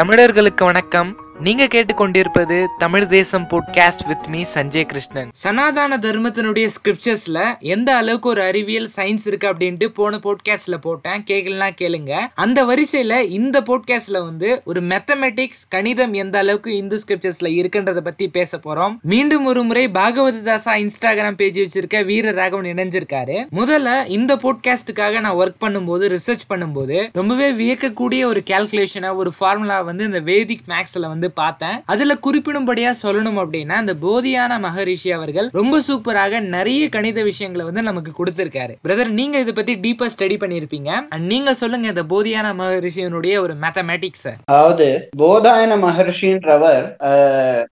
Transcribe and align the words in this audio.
தமிழர்களுக்கு 0.00 0.64
வணக்கம். 0.64 1.29
நீங்க 1.40 1.64
கேட்டுக்கொண்டிருப்பது 1.64 2.66
Tamil 2.78 3.06
Desam 3.06 3.48
podcast 3.50 4.06
with 4.06 4.26
me 4.28 4.44
Sanjay 4.54 4.84
Krishnan. 4.84 5.28
சனாதன 5.32 5.96
தர்மத்தினுடைய 5.96 6.68
ஸ்கிரிப்சர்ஸ்ல 6.74 7.58
எந்த 7.58 7.96
அளவுக்கு 7.96 8.28
ஒரு 8.28 8.42
அறிவியல் 8.42 8.88
சயின்ஸ் 8.96 9.26
இருக்கு 9.26 9.48
அப்படின்ட்டு 9.48 9.86
போன 9.86 10.16
போட்காஸ்ட்ல 10.16 10.76
போட்டேன். 10.80 11.22
கேட்கலாம் 11.22 11.72
கேளுங்க. 11.80 12.20
அந்த 12.34 12.64
வரிசையில 12.64 13.28
இந்த 13.28 13.60
போட்காஸ்ட்ல 13.60 14.22
வந்து 14.22 14.62
ஒரு 14.64 14.82
மேத்தமெட்டிக்ஸ் 14.82 15.64
கணிதம் 15.68 16.12
எந்த 16.12 16.38
அளவுக்கு 16.38 16.76
இந்து 16.76 17.00
ஸ்கிரிப்சர்ஸ்ல 17.06 17.44
இருக்குன்றத 17.44 18.00
பத்தி 18.00 18.28
பேச 18.28 18.58
போறோம். 18.58 19.00
மீண்டும் 19.00 19.44
ஒரு 19.44 19.62
முறை 19.62 19.88
பாகவத 19.88 20.34
தாசா 20.44 20.70
இன்ஸ்டாகிராம் 20.74 21.34
பேஜ் 21.34 21.58
வச்சிருக்க 21.58 22.04
வீர 22.04 22.30
ராகவன் 22.30 22.64
இணைஞ்சிருக்காரு. 22.64 23.46
முதல்ல 23.56 24.08
இந்த 24.08 24.36
போட்காஸ்டுக்காக 24.36 25.20
நான் 25.20 25.34
ஒர்க் 25.34 25.62
பண்ணும்போது 25.64 26.16
ரிசர்ச் 26.16 26.46
பண்ணும்போது 26.48 27.08
ரொம்பவே 27.12 27.52
வியக்கக்கூடிய 27.52 28.24
ஒரு 28.24 28.42
கால்குலேஷனை 28.50 29.14
ஒரு 29.14 29.32
ஃபார்முலா 29.38 29.80
வந்து 29.80 30.04
இந்த 30.04 30.20
வேதிக் 30.20 30.68
மேக்ஸ்ல 30.68 31.08
வந்து 31.08 31.28
பார்த்தேன். 31.42 31.76
அதுல 31.92 32.16
குறிப்பிடும்படியா 32.26 32.90
சொல்லணும் 33.02 33.40
அப்படின்னா 33.42 33.76
அந்த 33.82 33.94
போதியான 34.02 34.58
மகரிஷி 34.66 35.12
அவர்கள் 35.12 35.48
ரொம்ப 35.58 35.80
சூப்பராக 35.88 36.40
நிறைய 36.54 36.88
கணித 36.88 37.22
விஷயங்களை 37.22 37.64
வந்து 37.68 37.82
நமக்கு 37.88 38.12
கொடுத்திருக்காரு. 38.18 38.74
பிரதர் 38.86 39.10
நீங்க 39.18 39.38
இதை 39.38 39.52
பத்தி 39.52 39.74
டீப்பா 39.84 40.08
ஸ்டடி 40.14 40.36
பண்ணிருப்பீங்க. 40.42 40.90
நீங்க 41.30 41.54
சொல்லுங்க 41.54 41.88
இந்த 41.92 42.04
போதியான 42.12 42.52
மகரிஷியினுடைய 42.62 43.34
ஒரு 43.44 43.54
மேத்தமேட்டிக்ஸ் 43.64 44.28
அதாவது 44.44 44.86
போதாயன 45.22 45.78
மகர்ஷின்றவர் 45.86 46.86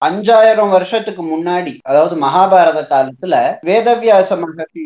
அஞ்சாயிரம் 0.09 0.73
வருஷத்துக்கு 0.77 1.23
முன்னாடி 1.35 1.75
அதாவது 1.91 2.15
மகாபாரத 2.27 2.81
காலத்துல 2.93 3.35
வேதவியாச 3.69 4.31
மகர்ஷி 4.45 4.85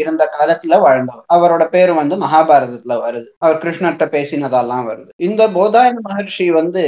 இருந்த 0.00 0.22
காலத்துல 0.36 0.78
வாழ்ந்தவர். 0.84 1.24
அவரோட 1.34 1.64
பேரு 1.74 1.92
வந்து 1.94 2.16
மகாபாரதத்துல 2.24 2.96
வருது. 3.04 3.28
அவர் 3.44 3.60
கிருஷ்ணர்கிட்ட 3.62 4.06
பேசினதெல்லாம் 4.16 4.86
வருது. 4.90 5.10
இந்த 5.28 5.42
போதாயன 5.56 6.02
மகர்ஷி 6.08 6.46
வந்து 6.58 6.84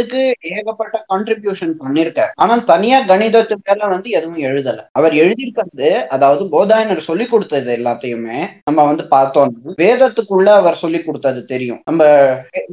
கணிதத்துக்கு 0.00 0.22
ஏகப்பட்ட 0.56 0.96
கான்ட்ரிபியூஷன் 1.10 1.72
பண்ணிருக்காரு. 1.82 2.32
ஆனா 2.42 2.54
தனியா 2.72 2.98
கணிதத்து 3.10 3.54
மேல 3.66 3.88
வந்து 3.94 4.08
எதுவும் 4.18 4.42
எழுதல. 4.48 4.78
அவர் 4.98 5.14
எழுதியிருக்கிறது 5.22 5.90
அதாவது 6.14 6.42
போதாயனர் 6.54 7.08
சொல்லி 7.08 7.26
கொடுத்தது 7.32 7.70
எல்லாத்தையுமே 7.76 8.38
நம்ம 8.68 8.84
வந்து 8.90 9.04
பார்த்தோம்னா 9.16 9.74
வேதத்துக்குள்ள 9.82 10.48
அவர் 10.60 10.80
சொல்லி 10.84 11.00
கொடுத்தது 11.02 11.40
தெரியும். 11.52 11.80
நம்ம 11.84 12.04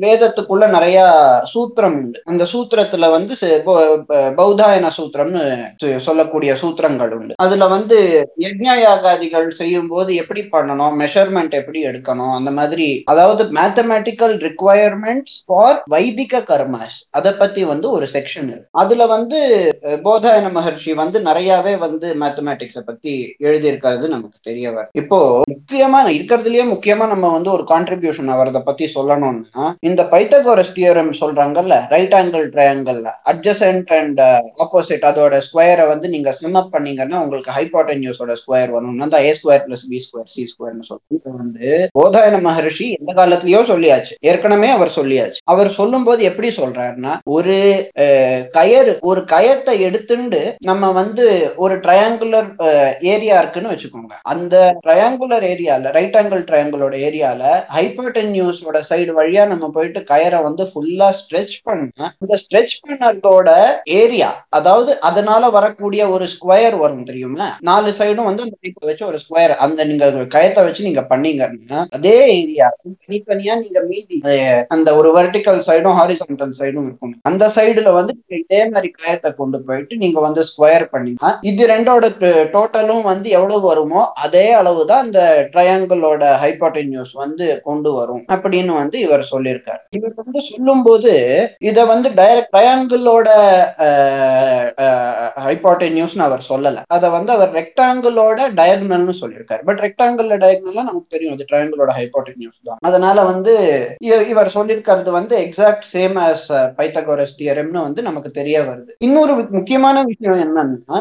வேதத்துக்குள்ள 0.06 0.66
நிறைய 0.78 0.98
சூத்திரம் 1.54 1.98
உண்டு. 2.02 2.20
அந்த 2.32 2.44
சூத்திரத்துல 2.54 3.10
வந்து 3.16 3.36
பௌதாயன 4.42 4.92
சூத்திரம்னு 4.98 5.44
சொல்லக்கூடிய 6.08 6.52
சூத்திரங்கள் 6.62 7.14
உண்டு. 7.20 7.34
அதுல 7.46 7.68
வந்து 7.76 7.98
யஜ்ஞ 8.46 8.68
யாகாதிகள் 8.86 9.48
செய்யும் 9.62 9.92
போது 9.94 10.12
எப்படி 10.22 10.42
பண்ணணும்? 10.56 10.96
மெஷர்மெண்ட் 11.02 11.54
எப்படி 11.62 11.80
எடுக்கணும்? 11.90 12.34
அந்த 12.40 12.52
மாதிரி 12.60 12.88
அதாவது 13.12 13.44
mathematical 13.60 14.36
requirements 14.48 15.38
for 15.48 15.78
Vaidika 15.94 16.44
karmas. 16.50 16.98
அதை 17.18 17.32
பத்தி 17.42 17.62
வந்து 17.72 17.88
ஒரு 17.98 18.08
செக்ஷன் 18.14 18.50
இருக்கு. 18.52 18.70
அதுல 18.82 19.06
வந்து 19.16 19.40
போதாயன 20.08 20.52
மகர்ஷி 20.58 20.94
வந்து 21.02 21.18
நிறையவே 21.28 21.74
வந்து 21.86 22.08
மேத்தமேட்டிக்ஸை 22.24 22.84
பத்தி 22.90 23.14
எழுதியிருக்கிறது 23.48 24.08
நமக்கு 24.16 24.38
தெரிய 24.50 24.68
வரும். 24.76 24.94
இப்போ 25.02 25.20
முக்கியமா 25.54 26.02
இருக்கிறதுலயே 26.18 26.66
முக்கியமா 26.74 27.08
நம்ம 27.14 27.32
வந்து 27.36 27.52
ஒரு 27.56 27.66
கான்ட்ரிபியூஷன் 27.74 28.34
அவரத 28.36 28.62
பத்தி 28.70 28.86
சொல்லணும்னா 28.96 29.66
இந்த 29.90 30.02
பைத்தகோரஸ் 30.14 30.76
தியரம் 30.78 31.12
சொல்றாங்கல்ல 31.22 31.76
ரைட் 31.96 32.16
ஆங்கிள் 32.20 32.46
ட்ரையாங்கிள்ல 32.54 33.12
அட்ஜசன்ட் 33.34 33.92
அண்ட் 34.00 34.22
ஆப்போசிட் 34.66 35.08
அதோட 35.12 35.42
ஸ்கொயரை 35.48 35.88
வந்து 35.94 36.08
நீங்க 36.16 36.32
சிம் 36.40 36.60
அப் 36.62 36.74
பண்ணீங்கன்னா 36.76 37.22
உங்களுக்கு 37.24 37.52
ஹைபோட்டன்யூஸோட 37.58 38.34
ஸ்கொயர் 38.42 38.74
வரும். 38.76 38.96
தான் 39.14 39.26
A 39.28 39.32
square 39.40 39.66
plus 39.66 39.86
B 39.92 40.00
square 40.06 40.32
C 40.36 40.44
ஸ்கொயர்னு 40.52 40.88
சொல்லி 40.90 41.18
வந்து 41.42 41.70
போதாயன 42.00 42.40
மகர்ஷி 42.48 42.88
எந்த 43.00 43.12
காலத்திலயோ 43.20 43.60
சொல்லியாச்சு. 43.72 44.14
ஏற்கனவே 44.30 44.70
அவர் 44.78 44.92
சொல்லியாச்சு. 44.98 45.40
அவர் 45.54 45.70
சொல்லும் 45.78 46.06
போது 46.08 46.22
எப்படி 46.30 46.50
சொல்றாருன்னா 47.00 47.14
ஒரு 47.36 47.56
அஹ், 48.04 48.42
கயறு 48.54 48.76
ஒரு 49.10 49.22
கயத்தை 49.32 49.76
எடுத்துண்டு 49.88 50.40
நம்ம 50.68 50.92
வந்து 51.00 51.26
ஒரு 51.64 51.76
ட்ரையாங்குலர் 51.84 52.50
ஏரியா 53.08 53.36
இருக்குன்னு 53.42 53.74
வச்சுக்கோங்க. 53.74 54.14
அந்த 54.34 54.56
ட்ரையாங்குலர் 54.84 55.46
ஏரியால 55.50 55.66
ரைட் 55.98 56.18
ஆங்கிள் 56.20 56.46
ட்ரையாங்கிளோட 56.48 56.76
ஏரியால 57.08 57.42
ஹைப்பர்டென்யூஸோட 57.78 58.78
சைடு 58.90 59.12
வழியா 59.18 59.44
நம்ம 59.52 59.70
போயிட்டு 59.76 60.00
கயரை 60.10 60.40
வந்து 60.48 60.64
ஃபுல்லா 60.72 61.10
ஸ்ட்ரெச் 61.20 61.58
பண்ணா 61.68 61.86
இந்த 62.24 62.36
ஸ்ட்ரெச் 62.44 62.76
பண்ணதோட 62.84 63.50
ஏரியா 63.98 64.30
அதாவது 64.58 64.92
அதனால 65.10 65.26
வரக்கூடிய 65.58 65.86
ஒரு 66.16 66.26
ஸ்கொயர் 66.34 66.76
வரும் 66.82 67.06
தெரியுமா? 67.08 67.48
நாலு 67.68 67.90
சைடும் 67.98 68.30
வந்து 68.30 68.46
அந்த 68.46 68.56
வச்சு 68.88 69.04
ஒரு 69.08 69.20
ஸ்கொயர் 69.24 69.54
அந்த 69.66 69.80
நீங்க 69.88 70.06
கயத்தை 70.34 70.62
வச்சு 70.66 70.88
நீங்க 70.88 71.02
பண்ணீங்கன்னா 71.10 71.80
அதே 71.98 72.18
ஏரியா 72.38 72.68
தனித்தனியா 73.02 73.54
நீங்க 73.62 73.80
மீதி 73.90 74.18
அந்த 74.76 74.90
ஒரு 75.00 75.10
வெர்டிக்கல் 75.18 75.62
சைடும் 75.68 75.98
ஹாரிசான்டல் 76.00 76.54
சைடும் 76.60 76.87
இருக்கும் 76.88 77.16
அந்த 77.32 77.46
சைடுல 77.58 77.92
வந்து 78.00 78.14
நீங்க 78.20 78.38
இதே 78.44 78.62
மாதிரி 78.74 78.92
காயத்தை 79.00 79.32
கொண்டு 79.42 79.60
போயிட்டு 79.68 80.02
நீங்க 80.04 80.20
வந்து 80.28 80.42
ஸ்கொயர் 80.52 80.86
பண்ணீங்கன்னா 80.94 81.32
இது 81.52 81.64
ரெண்டோட 81.74 82.06
டோட்டலும் 82.56 83.04
வந்து 83.12 83.28
எவ்வளவு 83.38 83.64
வருமோ 83.70 84.02
அதே 84.26 84.46
அளவு 84.60 84.82
தான் 84.92 85.06
இந்த 85.08 85.22
ட்ரையாங்கிளோட 85.54 86.24
ஹைப்போட்டென்யூஸ் 86.44 87.14
வந்து 87.24 87.46
கொண்டு 87.68 87.90
வரும் 87.98 88.24
அப்படின்னு 88.34 88.74
வந்து 88.82 88.98
இவர் 89.06 89.24
சொல்லியிருக்காரு. 89.34 89.82
இவர் 89.98 90.14
வந்து 90.22 90.42
சொல்லும்போது 90.52 91.14
இத 91.70 91.86
வந்து 91.94 92.10
டைரக்ட் 92.20 92.52
ட்ரையாங்கிளோட 92.54 93.28
ஹைப்போட்டென்யூஸ்னு 95.48 96.26
அவர் 96.28 96.44
சொல்லல. 96.52 96.84
அதை 96.96 97.08
வந்து 97.18 97.32
அவர் 97.38 97.52
ரெக்டாங்கிளோட 97.60 98.40
டயக்னல்னு 98.60 99.16
சொல்லியிருக்காரு. 99.22 99.62
பட் 99.70 99.82
ரெக்டாங்கிள் 99.86 100.30
டயக்னல்ல 100.46 100.88
நமக்கு 100.90 101.14
தெரியும் 101.16 101.36
அது 101.36 101.48
ட்ரையாங்கிளோட 101.50 101.92
ஹைப்போட்டென்யூஸ் 102.00 102.60
தான். 102.70 102.80
அதனால 102.90 103.18
வந்து 103.32 103.56
இவர் 104.32 104.56
சொல்லியிருக்கிறது 104.58 105.12
வந்து 105.20 105.36
எக்ஸாக்ட் 105.46 105.88
சேம் 105.94 106.18
ஆஸ் 106.28 106.48
பைத்தகோரஸ் 106.80 107.38
தியரம்னு 107.40 107.80
வந்து 107.86 108.02
நமக்கு 108.08 108.30
தெரிய 108.40 108.58
வருது. 108.70 108.92
இன்னொரு 109.08 109.34
முக்கியமான 109.58 110.04
விஷயம் 110.10 110.42
என்னன்னா 110.46 111.00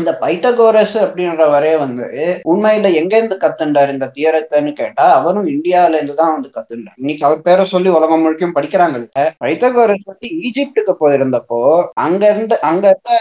இந்த 0.00 0.10
பைத்தகோரஸ் 0.22 0.96
அப்படின்றவரே 1.04 1.72
வந்து 1.84 2.06
உண்மையில 2.52 2.92
எங்க 3.00 3.14
இருந்து 3.18 3.38
கத்துண்டார் 3.44 3.94
இந்த 3.94 4.08
தியரத்தைன்னு 4.16 4.72
கேட்டா 4.80 5.06
அவரும் 5.18 5.48
இந்தியால 5.54 5.96
இருந்து 5.98 6.16
தான் 6.20 6.34
வந்து 6.36 6.50
கத்துண்டார். 6.56 6.98
இன்னைக்கு 7.02 7.26
அவர் 7.28 7.44
பேரை 7.48 7.66
சொல்லி 7.74 7.90
உலகம் 7.98 8.22
முழுக்கும் 8.24 8.56
படிக்கிறாங்க 8.58 8.92
பைத்தகோரஸ் 9.44 10.10
வந்து 10.12 10.28
ஈஜிப்டுக்கு 10.46 10.94
போயிருந்தப்போ 11.02 11.60
அங்க 12.06 12.22
இருந்து 12.32 12.56
அங்க 12.70 12.84
இருந்த 12.92 13.12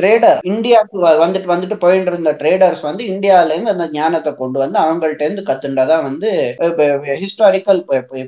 ட்ரேடர் 0.00 0.40
இந்தியாவுக்கு 0.52 0.98
வந்துட்டு 1.24 1.52
வந்துட்டு 1.52 1.78
போயிட்டு 1.84 2.10
இருந்த 2.12 2.32
ட்ரேடர்ஸ் 2.40 2.84
வந்து 2.88 3.02
இந்தியால 3.12 3.52
இருந்து 3.54 3.74
அந்த 3.74 3.86
ஞானத்தை 3.92 4.32
கொண்டு 4.34 4.58
வந்து 4.64 4.78
அவங்கள்ட்ட 4.84 5.26
இருந்து 5.26 5.48
கத்துண்டதா 5.50 5.96
வந்து 6.08 6.30
ஹிஸ்டாரிக்கல் 7.22 7.80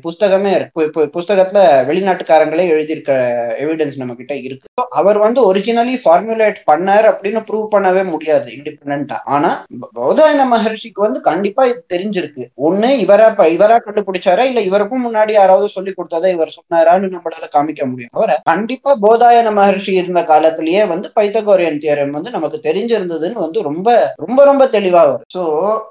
புஸ்தகமே 0.06 0.52
இருக்கு. 0.56 0.82
புஸ்தகத்துல 1.16 1.60
வெளிநாட்டுக்காரங்களே 1.88 2.64
எழுதிருக்கு 2.74 3.03
எவிடன்ஸ் 3.12 3.96
நம்ம 3.96 4.14
கிட்ட 4.14 4.36
இருக்கு. 4.36 4.68
அவர் 4.90 5.18
வந்து 5.18 5.54
ஒரிஜினலி 5.54 5.98
ஃபார்முலேட் 6.04 6.56
பண்ணார் 6.66 7.12
அப்படின்னு 7.12 7.44
ப்ரூவ் 7.50 7.68
பண்ணவே 7.70 8.04
முடியாது 8.04 8.52
இண்டிபெண்டா 8.52 9.16
ஆனா 9.24 9.64
ப- 9.90 10.14
பௌதாயன 10.14 10.54
மகர்ஷிக்கு 10.54 10.92
வந்து 10.94 11.20
கண்டிப்பா 11.20 11.64
இது 11.64 11.86
தெரிஞ்சிருக்கு. 11.94 12.46
ஒண்ணு 12.62 13.02
இவரா 13.04 13.22
இவரா 13.44 13.78
கண்டுபிடிச்சாரா? 13.78 14.38
இல்ல 14.38 14.60
இவருக்கும் 14.60 15.14
முன்னாடி 15.14 15.32
யாராவது 15.32 15.68
சொல்லி 15.68 15.94
கொடுத்தாதான் 15.96 16.30
இவர் 16.30 16.54
சொன்னாரான்னு 16.54 17.14
நம்மளால 17.14 17.48
காமிக்க 17.52 17.84
முடியும். 17.84 18.10
அவரை 18.12 18.36
கண்டிப்பா 18.42 18.96
போதாயன 19.02 19.52
மகர்ஷி 19.52 19.90
இருந்த 19.90 20.24
காலத்திலேயே 20.24 20.84
வந்து 20.84 21.10
பைத்தகோரியன் 21.20 21.78
தியரம் 21.78 22.10
வந்து 22.10 22.30
நமக்கு 22.30 22.60
தெரிஞ்சிருந்ததுன்னு 22.62 23.32
வந்து 23.32 23.62
ரொம்ப 23.62 24.14
ரொம்ப 24.16 24.44
ரொம்ப 24.44 24.64
தெளிவா 24.66 24.90
வரும். 24.90 25.22
சோ 25.38 25.40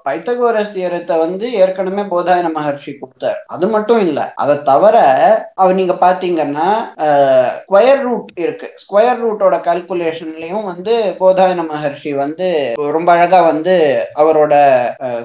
பைத்தகோரஸ் 0.09 0.73
தியரத்தை 0.73 1.19
வந்து 1.19 1.53
ஏற்கனவே 1.53 2.01
போதாயன 2.01 2.49
மகர்ஷி 2.55 2.99
கொடுத்தார். 2.99 3.43
அது 3.47 3.67
மட்டும் 3.67 3.99
இல்ல 3.99 4.33
அதை 4.35 4.61
தவிர 4.63 4.97
அவர் 5.55 5.75
நீங்க 5.75 5.93
பாத்தீங்கன்னா 5.93 6.69
ஸ்கொயர் 7.63 8.01
ரூட் 8.05 8.29
இருக்கு. 8.45 8.67
ஸ்கொயர் 8.83 9.21
ரூட்டோட 9.23 9.55
கால்குலேஷன்லயும் 9.67 10.65
வந்து 10.71 10.93
போதாயன 11.21 11.65
மகர்ஷி 11.71 12.11
வந்து 12.23 12.47
ரொம்ப 12.97 13.09
அழகா 13.15 13.39
வந்து 13.51 13.75
அவரோட 14.21 14.53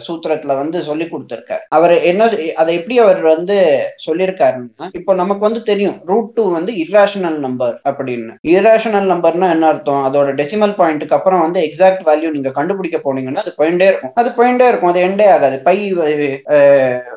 சூத்திரத்துல 0.07 0.57
வந்து 0.63 0.81
சொல்லி 0.89 1.07
கொடுத்திருக்காரு. 1.13 1.65
அவர் 1.79 1.95
என்ன 2.11 2.31
அதை 2.63 2.71
எப்படி 2.79 2.99
அவர் 3.05 3.21
வந்து 3.35 3.59
சொல்லியிருக்காருன்னா 4.07 4.89
இப்போ 5.01 5.15
நமக்கு 5.23 5.47
வந்து 5.49 5.63
தெரியும் 5.71 5.99
ரூட் 6.11 6.33
டூ 6.37 6.45
வந்து 6.59 6.73
இர்ராஷனல் 6.85 7.39
நம்பர் 7.47 7.77
அப்படின்னு. 7.91 8.35
இர்ராஷனல் 8.55 9.09
நம்பர்னா 9.13 9.49
என்ன 9.57 9.69
அர்த்தம்? 9.73 10.05
அதோட 10.09 10.29
டெசிமல் 10.41 10.77
பாயிண்ட்டுக்கு 10.81 11.17
அப்புறம் 11.19 11.45
வந்து 11.47 11.61
எக்ஸாக்ட் 11.69 12.05
வேல்யூ 12.11 12.31
நீங்க 12.37 12.53
கண்டுபிடிக்க 12.59 13.01
போனீங்கன்னா 13.07 13.45
அது 13.45 13.55
போயிட்டே 13.61 13.89
இருக்கும். 13.91 14.15
அது 14.23 14.31
போயிட்டே 14.39 14.69
இருக்கும். 14.71 14.93
அது 14.93 15.05
எண்டே 15.09 15.29
ஆகாது. 15.37 15.59
பை 15.69 15.77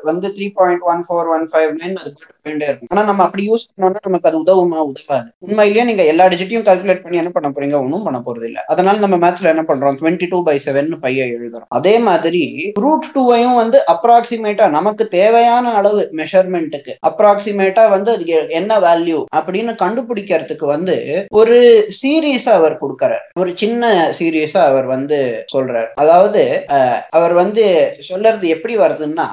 வந்து 0.09 0.27
three 0.35 0.47
point 0.59 0.85
one 0.93 1.03
four 1.07 1.31
one 1.35 1.45
five 1.51 1.71
nine 1.81 1.97
அது 2.01 2.11
போயிட்டு 2.43 2.67
இருக்கும். 2.69 2.91
ஆனா 2.93 3.03
நம்ம 3.09 3.23
அப்படி 3.27 3.45
யூஸ் 3.51 3.67
பண்ணோம்னா 3.71 4.07
நமக்கு 4.09 4.29
அது 4.31 4.39
உதவ 4.43 4.49
உதவுமா? 4.51 4.79
உதவாது. 4.91 5.27
உண்மையிலேயே 5.45 5.83
நீங்க 5.89 6.03
எல்லா 6.11 6.25
டிஜிட்டையும் 6.31 6.65
கால்குலேட் 6.67 7.03
பண்ணி 7.03 7.19
என்ன 7.21 7.31
பண்ண 7.35 7.49
போறீங்க? 7.49 7.75
ஒன்றும் 7.83 8.05
பண்ண 8.07 8.19
போறது 8.25 8.45
இல்ல. 8.49 8.59
அதனால 8.73 8.99
நம்ம 9.03 9.17
மேத்ஸ்ல 9.23 9.51
என்ன 9.53 9.63
பண்றோம்? 9.69 9.97
டுவெண்ட்டி 9.99 10.27
டூ 10.31 10.39
பை 10.47 10.55
செவன் 10.65 10.91
பைய 11.03 11.25
எழுதுறோம். 11.37 11.69
அதே 11.79 11.93
மாதிரி 12.07 12.43
ரூட் 12.85 13.07
டூவையும் 13.15 13.57
வந்து 13.61 13.77
அப்ராக்சிமேட்டா 13.93 14.65
நமக்கு 14.77 15.03
தேவையான 15.17 15.73
அளவு 15.79 16.01
மெஷர்மெண்ட்டுக்கு 16.19 16.95
அப்ராக்சிமேட்டா 17.09 17.85
வந்து 17.95 18.11
அது 18.15 18.25
என்ன 18.59 18.79
வேல்யூ 18.87 19.19
அப்படின்னு 19.37 19.73
கண்டுபிடிக்கிறதுக்கு 19.83 20.67
வந்து 20.75 20.97
ஒரு 21.41 21.57
சீரீஸா 21.99 22.53
அவர் 22.61 22.77
கொடுக்கறார். 22.83 23.25
ஒரு 23.41 23.51
சின்ன 23.63 23.91
சீரீஸா 24.19 24.61
அவர் 24.71 24.87
வந்து 24.95 25.19
சொல்றார். 25.55 25.89
அதாவது 26.03 26.43
அவர் 27.19 27.35
வந்து 27.41 27.65
சொல்றது 28.09 28.47
எப்படி 28.55 28.75
வருதுன்னா 28.83 29.27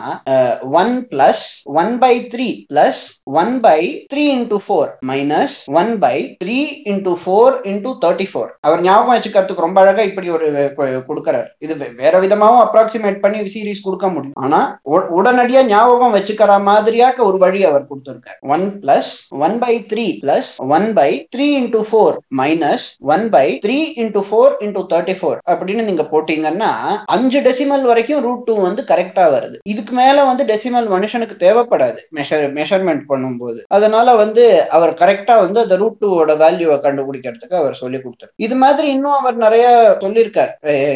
one 0.82 0.94
plus 1.12 1.44
one 1.82 1.92
by 2.04 2.14
three 2.32 2.48
plus 2.72 2.97
one 3.22 3.60
by 3.60 4.06
three 4.14 4.18
into 4.18 4.58
four 4.68 4.90
minus 5.06 5.56
one 5.66 5.98
by 5.98 6.36
three 6.44 6.58
into 6.84 7.16
four 7.24 7.54
into 7.62 7.96
thirty 8.04 8.26
four 8.32 8.50
அவர் 8.60 8.80
ஞாபகம் 8.80 9.16
வச்சுக்கிறதுக்கு 9.16 9.60
ரொம்ப 9.60 9.80
அழகா 9.80 10.02
இப்படி 10.02 10.30
ஒரு 10.30 10.72
கு- 10.76 11.02
கொடுக்கறாரு. 11.08 11.46
இது 11.58 11.76
வேற 11.96 12.20
விதமாவும் 12.20 12.66
அப்ராக்சிமேட் 12.66 13.20
பண்ணி 13.20 13.38
சீரீஸ் 13.38 13.82
கொடுக்க 13.82 14.08
முடியும். 14.08 14.34
ஆனா 14.34 14.80
உடனடியா 14.90 15.64
ஞாபகம் 15.64 16.14
வச்சுக்கிற 16.14 16.62
மாதிரியாக 16.62 17.22
ஒரு 17.22 17.38
வழி 17.38 17.64
அவர் 17.64 17.86
கொடுத்திருக்கார். 17.86 18.38
One 18.40 18.80
plus 18.82 19.12
one 19.28 19.58
by 19.58 19.86
three 19.92 20.18
plus 20.22 20.50
one 20.56 20.92
by 20.92 21.28
three 21.36 21.40
into 21.40 21.84
four 21.92 22.16
minus 22.36 22.86
one 23.00 23.30
by 23.30 23.58
three 23.66 23.78
into 23.96 24.24
four 24.30 24.52
into 24.60 24.86
thirty 24.90 25.16
four 25.20 25.38
அப்படின்னு 25.46 25.82
நீங்க 25.82 26.02
போட்டீங்கன்னா 26.02 26.72
அஞ்சு 27.04 27.40
டெசிமல் 27.40 27.82
வரைக்கும் 27.82 28.20
ரூட் 28.20 28.44
டூ 28.44 28.60
வந்து 28.60 28.84
கரெக்டா 28.86 29.26
வருது. 29.36 29.56
இதுக்கு 29.64 29.92
மேல 29.92 30.24
வந்து 30.24 30.44
டெசிமல் 30.44 30.90
மனுஷனுக்கு 30.94 31.36
தேவைப்படாது. 31.38 31.96
மெஷர் 32.14 32.46
மெஷர்மெண்ட் 32.52 32.87
பண்ணும்போது. 33.10 33.60
அதனால 33.76 34.14
வந்து 34.22 34.44
அவர் 34.76 34.92
கரெக்டா 35.02 35.34
வந்து 35.44 35.58
அந்த 35.64 35.76
ரூட் 35.82 35.98
டூவோட 36.02 36.34
வேல்யூவை 36.44 36.78
கண்டுபிடிக்கிறதுக்கு 36.86 37.60
அவர் 37.60 37.80
சொல்லி 37.82 38.00
கொடுத்தார். 38.00 38.32
இது 38.46 38.56
மாதிரி 38.62 38.86
இன்னும் 38.94 39.18
அவர் 39.20 39.36
நிறைய 39.46 39.66
சொல்லியிருக்கார். 40.04 40.52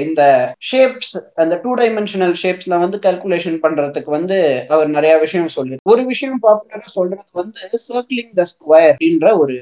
இந்த 0.06 0.22
ஷேப்ஸ் 0.70 1.14
அந்த 1.44 1.54
டூ 1.64 1.70
டைமென்ஷனல் 1.82 2.36
ஷேப்ஸ்ல 2.42 2.78
வந்து 2.84 2.98
கால்குலேஷன் 3.06 3.58
பண்றதுக்கு 3.64 4.10
வந்து 4.18 4.38
அவர் 4.74 4.90
நிறைய 4.96 5.14
விஷயம் 5.24 5.54
சொல்லி 5.58 5.76
ஒரு 5.92 6.04
விஷயம் 6.12 6.40
பாப்புலரா 6.46 6.90
சொல்றது 6.98 7.40
வந்து 7.42 7.60
சர்க்கிளிங் 7.88 8.32
த 8.40 8.46
ஸ்கொயர் 8.52 8.90
அப்படின்ற 8.92 9.28
ஒரு 9.42 9.54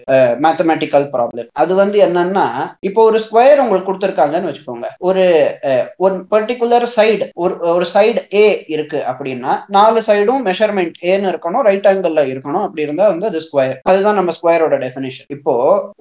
மேத்தமெட்டிக்கல் 0.46 1.06
ப்ராப்ளம் 1.14 1.48
அது 1.62 1.72
வந்து 1.82 1.98
என்னன்னா 2.06 2.46
இப்போ 2.88 3.00
ஒரு 3.10 3.18
ஸ்கொயர் 3.26 3.62
உங்களுக்கு 3.64 3.88
கொடுத்துருக்காங்கன்னு 3.88 4.50
வச்சுக்கோங்க. 4.50 4.88
ஒரு 5.08 5.24
ஒரு 6.04 6.14
பர்டிகுலர் 6.32 6.86
சைடு 6.96 7.26
ஒரு 7.44 7.54
ஒரு 7.74 7.86
சைடு 7.94 8.20
ஏ 8.42 8.44
இருக்கு 8.74 8.98
அப்படின்னா 9.10 9.52
நாலு 9.76 10.00
சைடும் 10.08 10.44
மெஷர்மெண்ட் 10.48 10.96
ஏன்னு 11.12 11.30
இருக்கணும். 11.32 11.64
ரைட் 11.68 11.88
ஆங்கிள் 11.90 12.19
இருக்கணும். 12.30 12.64
அப்படி 12.66 12.84
இருந்தா 12.86 13.06
வந்து 13.12 13.28
அது 13.30 13.40
ஸ்கொயர் 13.46 13.78
அதுதான் 13.90 14.18
நம்ம 14.20 14.34
ஸ்கொயரோட 14.38 14.76
டெஃபினேஷன் 14.84 15.28
இப்போ 15.36 15.54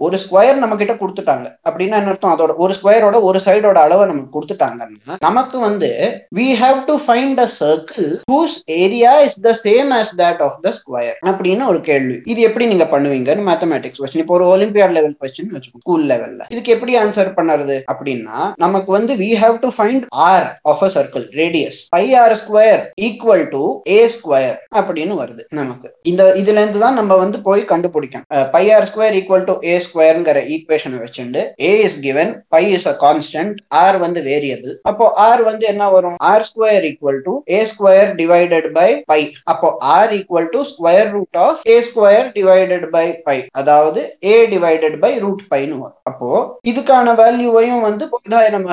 ஒரு 0.06 0.18
ஸ்கொயர் 0.26 0.62
நம்ம 0.64 0.78
கிட்ட 0.82 0.96
கொடுத்துட்டாங்க. 1.02 1.48
அப்படின்னா 1.70 2.00
என்ன 2.02 2.14
அர்த்தம்? 2.14 2.36
அதோட 2.36 2.56
ஒரு 2.64 2.76
ஸ்கொயரோட 2.80 3.18
ஒரு 3.30 3.42
சைடோட 3.48 3.80
அளவை 3.86 4.06
நமக்கு 4.12 4.36
கொடுத்துட்டாங்கன்னா 4.38 5.18
நமக்கு 5.28 5.58
வந்து 5.68 5.92
we 6.40 6.48
have 6.64 6.80
to 6.90 6.96
find 7.06 7.42
a 7.46 7.48
circle 7.62 8.10
whose 8.34 8.56
area 8.84 9.14
is 9.28 9.40
the 9.48 9.54
same 9.66 9.92
as 10.00 10.14
that 10.24 10.44
of 10.48 10.60
the 10.66 10.74
square 10.80 11.18
அப்படின்னு 11.32 11.66
ஒரு 11.72 11.82
கேள்வி. 11.90 12.18
இது 12.34 12.40
எப்படி 12.50 12.68
நீங்க 12.74 12.88
பண்ணுவீங்கன்னு 12.94 13.48
மேத்தமேட்டிக்ஸ் 13.50 14.02
கொஸ்டின் 14.02 14.24
இப்போ 14.26 14.36
ஒரு 14.40 14.48
ஒலிம்பியாட் 14.56 14.96
லெவல் 14.98 15.16
கொஸ்டின் 15.22 15.54
வச்சுக்கோங்க. 15.56 15.86
ஸ்கூல் 15.86 16.06
லெவல்ல 16.12 16.46
இதுக்கு 16.54 16.76
எப்படி 16.76 16.96
ஆன்சர் 17.04 17.32
பண்ணுறது? 17.40 17.78
அப்படின்னா 17.94 18.38
நமக்கு 18.66 18.92
வந்து 18.98 19.16
we 19.24 19.32
have 19.44 19.58
to 19.66 19.72
find 19.78 20.06
R 20.30 20.48
of 20.72 20.84
a 20.88 20.90
circle 20.98 21.26
radius 21.42 21.80
pi 21.96 22.04
R 22.22 22.36
square 22.42 22.84
equal 23.08 23.46
to 23.56 23.64
A 23.98 24.00
square 24.16 24.58
அப்படின்னு 24.80 25.16
வருது 25.22 25.44
நமக்கு. 25.60 25.88
இந்த 26.10 26.24
இதுல 26.42 26.62
இருந்து 26.62 26.82
தான் 26.84 26.98
நம்ம 27.00 27.14
வந்து 27.24 27.38
போய் 27.48 27.64
கண்டுபிடிக்கணும். 27.72 28.28
Pi 28.54 28.64
r 28.76 28.88
square 28.90 29.16
equal 29.20 29.46
to 29.50 29.56
a 29.72 29.76
ஸ்கொயர்ங்கிற 29.86 30.42
ஈக்குவேஷனை 30.56 31.00
வச்சுட்டு 31.04 31.42
a 31.68 31.72
is 31.86 31.98
given 32.06 32.32
pi 32.56 32.64
is 32.78 32.88
a 32.94 32.96
constant 33.06 33.58
r 33.84 33.98
வந்து 34.06 34.22
வேரியபிள் 34.30 34.74
அப்போ 34.92 35.06
ஆர் 35.28 35.44
வந்து 35.50 35.66
என்ன 35.74 35.84
வரும்? 35.96 36.18
R 36.32 36.46
square 36.50 36.86
equal 36.92 37.20
to 37.28 37.34
a 37.58 37.60
square 37.72 38.12
divided 38.22 38.70
by 38.78 38.90
pi 39.12 39.22
அப்போ 39.54 39.70
r 39.98 40.14
equal 40.20 40.50
to 40.56 40.62
square 40.72 41.12
root 41.16 41.40
of 41.46 41.62
a 41.74 41.78
square 41.90 42.30
divided 42.38 42.88
by 42.96 43.06
pi 43.28 43.38
அதாவது 43.62 44.02
ஏ 44.32 44.36
divided 44.54 44.98
by 45.04 45.12
root 45.26 45.44
பைன்னு 45.54 45.78
வரும். 45.84 45.98
அப்போ 46.10 46.30
இதுக்கான 46.72 47.16
வேல்யூவையும் 47.22 47.86
வந்து 47.88 48.06
போதாயன 48.14 48.64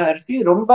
ரொம்ப 0.53 0.73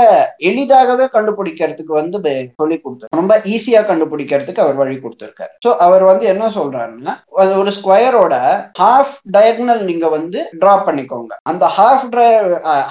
எளிதாகவே 0.49 1.05
கண்டுபிடிக்கிறதுக்கு 1.15 1.93
வந்து 2.01 2.17
சொல்லி 2.61 2.77
கொடுத்தார் 2.77 3.17
ரொம்ப 3.19 3.33
ஈஸியா 3.55 3.81
கண்டுபிடிக்கிறதுக்கு 3.89 4.63
அவர் 4.65 4.79
வழி 4.81 4.95
கொடுத்திருக்காரு. 5.03 5.51
சோ 5.65 5.69
அவர் 5.85 6.03
வந்து 6.11 6.25
என்ன 6.33 6.49
சொல்றாருன்னா 6.57 7.13
அது 7.41 7.51
ஒரு 7.61 7.71
ஸ்கொயரோட 7.77 8.35
ஹாஃப் 8.81 9.13
டயக்னல் 9.35 9.83
நீங்க 9.89 10.07
வந்து 10.15 10.39
டிரா 10.61 10.75
பண்ணிக்கோங்க. 10.87 11.31
அந்த 11.51 11.65
ஹாஃப் 11.77 12.05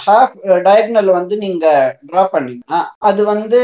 ஹாஃப் 0.06 0.36
டயக்னல் 0.68 1.10
வந்து 1.18 1.34
நீங்க 1.44 1.66
டிரா 2.10 2.24
பண்ணீங்கன்னா 2.34 2.80
அது 3.10 3.20
வந்து 3.32 3.60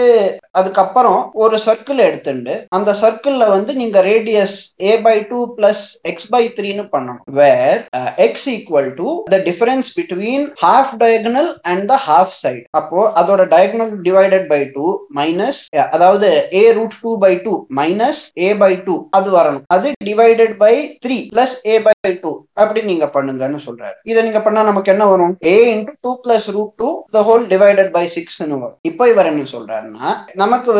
அதுக்கப்புறம் 0.61 1.21
ஒரு 1.45 1.57
சர்க்கிள் 1.67 2.01
எடுத்துட்டு 2.09 2.55
அந்த 2.77 2.91
சர்க்கிள்ல 3.03 3.45
வந்து 3.55 3.73
நீங்க 3.81 3.99
radius 4.11 4.57
A 4.91 4.93
by 5.07 5.17
two 5.31 5.41
plus 5.57 5.85
X 6.11 6.31
by 6.35 6.43
த்ரீன்னு 6.59 6.85
பண்ணணும். 6.95 7.23
Where 7.41 7.81
X 8.27 8.49
equal 8.55 8.91
to 9.01 9.09
the 9.35 9.39
difference 9.49 9.91
between 9.99 10.47
half 10.65 10.95
diagonal 11.03 11.51
and 11.73 11.87
the 11.93 11.99
half 12.07 12.37
side 12.43 12.63
அப்போ 12.81 13.01
அதோட 13.21 13.43
diagonal 13.55 13.93
divided 14.09 14.47
by 14.55 14.61
two 14.77 14.87
minus 15.21 15.61
அதாவது 15.97 16.31
A 16.61 16.65
root 16.79 16.99
two 17.03 17.13
by 17.25 17.33
two 17.47 17.55
minus 17.81 18.23
A 18.47 18.51
by 18.65 18.73
two 18.87 18.95
அது 19.19 19.29
வரணும். 19.39 19.65
அது 19.75 19.86
divided 20.09 20.55
by 20.65 20.75
three 21.05 21.19
plus 21.35 21.57
A 21.73 21.77
by 21.87 21.95
two 22.23 22.33
அப்படி 22.63 22.81
நீங்க 22.91 23.07
பண்ணுங்கன்னு 23.15 23.61
சொல்றாரு. 23.67 23.97
இதை 24.11 24.21
நீங்க 24.27 24.41
பண்ணா 24.47 24.61
நமக்கு 24.71 24.93
என்ன 24.95 25.05
வரும்? 25.13 25.35
A 25.53 25.55
into 25.75 25.93
two 26.07 26.13
plus 26.25 26.49
root 26.57 26.75
two 26.83 26.91
the 27.17 27.23
whole 27.29 27.45
divided 27.53 27.91
by 27.97 28.05
six 28.17 28.39
வரும். 28.43 28.75
இப்போ 28.91 29.05
இவர் 29.13 29.31
என்ன 29.31 29.47
சொல்றாருன்னா 29.55 30.11
நமக்கு 30.43 30.73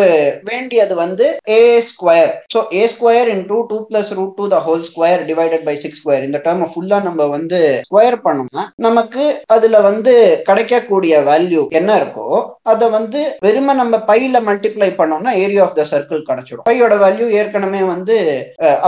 வேண்டியது 0.51 0.95
வந்து 1.05 1.27
A 1.57 1.61
square 1.91 2.33
so 2.55 2.61
A 2.79 2.83
square 2.95 3.31
into 3.37 3.59
two 3.71 3.79
plus 3.91 4.13
root 4.19 4.37
two 4.39 4.47
the 4.55 4.61
whole 4.67 4.85
square 4.91 5.25
divided 5.31 5.65
by 5.69 5.77
six 5.85 6.01
square 6.03 6.27
இந்த 6.29 6.41
டேர்ம் 6.47 6.65
ஃபுல்லா 6.75 7.01
நம்ம 7.09 7.29
வந்து 7.37 7.61
ஸ்கொயர் 7.89 8.19
பண்ணோம்னா 8.27 8.65
நமக்கு 8.87 9.25
அதுல 9.57 9.81
வந்து 9.91 10.15
கிடைக்கக்கூடிய 10.49 11.15
வேல்யூ 11.31 11.63
என்ன 11.81 11.91
இருக்கோ 12.01 12.29
அதை 12.73 12.87
வந்து 12.97 13.21
வெறுமை 13.47 13.75
நம்ம 13.83 14.03
பையில 14.11 14.41
மல்டிப்ளை 14.49 14.91
பண்ணோம்னா 15.01 15.33
ஏரியா 15.45 15.63
ஆஃப் 15.67 15.79
த 15.81 15.85
சர்க்கிள் 15.93 16.27
கிடைச்சிடும் 16.31 16.67
பையோட 16.69 16.95
வேல்யூ 17.05 17.27
ஏற்கனவே 17.41 17.83
வந்து 17.95 18.17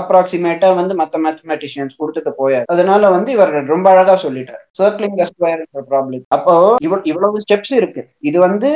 அப்ராக்சிமேட்டா 0.00 0.70
வந்து 0.80 0.94
மற்ற 1.00 1.20
மேத்தமேட்டிஷியன்ஸ் 1.26 1.98
கொடுத்துட்டு 2.00 2.32
போயார். 2.40 2.66
அதனால 2.74 3.10
வந்து 3.16 3.30
இவர் 3.36 3.52
ரொம்ப 3.74 3.86
அழகா 3.94 4.14
சொல்லிட்டார். 4.24 4.62
சர்க்கிளிங் 4.80 5.16
ஸ்கொயர் 5.30 5.62
ப்ராப்ளம் 5.92 6.24
அப்போ 6.36 6.54
இவ்வளவு 6.86 7.08
இவ்வளவு 7.10 7.42
ஸ்டெப்ஸ் 7.44 7.74
இருக்கு. 7.80 8.02
இது 8.28 8.38
வந்து 8.46 8.68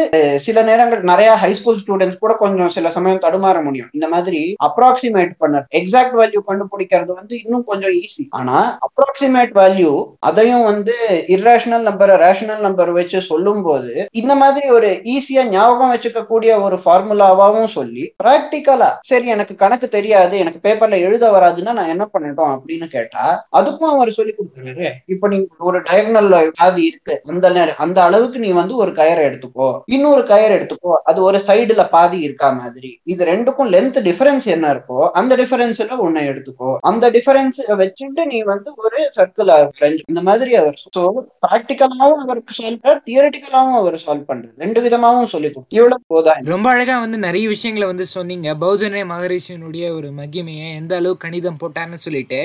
சில 0.47 0.63
நேரங்கள் 0.71 1.03
நிறைய 1.13 1.31
ஹை 1.43 1.51
ஸ்கூல் 1.61 1.81
ஸ்டூடெண்ட்ஸ் 1.83 2.23
கூட 2.25 2.33
கொஞ்சம் 2.43 2.73
சில 2.77 2.91
சமயம் 2.97 3.23
தடுமாற 3.27 3.57
முடியும். 3.67 3.91
இந்த 3.97 4.07
மாதிரி 4.15 4.41
அப்ராக்சிமேட் 4.69 5.33
பண்ண 5.43 5.65
எக்ஸாக்ட் 5.81 6.17
வேல்யூ 6.21 6.43
கண்டுபிடிக்கிறது 6.51 7.13
வந்து 7.21 7.35
இன்னும் 7.43 7.67
கொஞ்சம் 7.71 7.95
ஈஸி 8.03 8.25
ஆனா 8.39 8.59
அப்ராக்சிமேட் 8.89 9.53
வேல்யூ 9.61 9.93
அதையும் 10.31 10.65
வந்து 10.71 10.95
இர்ரேஷனல் 11.37 11.87
நம்பர் 11.89 12.13
ரேஷனல் 12.25 12.63
நம்பர் 12.67 12.91
வச்சு 12.99 13.19
சொல்லும் 13.31 13.63
போது 13.67 13.93
இந்த 14.21 14.33
மாதிரி 14.43 14.67
ஒரு 14.77 14.91
ஈஸியா 15.15 15.43
ஞாபகம் 15.55 15.93
வச்சுக்க 15.93 16.21
கூடிய 16.25 16.53
ஒரு 16.67 16.77
ஃபார்முலாவாவும் 16.83 17.71
சொல்லி 17.77 18.05
பிராக்டிக்கலா 18.23 18.91
சரி 19.11 19.27
எனக்கு 19.35 19.55
கணக்கு 19.63 19.89
தெரியாது 19.97 20.35
எனக்கு 20.43 20.61
பேப்பர்ல 20.67 20.99
எழுத 21.01 21.12
வராதுன்னா 21.19 21.73
நான் 21.73 21.93
என்ன 21.95 22.09
பண்ணட்டும் 22.13 22.53
அப்படின்னு 22.53 22.87
கேட்டா 22.87 23.49
அதுக்கும் 23.57 23.93
அவர் 23.95 24.13
சொல்லி 24.13 24.35
கொடுக்குறாரு. 24.37 24.91
இப்ப 25.07 25.29
நீ 25.29 25.47
ஒரு 25.59 25.81
டயக்னல் 25.81 26.29
வியாதி 26.29 26.87
இருக்கு 26.87 27.21
அந்த 27.29 27.51
நேரம் 27.51 27.75
அந்த 27.79 28.03
அளவுக்கு 28.03 28.39
நீ 28.39 28.51
வந்து 28.51 28.77
ஒரு 28.77 28.93
கயரை 28.93 29.25
எடுத்துக்கோ. 29.29 29.81
இன்னொரு 29.87 30.23
கயர் 30.23 30.57
எடுத்துக்கோ. 30.59 30.93
அது 31.05 31.23
ஒரு 31.23 31.41
சைடுல 31.47 31.89
பாதி 31.91 32.21
இருக்கா 32.21 32.51
மாதிரி. 32.51 33.01
இது 33.05 33.25
ரெண்டுக்கும் 33.25 33.71
லென்த் 33.75 34.01
டிஃபரன்ஸ் 34.09 34.45
என்ன 34.45 34.73
இருக்கோ 34.75 35.11
அந்த 35.11 35.37
டிஃபரன்ஸ்ல 35.37 35.89
உன்னை 35.89 36.29
எடுத்துக்கோ. 36.29 36.77
அந்த 36.81 37.11
டிஃபரன்ஸ் 37.11 37.61
வச்சுட்டு 37.69 38.25
நீ 38.25 38.43
வந்து 38.43 38.73
ஒரு 38.77 39.11
சர்க்கிள் 39.17 40.01
இந்த 40.07 40.21
மாதிரி 40.21 40.55
அவர் 40.55 40.83
சோ 40.99 41.09
பிராக்டிக்கலாவும் 41.47 42.23
அவருக்கு 42.25 42.55
சால்வ் 42.63 42.99
தியரட்டிக்கலாவும் 43.07 43.79
அவர் 43.81 43.95
சால்வ் 44.07 44.27
பண்ற 44.27 44.49
ரெண்டு 44.59 44.81
விதமாவும் 44.83 45.33
சொல்லி 45.33 45.51
கொடுத்து 45.51 45.77
இவ்வளவு 45.77 46.01
போதா 46.07 46.33
ரொம்ப 46.45 46.71
அழகா 46.71 47.01
வந்து 47.01 47.19
நிறைய 47.19 47.49
விஷயங்களை 47.49 47.89
வந்து 47.89 48.07
சொன்னீங்க. 48.07 48.55
பௌத்தனே 48.61 49.03
மகரிஷியனுடைய 49.13 49.95
ஒரு 49.95 50.09
மகிமையை 50.09 50.75
எந்த 50.75 51.01
அளவு 51.03 51.17
கணிதம் 51.27 51.61
போட்டான்னு 51.63 52.01
சொல்லிட்டு 52.07 52.41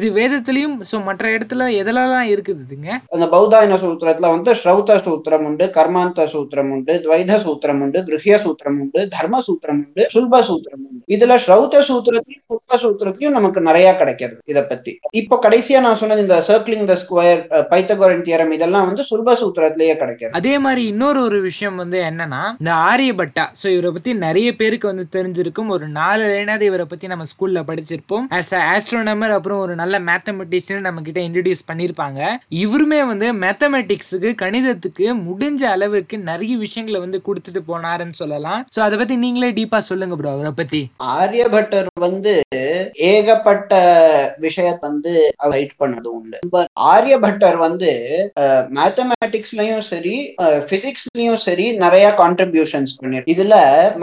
இது 0.00 0.06
வேதத்திலையும் 0.18 0.76
ஸோ 0.90 0.96
மற்ற 1.08 1.26
இடத்துல 1.36 1.70
எதெல்லாம் 1.82 2.28
இருக்குதுங்க 2.34 2.90
அந்த 3.16 3.28
பௌதாயன 3.36 3.80
சூத்திரத்துல 3.84 4.30
வந்து 4.34 4.50
ஸ்ரௌத 4.62 5.00
சூத்திரம் 5.06 5.46
உண்டு 5.50 5.64
கர்மாந்த 5.78 6.26
சூத்திரம் 6.34 6.70
உண்டு 6.76 6.94
துவைத 7.04 7.40
சூத்திரம் 7.46 7.80
உண்டு 7.84 7.98
கிருஹ்ய 8.08 8.36
சூத்திரம் 8.44 8.78
உண்டு 8.82 9.00
தர்ம 9.14 9.40
சூத்திரம் 9.46 9.80
உண்டு 9.82 10.02
சுல்ப 10.14 10.40
சூத்திரம் 10.48 10.82
உண்டு. 10.86 11.02
இதுல 11.14 11.36
ஸ்ரௌத 11.44 11.82
சூத்திரத்திலையும் 11.88 12.44
சுல்ப 12.50 12.78
சூத்திரத்திலையும் 12.82 13.36
நமக்கு 13.38 13.60
நிறைய 13.68 13.88
கிடைக்கிறது 14.00 14.40
இத 14.52 14.60
பத்தி. 14.70 14.92
இப்போ 15.20 15.36
கடைசியா 15.46 15.78
நான் 15.86 16.00
சொன்னது 16.02 16.24
இந்த 16.26 16.38
circling 16.48 16.88
the 16.90 16.96
square 17.02 17.42
Pythagorean 17.72 18.24
theorem 18.28 18.52
இதெல்லாம் 18.56 18.86
வந்து 18.88 19.04
சுல்ப 19.10 19.36
சூத்திரத்திலேயே 19.42 19.94
கிடைக்கிறது. 20.02 20.36
அதே 20.40 20.54
மாதிரி 20.66 20.84
இன்னொரு 20.92 21.20
ஒரு 21.28 21.40
விஷயம் 21.48 21.78
வந்து 21.82 22.00
என்னன்னா 22.10 22.42
இந்த 22.62 22.72
ஆரியபட்டா 22.90 23.46
ஸோ 23.60 23.66
இவரை 23.74 23.92
பத்தி 23.96 24.12
நிறைய 24.26 24.48
பேருக்கு 24.60 24.92
வந்து 24.92 25.06
தெரிஞ்சிருக்கும் 25.16 25.72
ஒரு 25.76 25.88
நாலு 26.00 26.24
லைனாவது 26.32 26.68
இவரை 26.70 26.86
பத்தி 26.92 27.06
நம்ம 27.12 27.26
ஸ்கூல்ல 27.32 27.62
படிச்சிருப்போம் 27.98 28.26
ஆஸ் 28.38 28.52
அ 28.58 28.60
ஆஸ்ட்ரோனமர் 28.74 29.34
அப்புறம் 29.36 29.60
ஒரு 29.64 29.74
நல்ல 29.82 29.96
மேத்தமெட்டிக்ஸ்னு 30.08 30.86
நம்ம 30.86 31.02
கிட்ட 31.08 31.20
இன்ட்ரடியூஸ் 31.28 31.62
பண்ணியிருப்பாங்க 31.70 32.20
இவருமே 32.62 33.00
வந்து 33.10 33.28
மேத்தமெட்டிக்ஸுக்கு 33.42 34.30
கணிதத்துக்கு 34.42 35.06
முடிஞ்ச 35.28 35.62
அளவுக்கு 35.74 36.16
நிறைய 36.30 36.54
விஷயங்களை 36.64 36.98
வந்து 37.04 37.20
கொடுத்துட்டு 37.28 37.62
போனாருன்னு 37.70 38.16
சொல்லலாம். 38.22 38.60
ஸோ 38.74 38.80
அதை 38.86 38.96
பத்தி 38.98 39.16
நீங்களே 39.24 39.50
டீப்பா 39.58 39.80
சொல்லுங்க 39.90 40.16
ப்ரோ 40.20 40.32
அவரை 40.36 40.52
பத்தி. 40.60 40.82
ஆரியபட்டர் 41.18 41.88
வந்து 42.06 42.34
ஏகப்பட்ட 43.12 43.72
விஷயத்த 44.46 44.84
வந்து 44.88 45.12
ஹைட் 45.54 45.74
பண்ணது 45.82 46.08
உண்டு. 46.18 46.38
ஆரியபட்டர் 46.94 47.58
வந்து 47.66 47.90
மேத்தமேட்டிக்ஸ்லயும் 48.78 49.84
சரி 49.92 50.16
பிசிக்ஸ்லயும் 50.70 51.40
சரி 51.46 51.66
நிறைய 51.84 52.06
கான்ட்ரிபியூஷன்ஸ் 52.22 52.96
பண்ணிரு 52.98 53.24
இதுல 53.34 53.54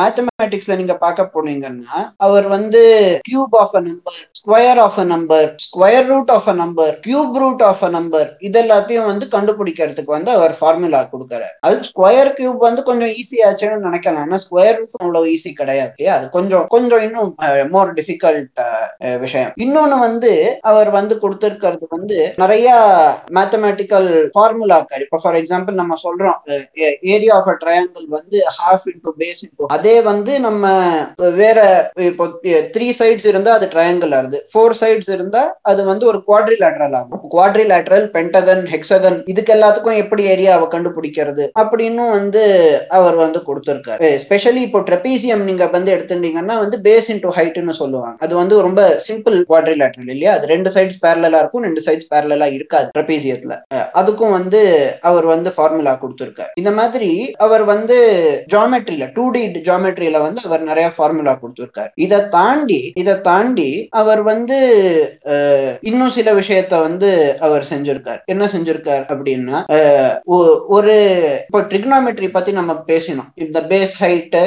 மேத்தமேட்டிக்ஸ்ல 0.02 0.78
நீங்க 0.82 0.96
பார்க்க 1.06 1.32
போனீங்கன்னா 1.36 2.00
அவர் 2.28 2.48
வந்து 2.56 2.82
cube 3.30 3.56
of 3.62 3.76
a 3.80 3.84
number 3.88 4.20
square 4.40 4.80
of 4.84 5.00
a 5.00 5.06
number 5.12 5.48
square 5.66 6.08
root 6.12 6.32
of 6.36 6.50
a 6.50 6.56
number 6.62 6.94
cube 7.06 7.38
root 7.42 7.64
of 7.70 7.84
a 7.84 7.90
number 7.90 8.28
இதெல்லாத்தையும் 8.48 9.10
வந்து 9.12 9.26
கண்டுபிடிக்கிறதுக்கு 9.36 10.12
வந்து 10.18 10.32
அவர் 10.36 10.54
ஃபார்முலா 10.60 11.02
கொடுக்கறாரு. 11.14 11.56
அது 11.68 11.78
ஸ்கொயர் 11.90 12.32
கியூப் 12.38 12.60
வந்து 12.68 12.84
கொஞ்சம் 12.90 13.14
ஈஸியாச்சுன்னு 13.20 13.88
நினைக்கலாம். 13.88 14.26
ஆனா 14.26 14.40
ஸ்கொயர் 14.46 14.78
ரூட் 14.80 15.02
அவ்வளவு 15.02 15.32
ஈஸி 15.36 15.52
கிடையாது 15.54 15.94
இல்லையா? 15.94 16.16
அது 16.18 16.28
கொஞ்சம் 16.38 16.66
கொஞ்சம் 16.76 17.04
இன்னும் 17.08 17.32
மோர் 17.76 17.92
டிஃபிகல்ட் 18.00 18.62
விஷயம். 19.26 19.52
இன்னொன்னு 19.66 19.98
வந்து 20.08 20.32
அவர் 20.72 20.92
வந்து 20.92 21.16
கொடுத்திருக்கிறது 21.24 21.88
வந்து 21.96 22.18
நிறைய 22.44 22.68
மேத்தமேட்டிக்கல் 23.38 24.10
ஃபார்முலாக்கள் 24.36 25.04
இப்போ 25.06 25.20
ஃபார் 25.24 25.40
எக்ஸாம்பிள் 25.42 25.82
நம்ம 25.82 25.98
சொல்றோம் 26.06 26.40
ஏரியா 27.16 27.34
ஆஃப் 27.40 27.52
அ 27.54 27.58
ட்ரையாங்கிள் 27.64 28.08
வந்து 28.18 28.38
ஹாஃப் 28.58 28.88
இன்டூ 28.94 29.14
பேஸ் 29.22 29.44
இன்டூ 29.46 29.70
அதே 29.76 29.96
வந்து 30.10 30.34
நம்ம 30.48 30.64
வேற 31.40 31.60
இப்போ 32.10 32.26
த்ரீ 32.76 32.88
சைட்ஸ் 33.00 33.30
இருந்தா 33.32 33.52
அது 33.58 33.68
ட்ரையாங்கிள் 33.76 34.16
ஆகுது. 34.20 34.40
ஃபோர் 34.54 34.78
சைட்ஸ் 34.82 35.12
இருந்தா 35.16 35.44
அது 35.72 35.82
வந்து 35.92 36.06
ஒரு 36.12 36.22
குவாட்ரி 36.28 36.58
லேட்ரல் 36.64 36.98
ஆகும். 37.02 37.22
குவாட்ரிலேட்ரல் 37.36 38.06
பென்டகன் 38.18 38.64
ஹெக்ஸகன் 38.74 39.18
இதுக்கு 39.34 39.54
எல்லாத்துக்கும் 39.56 40.02
எப்படி 40.04 40.24
ஏரியாவை 40.34 40.68
கண்டுபிடிக்கிறது 40.74 41.44
அப்படின்னு 41.62 42.04
வந்து 42.18 42.44
அவர் 42.98 43.18
வந்து 43.24 43.40
கொடுத்திருக்காரு. 43.48 44.02
Eh, 44.08 44.16
ஸ்பெஷலி 44.24 44.62
இப்போ 44.68 44.80
ட்ரெபீசியம் 44.90 45.44
நீங்க 45.50 45.66
வந்து 45.76 45.92
எடுத்துட்டீங்கன்னா 45.96 46.56
வந்து 46.64 46.78
பேஸ் 46.88 47.10
இன்டூ 47.14 47.32
ஹைட்னு 47.38 47.76
சொல்லுவாங்க. 47.82 48.16
அது 48.26 48.34
வந்து 48.42 48.56
ரொம்ப 48.68 48.82
சிம்பிள் 49.08 49.38
குவாட்ரி 49.50 49.76
லேட்ரல் 49.82 50.12
இல்லையா? 50.16 50.34
அது 50.38 50.48
ரெண்டு 50.54 50.70
சைட்ஸ் 50.76 51.02
பேரலா 51.06 51.40
இருக்கும் 51.44 51.66
ரெண்டு 51.68 51.84
சைட்ஸ் 51.86 52.10
பேரலா 52.14 52.50
இருக்காது 52.58 52.90
ட்ரெபீசியத்துல 52.98 53.54
eh, 53.76 53.86
அதுக்கும் 54.02 54.36
வந்து 54.38 54.62
அவர் 55.10 55.28
வந்து 55.34 55.52
ஃபார்முலா 55.56 55.96
கொடுத்திருக்காரு. 56.04 56.52
இந்த 56.62 56.72
மாதிரி 56.80 57.12
அவர் 57.46 57.64
வந்து 57.74 57.98
ஜாமெட்ரியில 58.54 59.08
டூ 59.14 59.26
டி 59.36 59.44
ஜாமெட்ரியில 59.70 60.22
வந்து 60.26 60.42
அவர் 60.50 60.70
நிறைய 60.72 60.88
ஃபார்முலா 60.96 61.34
கொடுத்திருக்காரு. 61.42 61.92
இதை 62.06 62.20
தாண்டி 62.38 62.80
இதை 63.04 63.16
தாண்டி 63.30 63.65
அவர் 64.02 64.22
வந்து 64.32 64.58
இன்னும் 65.90 66.14
சில 66.18 66.28
விஷயத்த 66.40 66.80
வந்து 66.88 67.10
அவர் 67.46 67.64
செஞ்சிருக்கார். 67.72 68.22
என்ன 68.34 68.50
செஞ்சிருக்கார் 68.54 69.04
அப்படின்னா 69.14 69.58
ஒரு 70.78 70.96
இப்போ 71.46 71.62
ட்ரிக்னாமெட்ரி 71.72 72.30
பத்தி 72.38 72.52
நம்ம 72.60 72.74
பேசினோம். 72.92 73.30
இந்த 73.46 73.60
பேஸ் 73.72 73.96
ஹைட் 74.04 74.38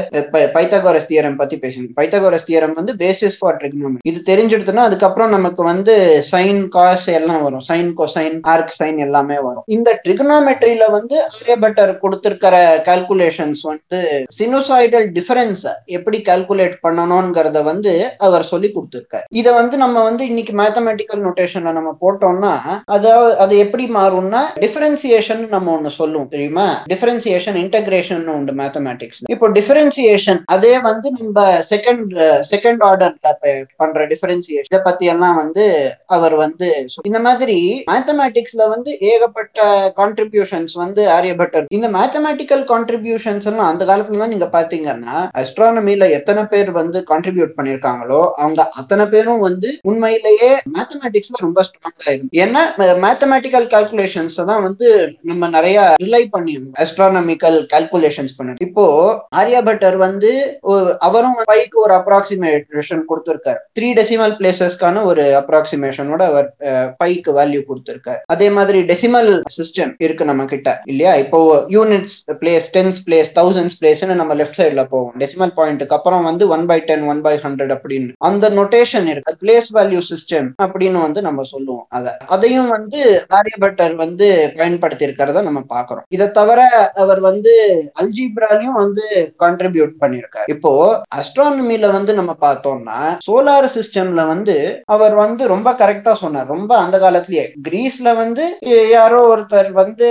பைத்தகோரஸ் 0.56 1.08
தியரம் 1.10 1.38
பத்தி 1.40 1.58
பேசணும் 1.64 1.94
பைத்தகோரஸ் 2.00 2.48
தியரம் 2.50 2.74
வந்து 2.80 2.94
பேசிஸ் 3.04 3.38
ஃபார் 3.40 3.58
ட்ரிக்னாமெட்ரி 3.62 4.10
இது 4.12 4.20
தெரிஞ்சிடுதுன்னா 4.30 4.86
அதுக்கப்புறம் 4.88 5.34
நமக்கு 5.36 5.62
வந்து 5.72 5.94
சைன் 6.32 6.62
காஸ் 6.76 7.08
எல்லாம் 7.18 7.42
வரும். 7.46 7.64
சைன் 7.70 7.90
கொசைன் 8.00 8.38
ஆர்க் 8.54 8.76
சைன் 8.80 8.98
எல்லாமே 9.06 9.38
வரும். 9.46 9.64
இந்த 9.76 9.88
ட்ரிக்னாமெட்ரியில 10.04 10.84
வந்து 10.96 11.16
ஆரியபட்டர் 11.28 11.92
கொடுத்திருக்கிற 12.02 12.56
கால்குலேஷன்ஸ் 12.88 13.62
வந்து 13.70 13.98
சினுசாய்டல் 14.38 15.06
டிஃபரன்ஸ் 15.16 15.64
எப்படி 15.96 16.18
கால்குலேட் 16.28 16.76
பண்ணணும்ங்கிறத 16.86 17.62
வந்து 17.70 17.92
அவர் 18.26 18.44
சொல்லி 18.52 18.68
இருக்க 19.10 19.36
இதை 19.38 19.50
வந்து 19.58 19.76
நம்ம 19.76 20.02
வந்து 20.02 20.22
இன்னைக்கு 20.30 20.52
மேத்தமெட்டிக்கல் 20.58 21.20
நோட்டேஷன்ல 21.24 21.72
நம்ம 21.76 21.90
போட்டோம்னா 22.00 22.52
அதாவது 22.88 23.36
அது 23.42 23.54
எப்படி 23.64 23.84
மாறும்னா 23.96 24.40
டிஃபரன்சியேஷன் 24.64 25.42
நம்ம 25.48 25.72
ஒண்ணு 25.76 25.90
சொல்லுவோம் 25.98 26.30
தெரியுமா? 26.32 26.66
டிஃபரன்சியேஷன் 26.92 27.58
இன்டகிரேஷன் 27.62 28.24
உண்டு 28.34 28.52
மேத்தமெட்டிக்ஸ் 28.60 29.20
இப்போ 29.34 29.48
டிஃபரன்சியேஷன் 29.58 30.40
அதே 30.54 30.72
வந்து 30.88 31.08
நம்ம 31.18 31.36
செகண்ட் 31.70 32.12
செகண்ட் 32.52 32.82
ஆர்டர்ல 32.88 33.32
பண்ற 33.80 34.06
டிஃபரன்சியேஷன் 34.12 34.70
இதை 34.70 34.82
பத்தி 34.82 35.06
எல்லாம் 35.14 35.38
வந்து 35.42 35.64
அவர் 36.16 36.36
வந்து 36.44 36.68
இந்த 37.08 37.20
மாதிரி 37.26 37.58
மேத்தமேட்டிக்ஸ்ல 37.92 38.62
வந்து 38.74 38.90
ஏகப்பட்ட 39.10 39.56
கான்ட்ரிபியூஷன்ஸ் 40.00 40.76
வந்து 40.78 41.02
ஆரியபட்டர் 41.16 41.68
இந்த 41.76 41.88
மேத்தமேட்டிக்கல் 41.96 42.64
கான்ட்ரிபியூஷன்ஸ் 42.72 43.48
எல்லாம் 43.50 43.70
அந்த 43.70 43.82
காலத்துல 43.88 44.28
நீங்க 44.28 44.48
பாத்தீங்கன்னா 44.52 45.16
அஸ்ட்ரானமில 45.42 46.10
எத்தனை 46.18 46.44
பேர் 46.52 46.72
வந்து 46.78 46.98
கான்ட்ரிபியூட் 47.10 47.56
பண்ணிருக்காங்களோ 47.58 48.22
அவங்க 48.38 48.60
அத்தனை 48.78 48.97
பேரும் 49.12 49.42
வந்து 49.46 49.68
உண்மையிலேயே 49.90 50.50
மேத்தமேட்டிக்ஸ்ல 50.76 51.42
ரொம்ப 51.46 51.62
ஸ்ட்ராங்கா 51.68 52.08
இருக்கு. 52.12 52.38
ஏன்னா 52.44 52.62
மேத்தமேட்டிக்கல் 53.06 53.66
கால்குலேஷன்ஸ் 53.74 54.38
தான் 54.50 54.62
வந்து 54.66 54.86
நம்ம 55.30 55.48
நிறைய 55.56 55.78
ரிலை 56.04 56.22
பண்ணி 56.34 56.54
அஸ்ட்ரானமிக்கல் 56.84 57.58
கால்குலேஷன்ஸ் 57.72 58.36
பண்ண 58.38 58.56
இப்போ 58.66 58.84
ஆர்யாபட்டர் 59.42 59.96
வந்து 60.06 60.30
அவரும் 61.08 61.38
பைக்கு 61.50 61.78
ஒரு 61.84 61.94
அப்ராக்சிமேஷன் 62.00 63.02
கொடுத்திருக்காரு. 63.10 63.60
த்ரீ 63.78 63.88
டெசிமல் 63.98 64.36
பிளேசஸ்க்கான 64.40 65.02
ஒரு 65.10 65.24
அப்ராக்சிமேஷனோட 65.40 66.22
அவர் 66.30 66.48
பைக்கு 67.02 67.32
வேல்யூ 67.38 67.60
கொடுத்திருக்காரு. 67.70 68.20
அதே 68.34 68.48
மாதிரி 68.58 68.78
டெசிமல் 68.90 69.30
சிஸ்டம் 69.58 69.94
இருக்கு 70.06 70.30
நம்ம 70.30 70.46
கிட்ட 70.52 70.68
இல்லையா? 70.92 71.12
இப்போ 71.24 71.38
units 71.76 72.16
place 72.42 72.68
tens 72.76 73.00
place 73.06 73.30
thousands 73.38 73.76
பிளேஸ்னு 73.80 74.18
நம்ம 74.20 74.34
லெஃப்ட் 74.40 74.58
சைட்ல 74.60 74.82
போவோம். 74.92 75.12
டெசிமல் 75.22 75.54
பாயிண்ட்டுக்கு 75.58 75.96
அப்புறம் 75.98 76.26
வந்து 76.30 76.44
one 76.56 76.66
by 76.70 76.78
ten 76.90 77.04
one 77.12 77.22
by 77.26 77.34
hundred 77.44 77.72
அப்படின்னு. 77.76 78.10
அந்த 78.28 78.48
நோட்டே 78.58 78.77
ரொட்டேஷன் 78.78 79.08
இருக்கு. 79.12 79.32
பிளேஸ் 79.42 79.68
வேல்யூ 79.76 80.00
சிஸ்டம் 80.10 80.48
அப்படின்னு 80.64 80.98
வந்து 81.04 81.20
நம்ம 81.26 81.44
சொல்லுவோம். 81.52 81.84
அதை 81.96 82.10
அதையும் 82.34 82.68
வந்து 82.76 83.00
ஆரியபட்டர் 83.38 83.94
வந்து 84.02 84.26
பயன்படுத்தி 84.58 85.04
இருக்கிறத 85.06 85.42
நம்ம 85.48 85.60
பாக்குறோம் 85.74 86.06
இதை 86.16 86.26
தவிர 86.38 86.60
அவர் 87.02 87.20
வந்து 87.28 87.52
அல்ஜிப்ராலையும் 88.00 88.78
வந்து 88.82 89.04
கான்ட்ரிபியூட் 89.44 89.92
பண்ணிருக்காரு 90.02 90.52
இப்போ 90.54 90.72
அஸ்ட்ரானமில 91.20 91.90
வந்து 91.96 92.14
நம்ம 92.20 92.32
பார்த்தோம்னா 92.46 92.98
சோலார் 93.28 93.68
சிஸ்டம்ல 93.76 94.24
வந்து 94.32 94.56
அவர் 94.96 95.16
வந்து 95.24 95.42
ரொம்ப 95.54 95.68
கரெக்டா 95.82 96.12
சொன்னார். 96.22 96.52
ரொம்ப 96.54 96.72
அந்த 96.84 96.96
காலத்திலேயே. 97.04 97.46
கிரீஸ்ல 97.68 98.08
வந்து 98.22 98.44
யாரோ 98.96 99.20
ஒருத்தர் 99.32 99.70
வந்து 99.82 100.08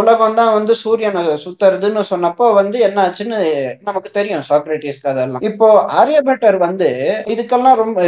உலகம் 0.00 0.38
தான் 0.40 0.54
வந்து 0.58 0.72
சூரியனை 0.84 1.22
சுத்துறதுன்னு 1.44 2.04
சொன்னப்போ 2.12 2.46
வந்து 2.60 2.78
என்ன 2.88 3.00
ஆச்சுன்னு 3.06 3.40
நமக்கு 3.88 4.10
தெரியும். 4.18 4.46
சாக்ரட்டிஸ்க்கு 4.50 5.12
அதெல்லாம் 5.14 5.46
இப்போ 5.50 5.68
ஆரியபட்டர் 6.00 6.58
வந்து 6.66 6.90
இதுக்கெல்லாம் 7.34 7.80
ரொம்ப 7.84 8.00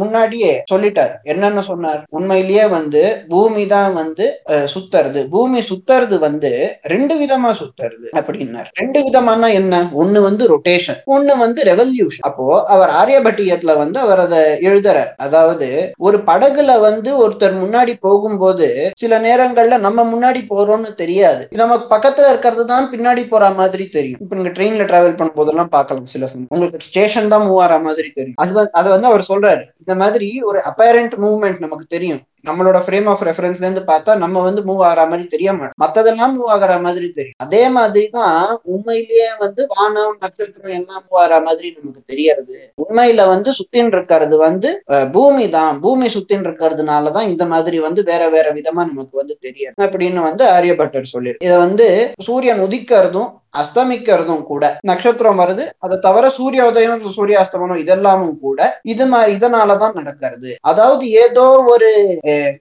முன்னாடியே 0.00 0.52
சொல்லிட்டார். 0.72 1.14
என்னன்னு 1.32 1.62
சொன்னார்? 1.70 2.00
உண்மையிலேயே 2.16 2.64
வந்து 2.76 3.02
பூமி 3.32 3.64
தான் 3.74 3.92
வந்து 4.00 4.26
சுத்துறது. 4.74 5.20
பூமி 5.34 5.60
சுத்துறது 5.70 6.18
வந்து 6.26 6.52
ரெண்டு 6.92 7.14
விதமா 7.22 7.50
சுத்தறது 7.60 8.08
அப்படின்னார். 8.20 8.68
ரெண்டு 8.80 9.00
விதமான 9.06 9.50
என்ன? 9.60 9.82
ஒண்ணு 10.02 10.18
வந்து 10.28 10.44
ரொட்டேஷன் 10.52 11.00
ஒண்ணு 11.16 11.36
வந்து 11.44 11.60
ரெவல்யூஷன் 11.70 12.26
அப்போ 12.28 12.46
அவர் 12.74 12.92
ஆரியபட்டியத்துல 13.00 13.76
வந்து 13.82 13.98
அவர் 14.04 14.22
அதை 14.26 14.40
எழுதுறார். 14.68 15.12
அதாவது 15.26 15.68
ஒரு 16.08 16.20
படகுல 16.30 16.72
வந்து 16.88 17.10
ஒருத்தர் 17.24 17.56
முன்னாடி 17.62 17.92
போகும்போது 18.06 18.68
சில 19.02 19.18
நேரங்கள்ல 19.26 19.78
நம்ம 19.86 20.04
முன்னாடி 20.12 20.40
போறோம்னு 20.52 20.90
தெரியாது. 21.02 21.42
நம்ம 21.62 21.76
பக்கத்துல 21.94 22.30
இருக்கிறது 22.32 22.64
தான் 22.72 22.90
பின்னாடி 22.92 23.22
போற 23.32 23.44
மாதிரி 23.60 23.84
தெரியும். 23.96 24.20
இப்ப 24.24 24.36
நீங்க 24.38 24.52
ட்ரெயின்ல 24.56 24.86
டிராவல் 24.90 25.16
பண்ணும் 25.18 25.38
போதெல்லாம் 25.38 25.72
பார்க்கலாம் 25.76 26.10
சில 26.14 26.26
சமயம். 26.30 26.50
உங்களுக்கு 26.54 26.86
ஸ்டேஷன் 26.88 27.32
தான் 27.32 27.44
மூவ் 27.46 27.62
ஆற 27.64 27.74
மாதிரி 27.86 28.08
தெரியும். 28.18 28.38
அது 28.42 28.66
அதை 28.80 28.88
வந்து 28.94 29.10
அவர் 29.10 29.17
சொல்றாரு. 29.28 29.64
இந்த 29.78 29.94
மாதிரி 29.94 30.42
ஒரு 30.42 30.60
அப்பேரண்ட் 30.64 31.14
மூவ்மெண்ட் 31.22 31.58
நமக்கு 31.58 31.86
தெரியும். 31.88 32.22
நம்மளோட 32.44 32.78
ஃப்ரேம் 32.84 33.08
ஆஃப் 33.12 33.22
ரெஃபரன்ஸ்ல 33.28 33.66
இருந்து 33.66 33.82
பார்த்தா 33.90 34.12
நம்ம 34.24 34.42
வந்து 34.46 34.60
மூவ் 34.68 34.82
ஆகிற 34.88 35.02
மாதிரி 35.10 35.24
தெரிய 35.34 35.50
மாட்டோம் 35.52 35.80
மத்ததெல்லாம் 35.82 36.34
மூவ் 36.36 36.52
ஆகிற 36.54 36.74
மாதிரி 36.84 37.06
தெரியும். 37.16 37.38
அதே 37.44 37.62
மாதிரி 37.76 38.06
தான் 38.18 38.36
உண்மையிலேயே 38.72 39.28
வந்து 39.44 39.62
வானம் 39.74 40.18
நட்சத்திரம் 40.24 40.76
எல்லாம் 40.78 41.02
மூவ் 41.06 41.20
ஆகிற 41.22 41.40
மாதிரி 41.46 41.68
நமக்கு 41.76 42.02
தெரியறது. 42.12 42.58
உண்மையில 42.84 43.26
வந்து 43.34 43.52
சுத்தின் 43.58 43.90
இருக்கிறது 43.94 44.38
வந்து 44.46 44.70
பூமி 45.16 45.46
தான். 45.58 45.74
பூமி 45.84 46.08
சுத்தின் 46.16 46.44
இருக்கிறதுனாலதான் 46.46 47.28
இந்த 47.32 47.46
மாதிரி 47.54 47.80
வந்து 47.86 48.02
வேற 48.10 48.22
வேற 48.36 48.46
விதமா 48.58 48.84
நமக்கு 48.92 49.22
வந்து 49.22 49.36
தெரியும் 49.46 49.76
அப்படின்னு 49.84 50.22
வந்து 50.28 50.46
ஆரியபட்டர் 50.56 51.12
சொல்லிரு. 51.14 51.38
இதை 51.48 51.58
வந்து 51.66 51.88
சூரியன் 52.28 52.64
உதிக்கிறதும் 52.68 53.30
அஸ்தமிக்கிறதும் 53.60 54.42
கூட 54.48 54.64
நட்சத்திரம் 54.88 55.38
வருது. 55.42 55.64
அதை 55.84 55.96
தவிர 56.06 56.24
சூரிய 56.38 56.62
உதயம் 56.70 57.04
சூரியாஸ்தமனம் 57.16 57.80
இதெல்லாமும் 57.84 58.34
கூட 58.44 58.58
இது 58.92 59.04
மாதிரி 59.12 59.30
இதனாலதான் 59.38 59.96
நடக்கிறது. 59.98 60.50
அதாவது 60.70 61.04
ஏதோ 61.24 61.46
ஒரு 61.74 61.88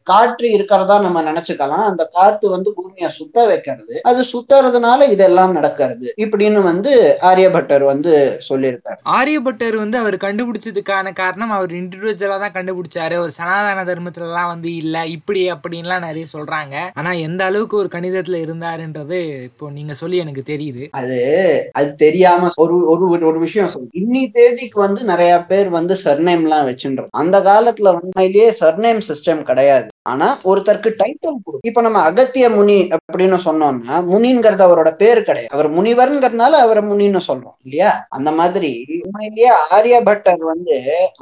காற்று 0.04 0.52
இருக்கிறதா 0.52 1.00
நம்ம 1.00 1.22
நினைச்சுக்கலாம். 1.22 1.66
அந்த 1.68 2.10
காத்து 2.12 2.50
வந்து 2.50 2.74
பூமியை 2.74 3.10
சுத்த 3.10 3.46
வைக்கிறது. 3.46 4.00
அது 4.04 4.26
சுத்துறதுனால 4.34 5.10
இதெல்லாம் 5.10 5.52
நடக்கிறது. 5.52 6.14
இப்படின்னு 6.18 6.62
வந்து 6.62 7.18
ஆரியபட்டர் 7.22 7.84
வந்து 7.84 8.42
சொல்லியிருக்காரு. 8.50 8.98
ஆரியபட்டர் 9.06 9.76
வந்து 9.76 9.98
அவர் 9.98 10.16
கண்டுபிடிச்சதுக்கான 10.16 11.14
காரணம் 11.14 11.50
அவர் 11.50 11.72
இண்டிவிஜுவலா 11.72 12.50
தான் 12.50 12.52
கண்டுபிடிச்சாரு. 12.52 13.18
ஒரு 13.18 13.32
சனாதன 13.32 13.94
தர்மத்துல 13.94 14.22
எல்லாம் 14.22 14.48
வந்து 14.48 14.76
இல்ல 14.76 15.06
இப்படி 15.06 15.52
அப்படின்லாம் 15.52 16.00
நிறைய 16.00 16.26
சொல்றாங்க. 16.34 16.76
ஆனா 16.94 17.12
எந்த 17.12 17.44
அளவுக்கு 17.44 17.78
ஒரு 17.78 17.90
கணிதத்துல 17.92 18.46
இருந்தாருன்றது 18.46 19.44
இப்போ 19.44 19.72
நீங்க 19.72 19.94
சொல்லி 19.94 20.18
எனக்கு 20.18 20.44
தெரியுது. 20.46 20.88
அது 20.92 21.70
அது 21.72 21.96
தெரியாம 21.96 22.50
ஒரு 22.56 22.90
ஒரு 22.90 23.06
ஒரு- 23.08 23.26
ஒரு 23.26 23.40
விஷயம் 23.40 23.70
சொல்லு. 23.70 23.88
இன்னி 23.94 24.30
தேதிக்கு 24.32 24.80
வந்து 24.80 25.04
நிறைய 25.04 25.44
பேர் 25.48 25.70
வந்து 25.70 25.98
சர்நேம் 26.06 26.42
எல்லாம் 26.42 26.68
வச்சுன்றோம் 26.68 27.08
அந்த 27.12 27.40
காலத்துல 27.40 27.98
உண்மையிலேயே 28.00 28.56
சர்நேம் 28.60 29.02
சிஸ்டம் 29.08 29.36
கிடையாது. 29.36 29.56
கிடையாது. 29.58 29.88
ஆனா 30.12 30.28
ஒருத்தருக்கு 30.44 30.90
டைட்டில் 31.02 31.42
கொடு. 31.44 31.58
இப்ப 31.70 31.82
நம்ம 31.86 32.00
அகத்திய 32.10 32.46
முனி 32.56 32.78
அப்படின்னு 32.96 33.38
சொன்னோம்னா 33.46 33.96
முனிங்கிறது 34.12 34.64
அவரோட 34.68 34.90
பேர் 35.02 35.22
கிடையாது. 35.24 35.54
அவர் 35.56 35.70
முனிவர்ங்கிறதுனால 35.78 36.54
அவரை 36.66 36.84
முனின்னு 36.92 37.22
சொல்றோம் 37.30 37.58
இல்லையா? 37.66 37.92
அந்த 38.10 38.30
மாதிரி 38.40 38.72
உண்மையிலேயே 39.06 39.50
ஆரியபட்டர் 39.78 40.44
வந்து 40.52 40.76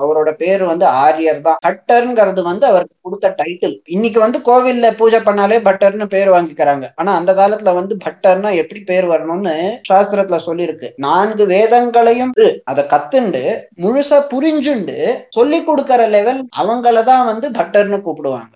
அவரோட 0.03 0.29
பேர் 0.41 0.63
வந்து 0.63 0.85
ஆரியர் 1.05 1.41
தான். 1.41 1.59
பட்டர்ங்கிறது 1.67 2.41
வந்து 2.43 2.65
அவருக்கு 2.71 2.95
கொடுத்த 3.01 3.33
டைட்டில் 3.39 3.75
இன்னைக்கு 3.95 4.19
வந்து 4.19 4.39
கோவில்ல 4.45 4.87
பூஜை 4.97 5.19
பண்ணாலே 5.19 5.57
பட்டர்னு 5.67 6.07
பேர் 6.13 6.29
வாங்கிக்கிறாங்க. 6.31 6.85
ஆனா 6.95 7.11
அந்த 7.15 7.31
காலத்துல 7.33 7.73
வந்து 7.73 7.95
பட்டர்னா 8.05 8.51
எப்படி 8.61 8.81
பேர் 8.83 9.07
வரணும்னு 9.07 9.55
சாஸ்திரத்துல 9.89 10.39
சொல்லியிருக்கு. 10.47 10.89
நான்கு 11.05 11.43
வேதங்களையும் 11.45 12.33
அதை 12.63 12.83
கத்துண்டு 12.93 13.43
முழுசா 13.83 14.17
புரிஞ்சுண்டு 14.33 14.97
சொல்லி 15.29 15.59
கொடுக்கற 15.61 16.01
லெவல் 16.09 16.41
அவங்களதான் 16.61 17.25
வந்து 17.25 17.47
பட்டர்னு 17.59 17.99
கூப்பிடுவாங்க. 18.01 18.51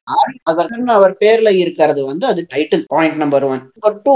அவர்னு 0.49 0.91
அவர் 0.93 1.13
பேர்ல 1.21 1.49
இருக்கிறது 1.61 2.01
வந்து 2.05 2.25
அது 2.27 2.41
title 2.51 2.83
point 2.91 3.19
number 3.19 3.45
one 3.47 3.61
number 3.67 3.97
two 4.05 4.15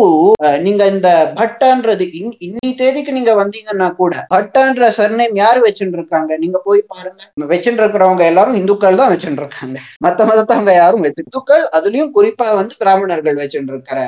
நீங்க 0.64 0.84
இந்த 0.92 1.10
பட்டன்றது 1.38 2.06
இன்- 2.20 2.38
இன்னி 2.46 2.70
தேதிக்கு 2.80 3.12
நீங்க 3.14 3.34
வந்தீங்கன்னா 3.40 3.88
கூட 3.96 4.14
பட்டன்ற 4.34 4.90
சர்நேம் 4.98 5.36
யாரு 5.40 5.60
வச்சுட்டு 5.66 5.98
இருக்காங்க 6.00 6.12
நீங்க 6.38 6.58
போய் 6.64 6.82
பாருங்க. 6.92 7.22
வச்சுட்டு 7.50 7.82
இருக்கிறவங்க 7.82 8.24
எல்லாரும் 8.26 8.60
இந்துக்கள் 8.60 9.00
தான் 9.00 9.12
வச்சுட்டு 9.14 9.42
இருக்காங்க 9.44 9.78
மத்த 10.06 10.20
மதத்தவங்க 10.26 10.74
யாரும் 10.76 11.04
வச்சு 11.04 11.24
இந்துக்கள் 11.24 11.66
அதுலயும் 11.78 12.14
குறிப்பா 12.16 12.48
வந்து 12.56 12.76
பிராமணர்கள் 12.82 13.40
வச்சுட்டு 13.42 13.74
இருக்கிற 13.74 14.00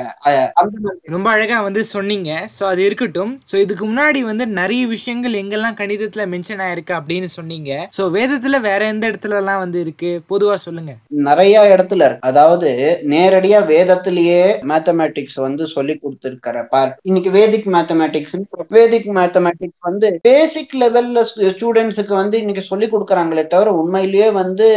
ரொம்ப 1.12 1.28
அழகா 1.30 1.58
வந்து 1.66 1.82
சொன்னீங்க. 1.88 2.30
ஸோ 2.54 2.62
அது 2.66 2.80
இருக்கட்டும். 2.86 3.32
ஸோ 3.50 3.56
இதுக்கு 3.62 3.84
முன்னாடி 3.86 4.20
வந்து 4.26 4.44
நிறைய 4.56 4.82
விஷயங்கள் 4.92 5.38
எங்கெல்லாம் 5.40 5.78
கணிதத்துல 5.78 6.24
மென்ஷன் 6.32 6.62
ஆயிருக்கு 6.64 6.94
அப்படின்னு 6.98 7.28
சொன்னீங்க. 7.34 7.70
ஸோ 7.96 8.04
வேதத்துல 8.16 8.60
வேற 8.62 8.80
எந்த 8.86 9.04
இடத்துல 9.10 9.38
எல்லாம் 9.38 9.62
வந்து 9.62 9.78
இருக்கு? 9.84 9.94
பொதுவா 10.30 10.56
சொல்லுங்க. 10.64 10.92
நிறைய 11.26 11.54
இடத்துல 11.76 11.94
இருக்கு. 11.94 12.18
அதாவது 12.20 12.68
நேரடியா 13.08 13.66
வேதத்திலேயே 13.66 14.42
மேத்தமேட்டிக்ஸ் 14.68 15.40
வந்து 15.40 15.66
சொல்லி 15.66 15.94
கொடுத்திருக்கிற 15.96 16.64
பார்ட் 16.64 16.98
இன்னைக்கு 17.02 17.30
வேதிக் 17.30 17.68
மேத்தமேட்டிக்ஸ் 17.68 18.34
வேதிக் 18.70 19.08
மேத்தமேட்டிக்ஸ் 19.14 19.80
வந்து 19.80 20.18
பேசிக் 20.22 20.76
லெவல்ல 20.80 21.24
ஸ்டூடெண்ட்ஸுக்கு 21.36 22.14
வந்து 22.14 22.38
இன்னைக்கு 22.38 22.62
சொல்லி 22.62 22.86
கொடுக்குறாங்களே 22.86 23.46
தவிர 23.46 23.72
உண்மையிலேயே 23.72 24.30
வந்து 24.30 24.68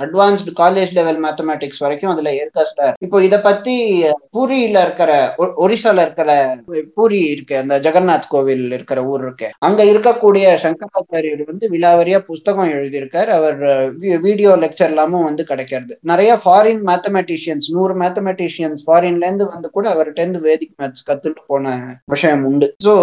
அட்வான்ஸ்டு 0.00 0.52
காலேஜ் 0.56 0.92
லெவல் 0.92 1.22
மேத்தமேட்டிக்ஸ் 1.22 1.78
வரைக்கும் 1.78 2.10
அதுல 2.10 2.30
ஏற்காஸ்டா 2.32 2.92
இப்போ 3.00 3.22
இத 3.22 3.40
பத்தி 3.40 4.02
பூரியில 4.32 4.82
இருக்கிற 4.82 5.34
ஒ- 5.36 5.68
ஒரிசால 5.68 6.00
இருக்கிற 6.00 6.30
பூரி 6.94 7.20
இருக்கு 7.30 7.56
அந்த 7.56 7.80
ஜெகநாத் 7.80 8.28
கோவில் 8.28 8.72
இருக்கிற 8.72 9.04
ஊர் 9.04 9.20
இருக்கு. 9.20 9.50
அங்க 9.58 9.84
இருக்கக்கூடிய 9.84 10.46
சங்கராச்சாரியர் 10.62 11.42
வந்து 11.46 11.68
விழாவரியா 11.68 12.18
புஸ்தகம் 12.18 12.68
எழுதியிருக்கார். 12.68 13.30
அவர் 13.30 13.58
வீடியோ 14.20 14.56
லெக்சர் 14.56 14.88
எல்லாமும் 14.88 15.24
வந்து 15.24 15.44
கிடைக்கிறது. 15.44 15.98
நிறைய 16.02 16.36
ஃபாரின் 16.42 16.82
மேத்தமெட்டிஷியன்ஸ் 16.90 17.66
நூறு 17.76 17.94
மேத்தமெட்டிஷியன்ஸ் 18.02 18.82
ஃபாரின்ல 18.86 19.26
இருந்து 19.28 19.46
வந்து 19.54 19.70
கூட 19.76 19.86
அவர்கிட்ட 19.94 20.20
இருந்து 20.24 20.42
வேதிக் 20.48 20.74
மேத்ஸ் 20.80 21.06
கத்துட்டு 21.08 21.42
போன 21.52 21.74
விஷயம் 22.14 22.44
உண்டு. 22.50 22.68
சோ 22.86 22.94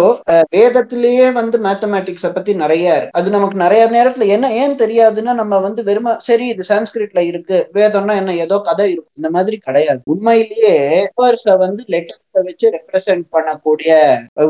வேதத்திலேயே 0.56 1.26
வந்து 1.40 1.58
மேத்தமெட்டிக்ஸ 1.66 2.32
பத்தி 2.36 2.54
நிறைய 2.64 2.96
இருக்கு. 2.98 3.16
அது 3.20 3.36
நமக்கு 3.36 3.58
நிறைய 3.64 3.84
நேரத்துல 3.96 4.26
என்ன 4.36 4.52
ஏன் 4.62 4.78
தெரியாதுன்னா 4.84 5.34
நம்ம 5.42 5.60
வந்து 5.66 5.82
வெறும 5.90 6.16
சரி 6.28 6.46
இது 6.54 6.64
சான்ஸ்கிரிட்ல 6.72 7.22
இருக்கு 7.30 7.58
வேதம்னா 7.80 8.16
என்ன 8.22 8.36
ஏதோ 8.44 8.58
கதை 8.68 8.88
இருக்கும். 8.92 9.16
இந்த 9.20 9.30
மாதிரி 9.38 9.58
கிடையாது. 9.66 10.00
உண்மையிலேயே 10.14 10.76
வந்து 11.64 11.82
லெட்டர்ஸ 11.94 12.42
வச்சு 12.46 12.66
ரெப்ரசென்ட் 12.74 13.24
பண்ணக்கூடிய 13.34 13.90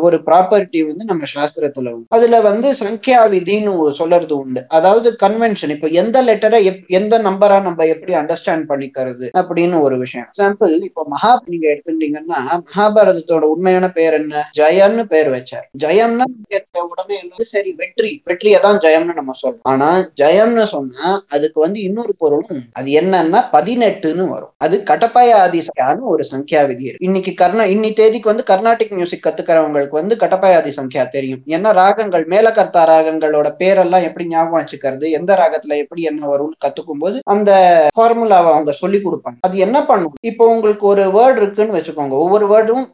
ஒரு 0.06 0.16
ப்ராப்பர்ட்டி 0.28 0.80
வந்து 0.86 1.04
நம்ம 1.10 1.26
சாஸ்திரத்துல 1.34 1.90
உண்டு. 1.94 2.08
அதுல 2.16 2.40
வந்து 2.46 2.68
சங்கியா 2.80 3.20
விதின்னு 3.34 3.72
சொல்றது 4.00 4.34
உண்டு. 4.42 4.60
அதாவது 4.78 5.08
கன்வென்ஷன் 5.24 5.72
இப்ப 5.74 5.90
எந்த 6.02 6.22
லெட்டரை 6.28 6.60
எந்த 6.98 7.14
நம்பரா 7.28 7.58
நம்ம 7.68 7.86
எப்படி 7.94 8.14
அண்டர்ஸ்டாண்ட் 8.20 8.66
பண்ணிக்கிறது 8.76 9.26
அப்படின்னு 9.40 9.76
ஒரு 9.88 9.98
விஷயம். 10.04 10.30
எக்ஸாம்பிள் 10.30 10.72
இப்போ 10.88 11.02
மகா 11.14 11.32
நீங்க 11.52 11.66
எடுத்துட்டீங்கன்னா 11.72 12.40
மகாபாரதத்தோட 12.62 13.44
உண்மையான 13.54 13.86
பேர் 13.98 14.16
என்ன? 14.20 14.44
ஜெயம்னு 14.58 15.04
பேர் 15.12 15.30
வச்சார். 15.36 15.66
ஜயம்னா 15.82 16.26
கேட்ட 16.52 16.84
உடனே 16.90 17.14
எல்லாரும் 17.22 17.50
சரி 17.54 17.70
வெற்றி 17.80 18.10
வெற்றியை 18.30 18.58
தான் 18.66 18.80
ஜெயம்னு 18.84 19.18
நம்ம 19.20 19.34
சொல்றோம். 19.42 19.64
ஆனா 19.72 19.88
ஜெயம்னு 20.20 20.64
சொன்னா 20.74 21.08
அதுக்கு 21.36 21.58
வந்து 21.64 21.78
இன்னொரு 21.88 22.12
பொருளும் 22.22 22.62
அது 22.78 22.88
என்னன்னா 23.00 23.42
பதினெட்டுன்னு 23.54 24.26
வரும். 24.34 24.52
அது 24.64 24.76
கடப்பாய 24.90 25.30
ஆதிசான்னு 25.44 26.10
ஒரு 26.14 26.24
சங்கியா 26.32 26.62
விதி 26.70 26.84
இருக்கு. 26.88 27.06
இன்னைக்கு 27.08 27.34
கர்ண 27.42 27.66
இன்னி 27.74 27.90
தேதிக்கு 28.00 28.32
வந்து 28.32 28.46
கர்நாடிக் 28.52 28.94
மியூசிக் 28.98 29.24
கத்துக்கிறவங்களுக்கு 29.26 30.00
வந்து 30.00 30.16
கடப்பாய 30.22 30.58
ஆதி 30.60 30.72
சங்கியா 30.78 31.04
தெரியும். 31.16 31.42
ஏன்னா 31.56 31.72
ராகங்கள் 31.80 32.24
மேலகர்த்தா 32.34 32.82
ராகங்களோட 32.92 33.48
பேரெல்லாம் 33.60 34.06
எப்படி 34.08 34.26
ஞாபகம் 34.32 34.60
வச்சுக்கிறது 34.60 35.06
எந்த 35.18 35.32
ராகத்துல 35.42 35.76
எப்படி 35.82 36.02
என்ன 36.10 36.22
வரும்னு 36.32 36.62
கத்துக்கும் 36.64 37.02
போது 37.04 37.16
அந்த 37.34 37.50
ஃபார்முலாவை 37.96 38.50
அவங்க 38.54 38.65
சொல்லி 38.80 38.98
கொடுப்பாங்க. 39.04 39.38
அது 39.46 39.56
என்ன 39.66 39.78
பண்ணும்? 39.90 40.14
இப்போ 40.30 40.44
உங்களுக்கு 40.54 40.84
ஒரு 40.92 41.04
வேர்டு 41.16 41.38
இருக்குன்னு 41.42 41.76
வச்சுக்கோங்க. 41.78 42.14
ஒவ்வொரு 42.24 42.46
வேர்டும் 42.52 42.84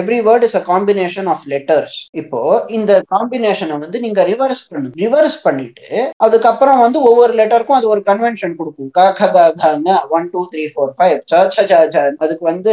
every 0.00 0.18
word 0.28 0.46
is 0.48 0.58
a 0.60 0.62
combination 0.72 1.28
of 1.34 1.44
letters 1.52 1.96
இப்போ 2.22 2.40
இந்த 2.78 2.92
காம்பினேஷனை 3.14 3.76
வந்து 3.84 4.00
நீங்க 4.06 4.20
ரிவர்ஸ் 4.32 4.64
பண்ணும் 4.72 4.96
ரிவர்ஸ் 5.04 5.38
பண்ணிட்டு 5.46 5.88
அதுக்கப்புறம் 6.26 6.80
வந்து 6.84 6.98
ஒவ்வொரு 7.10 7.32
லெட்டருக்கும் 7.40 7.78
அது 7.78 7.92
ஒரு 7.94 8.02
கன்வென்ஷன் 8.10 8.56
கொடுக்கும். 8.60 8.90
க 8.98 9.00
க 9.18 9.26
க 9.62 9.72
one 10.16 10.28
two 10.34 10.40
three 10.52 10.64
four 10.74 10.92
five 10.98 11.16
ச 11.32 11.42
ச 11.54 11.66
ச 11.70 11.82
ச. 11.94 12.06
அதுக்கு 12.24 12.44
வந்து 12.52 12.72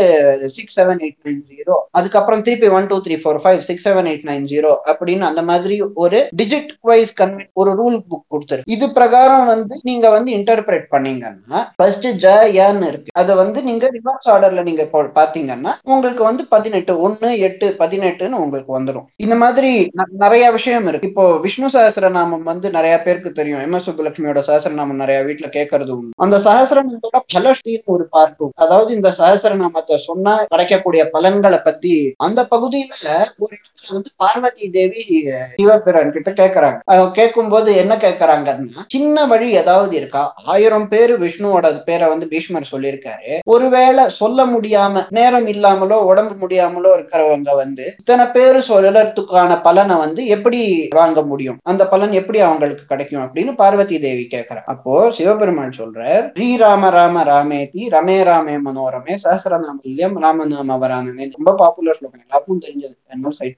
six 0.58 0.78
seven 0.80 1.02
eight 1.06 1.20
nine 1.28 1.42
zero 1.52 1.76
அதுக்கப்புறம் 2.00 2.44
திருப்பி 2.48 2.70
one 2.78 2.90
two 2.92 2.98
three 3.06 3.16
four 3.24 3.42
five 3.44 3.62
six 3.70 3.88
seven 3.88 4.10
eight 4.12 4.28
nine 4.30 4.48
zero 4.52 4.72
அப்படின்னு 4.92 5.26
அந்த 5.30 5.42
மாதிரி 5.50 5.76
ஒரு 6.04 6.20
டிஜிட் 6.42 6.72
வைஸ் 6.90 7.14
கன்வென்ட் 7.22 7.52
ஒரு 7.62 7.72
ரூல் 7.82 7.98
புக் 8.10 8.26
கொடுத்துரு 8.34 8.66
இது 8.76 8.86
பிரகாரம் 8.98 9.46
வந்து 9.54 9.76
நீங்க 9.90 10.06
வந்து 10.16 10.32
இன்டர்பிரேட் 10.40 10.88
பண்ணீங்கன்னா 10.96 11.62
ஃபர்ஸ்ட் 11.78 12.08
ஜ 12.28 12.32
ஏன்னு 12.60 12.88
இருக்கு. 12.88 13.12
அதை 13.16 13.34
வந்து 13.36 13.60
நீங்க 13.64 13.86
ரிவர்ஸ் 13.94 14.30
ஆர்டர்ல 14.30 14.64
நீங்க 14.64 14.84
பாத்தீங்கன்னா 15.18 15.74
உங்களுக்கு 15.88 16.24
வந்து 16.24 16.44
பதினெட்டு 16.50 16.94
ஒன்னு 17.02 17.30
எட்டு 17.42 17.68
பதினெட்டுன்னு 17.80 18.42
உங்களுக்கு 18.42 18.72
வந்துடும் 18.74 19.08
இந்த 19.18 19.36
மாதிரி 19.38 19.72
நிறைய 20.20 20.46
விஷயம் 20.52 20.88
இருக்கு. 20.88 21.10
இப்போ 21.10 21.26
விஷ்ணு 21.40 21.70
சஹஸ்ரநாமம் 21.74 22.44
வந்து 22.44 22.68
நிறைய 22.72 22.96
பேருக்கு 23.02 23.32
தெரியும். 23.34 23.62
எம். 23.62 23.74
எஸ். 23.74 23.86
சுப்புலட்சுமியோட 23.88 24.42
சஹஸ்ரநாமம் 24.48 25.02
நிறைய 25.02 25.20
வீட்டுல 25.24 25.48
கேட்கறது 25.54 25.92
உண்டு. 25.96 26.14
அந்த 26.18 26.38
சஹஸ்ரநாமத்தோட 26.46 27.20
பலஸ்ரீன்னு 27.34 27.56
ஒரு 27.94 28.06
பார்ட் 28.10 28.26
அதாவது 28.58 28.90
இந்த 28.96 29.10
சஹஸ்ரநாமத்தை 29.18 29.98
சொன்னா 30.06 30.34
கிடைக்கக்கூடிய 30.48 30.76
பலன்களை 31.10 31.60
பத்தி 31.62 31.94
அந்த 32.20 32.42
பகுதியில 32.52 33.08
ஒரு 33.40 33.54
இடத்துல 33.58 33.94
வந்து 33.94 34.12
பார்வதி 34.16 34.66
தேவி 34.72 35.04
அஹ், 35.32 35.48
சிவபிரான் 35.56 36.14
கிட்ட 36.16 36.32
கேக்குறாங்க. 36.34 36.78
கேட்கும் 37.18 37.50
போது 37.50 37.70
என்ன 37.78 37.94
கேக்குறாங்கன்னா 37.98 38.56
சின்ன 38.88 39.26
வழி 39.26 39.48
ஏதாவது 39.58 39.94
இருக்கா? 39.98 40.24
ஆயிரம் 40.48 40.88
பேர் 40.90 41.14
விஷ்ணுவோட 41.20 41.54
பேரை 41.88 42.06
வந்து 42.08 42.17
பீஷ்மர் 42.26 42.70
சொல்லியிருக்காரு. 42.72 43.40
ஒருவேளை 43.46 44.10
சொல்ல 44.10 44.46
முடியாம 44.46 45.06
நேரம் 45.10 45.48
இல்லாமலோ 45.48 45.94
உடம்பு 45.94 46.48
முடியாமலோ 46.48 47.00
இருக்கிறவங்க 47.00 47.56
வந்து 47.56 47.96
இத்தனை 47.98 48.26
பேரு 48.26 48.64
சொல்லறதுக்கான 48.68 49.62
பலனை 49.62 49.96
வந்து 49.96 50.26
எப்படி 50.28 50.88
வாங்க 50.90 51.22
முடியும்? 51.22 51.58
அந்த 51.64 51.88
பலன் 51.88 52.12
எப்படி 52.12 52.40
அவங்களுக்கு 52.40 52.84
கிடைக்கும் 52.86 53.22
அப்படின்னு 53.22 53.56
பார்வதி 53.56 54.00
தேவி 54.00 54.28
கேட்கிறார் 54.28 54.64
அப்போ 54.66 55.12
சிவபெருமான் 55.12 55.76
சொல்றார் 55.78 56.32
ஸ்ரீ 56.34 56.58
ராம 56.58 56.90
ராம 56.90 57.24
ராமேதி 57.24 57.88
ரமே 57.92 58.24
ராமே 58.24 58.60
மனோரமே 58.66 59.18
சஹசிரநாமல்யம் 59.24 60.16
ராமநாம 60.16 60.76
வரானே 60.78 61.30
ரொம்ப 61.32 61.54
பாப்புலர் 61.56 61.96
ஸ்லோகம். 61.96 62.22
எல்லாருக்கும் 62.22 62.62
தெரிஞ்சது. 62.62 63.10
என்ன 63.10 63.30
சைட் 63.30 63.56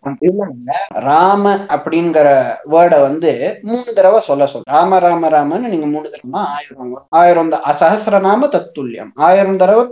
ராம 0.87 1.55
அப்படிங்கிற 1.55 2.45
வேர்டை 2.71 3.01
வந்து 3.01 3.59
மூணு 3.61 3.83
தடவை 3.83 4.19
சொல்ல 4.19 4.45
சொல்ல. 4.45 4.71
ராம 4.71 4.99
ராம 4.99 5.29
ராமன்னு 5.29 5.59
நீங்க 5.59 5.85
மூணு 5.85 6.09
தடவை 6.09 6.49
ஆயிரம் 6.49 7.05
ஆயிரம் 7.09 7.49
த- 7.49 7.61
சஹஸ்ரநாம 7.79 8.48
தத்துல்யம் 8.53 9.11
ஆயிரம் 9.27 9.57
தடவை 9.57 9.83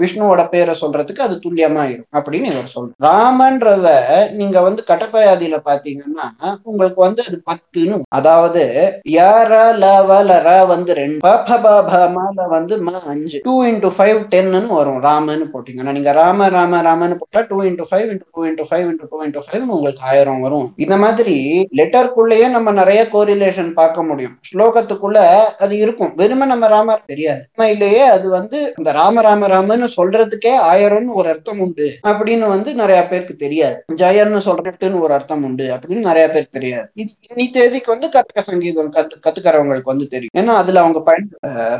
விஷ்ணுவோட 0.00 0.48
பேரை 0.48 0.74
சொல்றதுக்கு 0.80 1.24
அது 1.26 1.40
துல்லியமா 1.44 1.84
அப்படின்னு 2.12 2.50
இவர் 2.52 2.72
சொல்றார். 2.74 2.98
ராமன்றத 3.00 3.88
நீங்க 4.32 4.60
வந்து 4.60 4.82
கட்டப்பயாதியில 4.86 5.58
பாத்தீங்கன்னா 5.64 6.26
உங்களுக்கு 6.62 7.00
வந்து 7.00 7.22
அது 7.28 7.38
பத்துன்னு 7.50 8.00
அதாவது 8.08 8.62
யார 9.10 9.52
லவல 9.82 10.38
ர 10.46 10.50
வந்து 10.66 10.94
ரெண்டு 10.94 11.20
ப, 11.20 11.32
ப, 11.46 11.58
ப, 11.88 11.92
ல 12.36 12.48
வந்து 12.48 12.74
ம 12.84 12.92
அஞ்சு 13.06 13.38
டூ 13.42 13.54
இன்டூ 13.64 13.88
ஃபைவ் 13.96 14.18
டென்னு 14.32 14.66
வரும் 14.78 15.00
ராமன்னு 15.02 15.46
போட்டீங்கன்னா. 15.52 15.92
நீங்க 15.92 16.12
ராம 16.12 16.48
ராம 16.48 16.80
ராமன்னு 16.82 17.16
போட்டா 17.18 17.40
two 17.48 17.58
into 17.62 17.84
five 17.90 18.08
into 18.12 18.26
two 18.34 18.42
into 18.44 18.64
five 18.70 18.86
into 18.90 19.06
two 19.10 19.18
into 19.24 19.42
five 19.46 19.64
உங்களுக்கு 19.76 20.02
ஆயிரம் 20.02 20.40
வரும். 20.40 20.72
இந்த 20.76 20.96
மாதிரி 20.96 21.36
லெட்டருக்குள்ளேயே 21.76 22.48
நம்ம 22.48 22.72
நிறைய 22.72 23.02
கோரிலேஷன் 23.12 23.72
பார்க்க 23.72 24.02
முடியும். 24.02 24.38
ஸ்லோகத்துக்குள்ள 24.50 25.18
அது 25.58 25.78
இருக்கும். 25.78 26.12
வெறுமை 26.16 26.46
நம்ம 26.46 26.66
ராமர் 26.66 27.04
தெரியாது. 27.06 27.42
உண்மையிலேயே 27.56 28.01
அது 28.16 28.26
வந்து 28.30 28.58
இந்த 28.78 28.90
ராம 28.98 29.22
ராம 29.26 29.48
ராமன்னு 29.54 29.88
சொல்றதுக்கே 29.96 30.52
ஆயிரம்னு 30.70 31.18
ஒரு 31.20 31.28
அர்த்தம் 31.32 31.60
உண்டு 31.66 31.86
அப்படின்னு 32.10 32.46
வந்து 32.54 32.70
நிறைய 32.74 33.00
பேருக்கு 33.10 33.36
தெரியாது. 33.36 33.78
ஜெயர்னு 34.02 34.40
சொல்றதுன்னு 34.48 35.02
ஒரு 35.06 35.12
அர்த்தம் 35.18 35.44
உண்டு 35.48 35.66
அப்படின்னு 35.74 36.08
நிறைய 36.10 36.26
பேருக்கு 36.28 36.58
தெரியாது. 36.58 36.88
இது 36.94 37.10
இன்னி 37.30 37.46
தேதிக்கு 37.56 37.92
வந்து 37.94 38.08
கர்நாடக 38.14 38.44
சங்கீதம் 38.50 38.92
கத்து 38.96 39.16
கத்துக்கிறவங்களுக்கு 39.26 39.92
வந்து 39.92 40.08
தெரியும். 40.14 40.34
ஏன்னா 40.40 40.54
அதுல 40.62 40.82
அவங்க 40.84 41.00
பயன் 41.08 41.28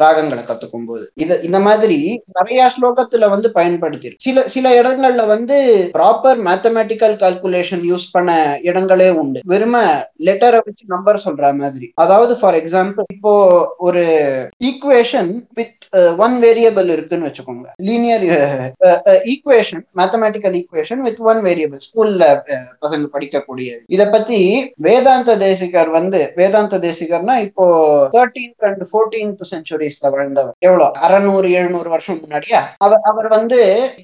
ராகங்களை 0.03 0.45
கத்துக்கும் 0.51 0.89
போது 0.91 1.05
இது 1.25 1.35
இந்த 1.49 1.59
மாதிரி 1.67 1.99
நிறைய 2.39 2.61
ஸ்லோகத்துல 2.77 3.29
வந்து 3.35 3.51
பயன்படுத்தி 3.59 4.15
சில 4.27 4.47
சில 4.55 4.67
இடங்கள்ல 4.81 5.23
வந்து 5.35 5.57
ப்ராப்பர் 5.99 6.41
மேத்தமேட்டிக்கல் 6.49 7.17
கால்குலேஷன் 7.23 7.85
யூஸ் 7.91 8.07
பண்ண 8.13 8.31
இடங்களே 8.63 9.09
உண்டு. 9.23 9.41
வெறும 9.53 9.77
லெட்டரை 10.27 10.61
வச்சு 10.67 10.85
நம்பர் 10.95 11.25
சொல்ற 11.27 11.53
மாதிரி. 11.61 11.87
அதாவது 12.05 12.33
ஃபார் 12.41 12.59
எக்ஸாம்பிள் 12.61 13.07
இப்போ 13.15 13.33
ஒரு 13.87 14.03
ஈக்குவேஷன் 14.69 15.31
வித் 15.59 15.79
ஒன் 16.25 16.35
வேரியபிள் 16.43 16.89
இருக்குன்னு 16.95 17.29
வச்சுக்கோங்க. 17.29 17.69
Linear 17.89 18.25
equation 19.33 19.83
mathematical 20.01 20.57
equation 20.61 21.03
with 21.07 21.23
one 21.31 21.41
variable 21.49 21.83
ஸ்கூல்ல 21.89 22.27
பசங்க 22.85 23.11
படிக்கக்கூடியது 23.15 23.83
இத 23.97 24.03
பத்தி 24.17 24.41
வேதாந்த 24.89 25.37
தேசிகர் 25.37 25.91
வந்து 25.99 26.21
வேதாந்த 26.41 26.79
தேசிகர்னா 26.89 27.37
இப்போ 27.49 27.67
தேர்டீன்த் 28.17 28.67
அண்ட் 28.69 28.85
ஃபோர்டீன்த் 28.93 29.45
செஞ்சுரிஸ்ல 29.53 30.11
வாழ்ந்தவர். 30.17 30.55
எவ்வளவு 30.69 31.01
அறநூறு 31.07 31.49
எழுநூறு 31.59 31.89
வருஷம் 31.95 32.21
முன்னாடியா? 32.23 32.61
அவர் 32.87 33.09
அவர் 33.11 33.29
வந்து 33.29 33.61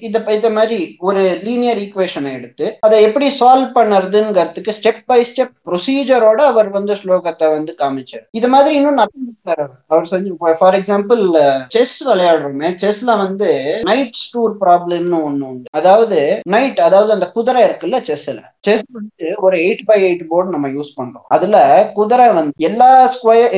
இத 0.07 0.23
இந்த 0.39 0.49
மாதிரி 0.57 0.79
ஒரு 1.09 1.21
லீனியர் 1.43 1.79
ஈக்குவேஷனை 1.83 2.31
எடுத்து 2.37 2.65
அதை 2.85 2.97
எப்படி 3.07 3.27
சால்வ் 3.39 3.69
பண்ணுறதுங்கிறதுக்கு 3.77 4.71
ஸ்டெப் 4.77 5.01
பை 5.05 5.19
ஸ்டெப் 5.29 5.53
ப்ரொசீஜரோட 5.69 6.39
அவர் 6.51 6.69
வந்து 6.69 6.93
ஸ்லோகத்தை 7.01 7.47
வந்து 7.55 7.71
காமிச்சார். 7.79 8.25
இது 8.39 8.47
மாதிரி 8.53 8.75
இன்னும் 8.75 8.99
நிறைய 9.01 9.27
அவர். 9.53 9.71
அவர் 9.87 10.09
செஞ்சு 10.11 10.53
ஃபார் 10.59 10.77
எக்ஸாம்பிள் 10.79 11.23
செஸ் 11.75 11.88
விளையாடுறோமே 12.09 12.69
செஸ்ல 12.83 13.17
வந்து 13.23 13.49
நைட் 13.89 14.19
ஸ்டூர் 14.23 14.53
ப்ராப்ளம்னு 14.63 15.19
ஒண்ணு 15.29 15.47
உண்டு. 15.51 15.67
அதாவது 15.79 16.19
நைட் 16.55 16.79
அதாவது 16.87 17.11
அந்த 17.17 17.27
குதிரை 17.37 17.61
இருக்குல்ல 17.67 17.99
செஸ்ல? 18.09 18.39
செஸ் 18.67 18.85
வந்து 18.97 19.25
ஒரு 19.45 19.55
எயிட் 19.65 19.83
பை 19.89 19.97
எயிட் 20.07 20.23
போர்டு 20.31 20.53
நம்ம 20.53 20.69
யூஸ் 20.77 20.89
பண்றோம். 20.97 21.25
அதுல 21.35 21.57
குதிரை 21.99 22.25
வந்து 22.37 22.65
எல்லா 22.69 22.89
ஸ்கொயர் 23.15 23.53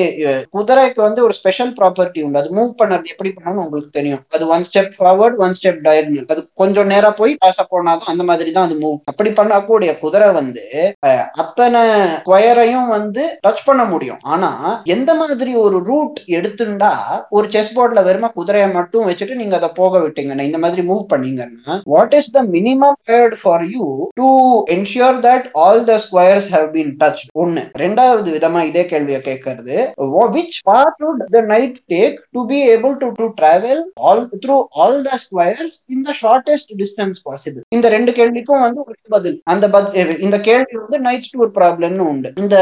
குதிரைக்கு 0.57 0.99
வந்து 1.07 1.21
ஒரு 1.27 1.33
ஸ்பெஷல் 1.39 1.71
ப்ராப்பர்ட்டி 1.79 2.23
உண்டு. 2.25 2.41
அது 2.41 2.49
மூவ் 2.57 2.71
பண்ணுறது 2.81 3.11
எப்படி 3.13 3.31
பண்ணணும்னு 3.37 3.63
உங்களுக்கு 3.65 3.97
தெரியும். 3.99 4.21
அது 4.35 4.43
one 4.55 4.65
step 4.69 4.93
forward 4.97 5.39
one 5.45 5.55
step 5.59 5.81
diagonal 5.87 6.29
அது 6.35 6.43
கொஞ்சம் 6.63 6.91
நேரா 6.93 7.09
போய் 7.21 7.33
காசை 7.43 7.65
போனாதான் 7.73 8.13
அந்த 8.13 8.25
மாதிரி 8.29 8.51
தான் 8.57 8.67
அது 8.69 8.77
மூவ் 8.83 8.97
அப்படி 9.11 9.31
பண்ணக்கூடிய 9.39 9.91
குதிரை 10.03 10.29
வந்து 10.39 10.65
அத்தனை 11.43 11.81
ஸ்கொயரையும் 12.17 12.89
வந்து 12.97 13.23
டச் 13.47 13.65
பண்ண 13.69 13.83
முடியும். 13.93 14.21
ஆனா 14.33 14.51
எந்த 14.95 15.11
மாதிரி 15.21 15.51
ஒரு 15.65 15.77
ரூட் 15.89 16.19
எடுத்துண்டா 16.37 16.93
ஒரு 17.37 17.47
செஸ் 17.55 17.73
போர்ட்ல 17.77 18.03
வெறும் 18.07 18.20
குதிரையை 18.29 18.67
மட்டும் 18.71 19.07
வச்சுட்டு 19.07 19.35
நீங்க 19.35 19.55
அதை 19.55 19.69
போக 19.79 19.99
விட்டீங்கன்னா 19.99 20.47
இந்த 20.49 20.59
மாதிரி 20.63 20.83
மூவ் 20.83 21.03
பண்ணீங்கன்னா 21.13 21.75
what 21.85 22.15
is 22.19 22.31
the 22.31 22.43
minimum 22.55 22.97
word 23.11 23.35
for 23.41 23.65
you 23.73 23.85
to 24.13 24.29
ensure 24.75 25.19
that 25.27 25.47
all 25.63 25.83
the 25.83 25.97
squares 26.05 26.49
have 26.55 26.67
been 26.75 26.93
touch 27.03 27.23
ஒன்னு 27.35 27.63
ரெண்டாவது 27.83 28.31
விதமா 28.37 28.61
இதே 28.63 28.85
கேள்வியை 28.85 29.21
கேட்கறது 29.21 29.77
which 30.33 30.59
part 30.63 31.01
would 31.05 31.23
the 31.31 31.41
knight 31.53 31.77
take 31.87 32.17
to 32.31 32.43
be 32.45 32.59
able 32.73 32.95
to 32.97 33.09
to 33.19 33.27
travel 33.39 33.83
all 34.09 34.25
through 34.45 34.57
all 34.83 34.99
the 35.03 35.21
squares 35.25 35.77
in 35.89 36.05
the 36.09 36.15
shortest 36.23 36.71
distance 36.81 37.21
possible 37.25 37.63
இந்த 37.71 37.87
ரெண்டு 37.89 38.11
கேள்விக்கும் 38.11 38.63
வந்து 38.63 38.79
ஒரு 38.81 38.95
பதில். 39.09 39.37
அந்த 39.43 39.65
eh, 40.01 40.05
இந்த 40.19 40.37
கேள்வி 40.39 40.75
வந்து 40.75 40.97
நைட்ஸ் 40.99 41.31
டூர் 41.33 41.51
ப்ராப்ளம்னு 41.57 42.05
உண்டு. 42.11 42.29
இந்த 42.37 42.57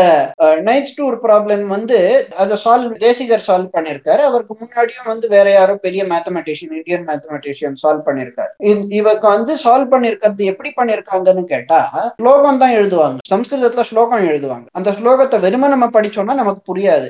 நைட்ஸ் 0.70 0.96
டூர் 1.00 1.18
ப்ராப்ளம் 1.26 1.66
வந்து 1.68 1.98
அதை 2.38 2.56
சால்வ் 2.66 2.94
தேசிகர் 2.98 3.46
சால்வ் 3.48 3.74
பண்ணிருக்காரு 3.76 4.22
அவருக்கு 4.22 4.56
முன்னாடியும் 4.62 5.10
வந்து 5.12 5.28
வேற 5.28 5.49
யாரோ 5.54 5.74
பெரிய 5.86 6.02
மேத்தமெட்டிஷியன் 6.12 6.76
இந்தியன் 6.80 7.06
மேத்தமெட்டிஷியன் 7.10 7.78
சால்வ் 7.84 8.08
பண்ணிருக்காரு. 8.08 8.52
இவக்கு 9.00 9.26
வந்து 9.36 9.54
சால்வ் 9.64 9.92
பண்ணிருக்கிறது 9.94 10.50
எப்படி 10.52 10.72
பண்ணிருக்காங்கன்னு 10.80 11.44
கேட்டா 11.54 11.80
ஸ்லோகம் 12.22 12.62
தான் 12.64 12.76
எழுதுவாங்க. 12.80 13.18
சம்ஸ்கிருதத்துல 13.32 13.86
ஸ்லோகம் 13.92 14.28
எழுதுவாங்க. 14.30 14.66
அந்த 14.80 14.90
ஸ்லோகத்தை 15.00 15.40
வெறுமை 15.46 15.70
நம்ம 15.76 15.90
படிச்சோம்னா 15.98 16.36
நமக்கு 16.42 16.62
புரியாது. 16.72 17.10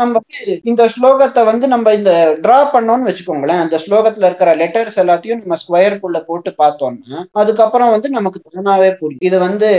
நம்ம 0.00 0.20
இந்த 0.72 0.84
ஸ்லோகத்தை 0.94 1.44
வந்து 1.50 1.68
நம்ம 1.74 1.94
இந்த 1.98 2.12
டிரா 2.44 2.58
பண்ணோம்னு 2.74 3.08
வச்சுக்கோங்களேன். 3.10 3.62
அந்த 3.64 3.76
ஸ்லோகத்துல 3.84 4.28
இருக்கிற 4.30 4.50
லெட்டர்ஸ் 4.62 5.00
எல்லாத்தையும் 5.04 5.42
நம்ம 5.42 5.58
ஸ்கொயருக்குள்ள 5.64 6.20
போட்டு 6.28 6.50
பார்த்தோம்னா 6.62 7.20
அதுக்கப்புறம் 7.42 7.92
வந்து 7.94 8.08
நமக்கு 8.18 8.40
தானாவே 8.46 8.90
புரியும். 9.00 9.24
இது 9.28 9.36
வந்து 9.46 9.70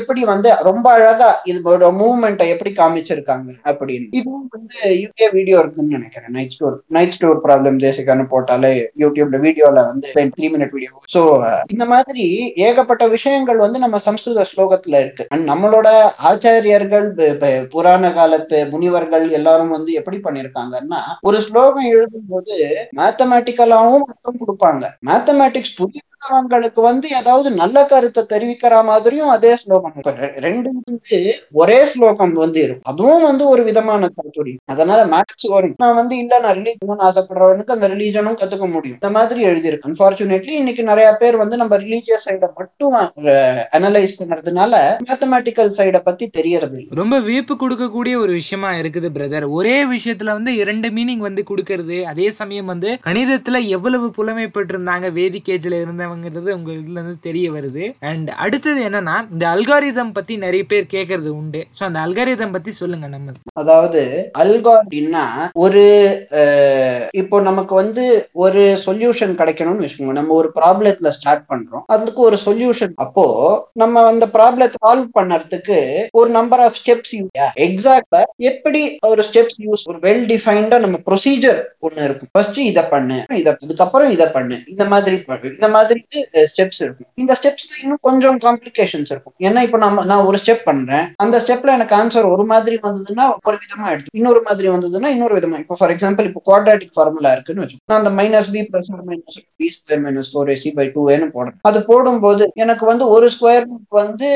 எப்படி 0.00 0.22
வந்து 0.32 0.50
ரொம்ப 0.68 0.86
அழகா 0.98 1.30
இதோட 1.52 1.90
மூவ்மெண்ட்டை 2.00 2.46
எப்படி 2.54 2.70
காமிச்சிருக்காங்க 2.80 3.50
அப்படின்னு. 3.70 4.08
இதுவும் 4.18 4.48
வந்து 4.56 4.78
யூகே 5.02 5.26
வீடியோ 5.36 5.58
இருக்குன்னு 5.62 5.96
நினைக்கிறேன். 5.96 6.32
நைட் 6.36 6.54
ஸ்டோர் 6.54 6.76
நைட் 6.96 7.14
ஸ்டோர் 7.16 7.37
ஒரு 7.38 7.44
ப்ராப்ளம் 7.46 7.76
தேசிகான்னு 7.84 8.24
போட்டாலே 8.32 8.70
யூடியூப்ல 9.02 9.38
வீடியோல 9.46 9.84
வந்து 9.90 10.08
த்ரீ 10.34 10.46
மினிட் 10.54 10.74
வீடியோ 10.76 10.92
சோ 11.14 11.20
இந்த 11.74 11.84
மாதிரி 11.92 12.24
ஏகப்பட்ட 12.68 13.04
விஷயங்கள் 13.16 13.64
வந்து 13.64 13.78
நம்ம 13.84 13.96
சம்ஸ்கிருத 14.06 14.44
ஸ்லோகத்துல 14.50 15.00
இருக்கு. 15.02 15.24
அண்ட் 15.34 15.44
நம்மளோட 15.50 15.88
ஆச்சாரியர்கள் 16.30 17.06
புராண 17.72 18.10
காலத்து 18.18 18.58
முனிவர்கள் 18.72 19.26
எல்லாரும் 19.38 19.74
வந்து 19.76 19.92
எப்படி 20.00 20.18
பண்ணிருக்காங்கன்னா 20.26 21.00
ஒரு 21.28 21.38
ஸ்லோகம் 21.46 21.88
எழுதும் 21.94 22.28
போது 22.32 22.56
மேத்தமேட்டிக்கலாவும் 23.00 24.06
அர்த்தம் 24.10 24.40
கொடுப்பாங்க. 24.42 24.84
மேத்தமேட்டிக்ஸ் 25.08 25.76
புரியாதவங்களுக்கு 25.80 26.80
வந்து 26.90 27.08
ஏதாவது 27.20 27.48
நல்ல 27.62 27.78
கருத்தை 27.92 28.22
தெரிவிக்கிற 28.34 28.74
மாதிரியும் 28.90 29.32
அதே 29.36 29.52
ஸ்லோகம். 29.62 29.94
இப்ப 30.00 30.14
ரெண்டு 30.46 30.68
வந்து 30.78 31.18
ஒரே 31.62 31.78
ஸ்லோகம் 31.92 32.34
வந்து 32.44 32.60
இருக்கும். 32.64 32.88
அதுவும் 32.92 33.26
வந்து 33.30 33.44
ஒரு 33.52 33.62
விதமான 33.70 34.10
தாத்துரி 34.16 34.54
அதனால 34.72 35.00
மேத்ஸ் 35.14 35.48
வரும் 35.54 35.76
நான் 35.82 35.98
வந்து 36.00 36.14
இல்ல 36.22 36.40
நான் 36.44 36.56
ரிலீஜன் 36.58 37.04
ஆசைப்படுறவனுக்கு 37.28 37.74
அந்த 37.76 37.86
ரிலீஜனும் 37.94 38.38
கத்துக்க 38.40 38.66
முடியும். 38.74 38.98
இந்த 39.00 39.10
மாதிரி 39.16 39.40
எழுதியிருக்கு. 39.50 39.88
அன்பார்ச்சுனேட்லி 39.88 40.52
இன்னைக்கு 40.60 40.82
நிறைய 40.90 41.08
பேர் 41.20 41.36
வந்து 41.42 41.56
நம்ம 41.62 41.76
ரிலீஜியஸ் 41.84 42.26
சைட 42.26 42.46
மட்டும் 42.60 42.94
அனலைஸ் 43.78 44.14
பண்றதுனால 44.20 44.74
மேத்தமேட்டிக்கல் 45.08 45.72
சைட 45.78 45.98
பத்தி 46.08 46.26
தெரியறது. 46.38 46.80
ரொம்ப 47.00 47.16
வியப்பு 47.28 47.54
கொடுக்கக்கூடிய 47.62 48.14
ஒரு 48.24 48.32
விஷயமா 48.40 48.70
இருக்குது 48.80 49.10
பிரதர் 49.16 49.46
ஒரே 49.58 49.76
விஷயத்துல 49.94 50.36
வந்து 50.38 50.54
இரண்டு 50.62 50.90
மீனிங் 50.98 51.24
வந்து 51.28 51.44
கொடுக்கறது 51.50 51.98
அதே 52.12 52.28
சமயம் 52.40 52.70
வந்து 52.72 52.90
கணிதத்துல 53.08 53.62
எவ்வளவு 53.76 54.08
புலமை 54.18 54.46
பெற்றிருந்தாங்க 54.56 55.06
வேதிக்கேஜ்ல 55.18 55.80
இருந்தவங்கிறது 55.84 56.50
உங்க 56.58 56.70
இதுல 56.80 56.98
இருந்து 57.00 57.16
தெரிய 57.28 57.46
வருது. 57.56 57.84
அண்ட் 58.10 58.30
அடுத்தது 58.44 58.80
என்னன்னா 58.88 59.16
இந்த 59.34 59.44
அல்காரிதம் 59.54 60.14
பத்தி 60.18 60.34
நிறைய 60.46 60.64
பேர் 60.72 60.92
கேட்கறது 60.96 61.30
உண்டு. 61.40 61.62
ஸோ 61.78 61.82
அந்த 61.88 61.98
அல்காரிதம் 62.06 62.54
பத்தி 62.56 62.70
சொல்லுங்க 62.80 63.06
நம்ம. 63.14 63.36
அதாவது 63.62 64.02
அல்காரினா 64.42 65.24
ஒரு 65.64 65.84
இப்போ 67.22 67.36
நமக்கு 67.48 67.74
வந்து 67.82 68.04
ஒரு 68.44 68.62
சொல்யூஷன் 68.86 69.34
கிடைக்கணும்னு 69.40 69.84
வச்சுக்கோங்க. 69.84 70.16
நம்ம 70.20 70.34
ஒரு 70.40 70.48
ப்ராப்ளத்துல 70.58 71.10
ஸ்டார்ட் 71.18 71.44
பண்றோம். 71.52 71.84
அதுக்கு 71.94 72.20
ஒரு 72.28 72.38
சொல்யூஷன் 72.46 72.94
அப்போ 73.04 73.24
நம்ம 73.82 74.04
அந்த 74.12 74.24
ப்ராப்ளத்தை 74.36 74.78
சால்வ் 74.86 75.08
பண்ணறதுக்கு 75.18 75.78
ஒரு 76.20 76.30
நம்பர் 76.38 76.62
ஆஃப் 76.66 76.78
ஸ்டெப்ஸ் 76.80 77.14
எக்ஸாக்டா 77.66 78.20
எப்படி 78.50 78.82
ஒரு 79.10 79.22
ஸ்டெப்ஸ் 79.28 79.58
யூஸ் 79.66 79.84
ஒரு 79.90 79.98
வெல் 80.06 80.24
டிஃபைன்டா 80.32 80.78
நம்ம 80.84 80.96
ப்ரொசீஜர் 81.08 81.60
ஒண்ணு 81.86 82.06
இருக்கும். 82.08 82.32
ஃபர்ஸ்ட் 82.34 82.60
இதை 82.70 82.84
பண்ணு 82.94 83.18
இதை 83.40 83.52
அதுக்கப்புறம் 83.64 84.10
இதை 84.16 84.26
பண்ணு. 84.36 84.56
இந்த 84.72 84.84
மாதிரி 84.92 85.16
பண்ணு. 85.28 85.48
இந்த 85.58 85.68
மாதிரி 85.76 86.00
ஸ்டெப்ஸ் 86.52 86.80
இருக்கும். 86.84 87.08
இந்த 87.22 87.32
ஸ்டெப்ஸ்ல 87.40 87.78
இன்னும் 87.84 88.02
கொஞ்சம் 88.08 88.38
காம்ப்ளிகேஷன்ஸ் 88.46 89.12
இருக்கும். 89.14 89.36
ஏன்னா 89.46 89.62
இப்போ 89.66 89.78
நம்ம 89.84 90.04
நான் 90.10 90.26
ஒரு 90.30 90.38
ஸ்டெப் 90.42 90.64
பண்றேன். 90.70 91.06
அந்த 91.24 91.36
ஸ்டெப்ல 91.44 91.74
எனக்கு 91.78 91.96
ஆன்சர் 92.00 92.30
ஒரு 92.34 92.46
மாதிரி 92.52 92.76
வந்ததுன்னா 92.86 93.26
ஒரு 93.48 93.56
விதமா 93.64 93.86
எடுத்து 93.94 94.16
இன்னொரு 94.20 94.42
மாதிரி 94.48 94.68
வந்ததுன்னா 94.74 95.10
இன்னொரு 95.16 95.36
விதமா. 95.38 95.58
இப்போ 95.64 95.76
ஃபார் 95.80 95.94
எக்ஸாம்பிள் 95.94 96.28
இப்போ 96.30 96.42
குவாட்ராட்டிக் 96.48 96.96
ஃபார்முலா 97.08 97.32
இருக்குன்னு 97.32 97.66
நான் 97.82 97.98
அந்த 97.98 98.10
minus 98.18 98.50
B 98.54 98.62
plus 98.68 98.88
minus 99.08 99.38
B 99.58 99.68
square 99.74 100.02
minus 100.04 100.30
four 100.32 100.50
AC 100.54 100.70
by 100.74 100.86
two 100.94 101.02
ஏன்னு 101.12 101.28
போடுறேன் 101.34 101.56
அது 101.68 101.78
போடும்போது 101.86 102.44
எனக்கு 102.62 102.84
வந்து 102.86 103.04
ஒரு 103.14 103.26
ஸ்கொயர் 103.34 103.66
ரூட் 103.68 103.96
வந்து 104.00 104.28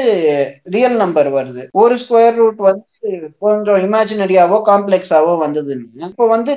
ரியல் 0.75 0.97
நம்பர் 1.03 1.29
வருது. 1.37 1.63
ஒரு 1.83 1.95
ஸ்கொயர் 2.03 2.37
ரூட் 2.37 2.61
வந்து 2.63 3.11
கொஞ்சம் 3.45 3.81
இமேஜினரியாவோ 3.85 4.59
காம்ப்ளெக்ஸாவோ 4.69 5.35
வந்ததுன்னு 5.45 5.81
இப்போ 6.09 6.27
வந்து 6.29 6.53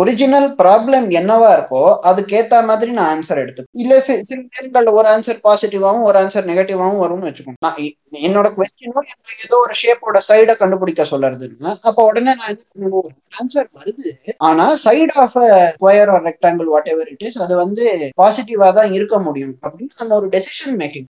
ஒரிஜினல் 0.00 0.48
ப்ராப்ளம் 0.60 1.06
என்னவா 1.20 1.50
இருக்கோ 1.56 1.82
அதுக்கேத்த 2.10 2.62
மாதிரி 2.70 2.90
நான் 2.92 3.10
ஆன்சர் 3.14 3.42
எடுத்து 3.42 3.66
இல்ல 3.82 4.00
சில 4.02 4.38
நேரங்கள்ல 4.46 4.94
ஒரு 4.98 5.08
ஆன்சர் 5.14 5.44
பாசிட்டிவாவும் 5.44 6.06
ஒரு 6.08 6.18
ஆன்சர் 6.22 6.48
நெகட்டிவாவும் 6.50 7.02
வரும்னு 7.02 7.28
வச்சுக்கோங்க. 7.28 7.60
நான் 7.60 7.80
என்னோட 8.22 8.48
கொஸ்டினோ 8.56 9.02
ஏதோ 9.44 9.56
ஒரு 9.64 9.74
ஷேப்போட 9.82 10.18
சைட 10.28 10.54
கண்டுபிடிக்க 10.56 11.02
சொல்றதுன்னா 11.12 11.72
அப்ப 11.82 11.98
உடனே 12.04 12.32
நான் 12.34 12.50
என்ன 12.52 12.62
பண்ணணும் 12.70 13.10
ஆன்சர் 13.38 13.68
வருது. 13.78 14.10
ஆனா 14.48 14.64
சைடா 14.84 15.21
of 15.24 15.36
square 15.74 16.10
or 16.14 16.24
rectangle 16.28 16.68
whatever 16.92 17.10
it 17.14 17.24
is 17.28 17.38
அது 17.44 17.54
வந்து 17.62 17.84
பாசிட்டிவா 18.20 18.68
தான் 18.78 18.92
இருக்க 18.98 19.16
முடியும். 19.26 19.54
அப்படின்னு 19.66 20.00
அந்த 20.02 20.12
ஒரு 20.20 20.28
டெசிஷன் 20.34 20.76
மேக்கிங் 20.82 21.08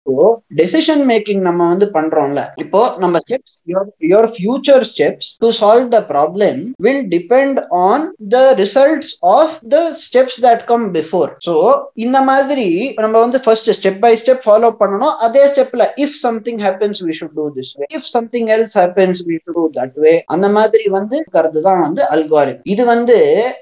டெசிஷன் 0.60 1.04
மேக்கிங் 1.10 1.42
நம்ம 1.48 1.68
வந்து 1.72 1.86
பண்றோம்ல. 1.96 2.40
இப்போ 2.64 2.80
நம்ம 3.04 3.18
steps 3.24 3.56
your 4.12 4.30
future 4.36 4.84
steps 4.90 5.30
to 5.42 5.50
solve 5.60 5.88
the 5.96 6.00
problem 6.12 6.60
will 6.86 7.04
depend 7.16 7.60
on 7.86 8.04
the 8.34 8.42
results 8.62 9.12
of 9.36 9.54
the 9.74 9.82
steps 10.04 10.38
that 10.46 10.64
come 10.70 10.86
before 10.98 11.30
so 11.46 11.54
இந்த 12.06 12.18
மாதிரி 12.30 12.68
நம்ம 13.04 13.14
வந்து 13.24 13.40
first 13.46 13.70
step 13.78 14.00
by 14.04 14.12
step 14.22 14.44
follow 14.46 14.70
பண்ணணும். 14.82 15.14
அதே 15.26 15.44
ஸ்டெப்ல 15.52 15.86
if 16.04 16.16
something 16.24 16.60
happens 16.66 17.00
we 17.06 17.14
should 17.20 17.36
do 17.40 17.46
this 17.56 17.72
way 17.78 17.86
if 17.98 18.08
something 18.14 18.48
else 18.56 18.76
happens 18.80 19.22
we 19.28 19.36
should 19.42 19.56
do 19.58 19.66
that 19.78 19.96
way 20.04 20.14
அந்த 20.34 20.46
மாதிரி 20.56 20.86
வந்து 20.96 21.18
கருது 21.36 21.62
தான் 21.68 21.82
வந்து 21.86 22.02
அல்காரிதம் 22.14 22.68
இது 22.74 22.82
வந்து 22.94 23.18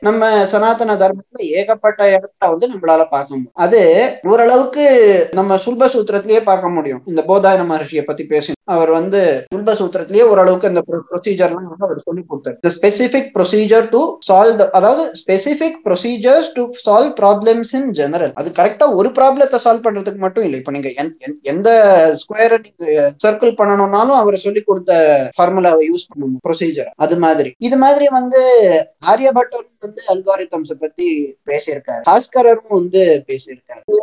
நம்ம 0.08 0.29
சனாதன 0.44 0.94
தர்மத்துல 0.94 1.40
ஏகப்பட்ட 1.40 2.00
இடத்துல 2.16 2.48
வந்து 2.48 2.68
நம்மளால 2.68 3.06
பார்க்க 3.10 3.28
முடியும். 3.28 3.52
அது 3.52 3.80
ஓரளவுக்கு 4.22 4.84
நம்ம 5.32 5.56
சுல்ப 5.56 5.88
சூத்திரத்திலேயே 5.94 6.40
பார்க்க 6.44 6.68
முடியும். 6.68 7.02
இந்த 7.06 7.24
போதாயன 7.28 7.66
மகர்ஷியை 7.72 8.04
பத்தி 8.04 8.24
பேசி 8.24 8.52
அவர் 8.64 8.90
வந்து 8.90 9.44
துன்ப 9.48 9.72
சூத்திரத்திலேயே 9.72 10.22
ஓரளவுக்கு 10.22 10.68
இந்த 10.68 10.82
ப்ரொசீஜர்லாம் 11.10 11.52
வந்து 11.52 11.74
அவர் 11.78 12.02
சொல்லி 12.04 12.24
கொடுத்தாரு. 12.28 12.56
ஸ்பெசிபிக் 12.68 13.30
ப்ரொசீஜர் 13.34 13.88
டு 13.88 14.18
சால்வ் 14.32 14.70
அதாவது 14.70 15.12
specific 15.12 15.78
procedures 15.84 16.52
to 16.54 16.68
solve 16.86 17.12
problems 17.20 17.72
in 17.72 17.92
general 17.92 18.32
அது 18.34 18.50
கரெக்டா 18.50 18.94
ஒரு 18.94 19.08
ப்ராப்ளத்தை 19.08 19.58
சால்வ் 19.64 19.86
பண்றதுக்கு 19.88 20.16
மட்டும் 20.16 20.44
இல்லை. 20.44 20.58
இப்ப 20.58 20.70
நீங்க 20.70 20.88
எந்த- 20.88 21.16
எந்த- 21.18 21.38
எந்த 21.42 21.70
ஸ்கொயரை 22.14 22.58
நீங்க 22.62 23.14
சர்க்கிள் 23.24 23.54
பண்ணணும்னாலும் 23.54 24.14
அவர் 24.14 24.38
சொல்லி 24.38 24.60
கொடுத்த 24.60 25.30
ஃபார்முலாவை 25.38 25.84
யூஸ் 25.94 26.06
பண்ணணும். 26.14 26.48
ப்ரொசீஜர் 26.48 26.90
அது 26.96 27.18
மாதிரி. 27.18 27.54
இது 27.58 27.76
மாதிரி 27.76 28.06
வந்து 28.08 28.60
ஆரியபட்டர் 29.06 29.68
வந்து 29.78 30.02
அல்காரிதம்ஸ் 30.08 30.72
பத்தி 30.72 31.36
பேசியிருக்காரு. 31.46 32.00
பாஸ்கரரும் 32.04 32.68
வந்து 32.68 33.24
பேசியிருக்காரு. 33.26 33.98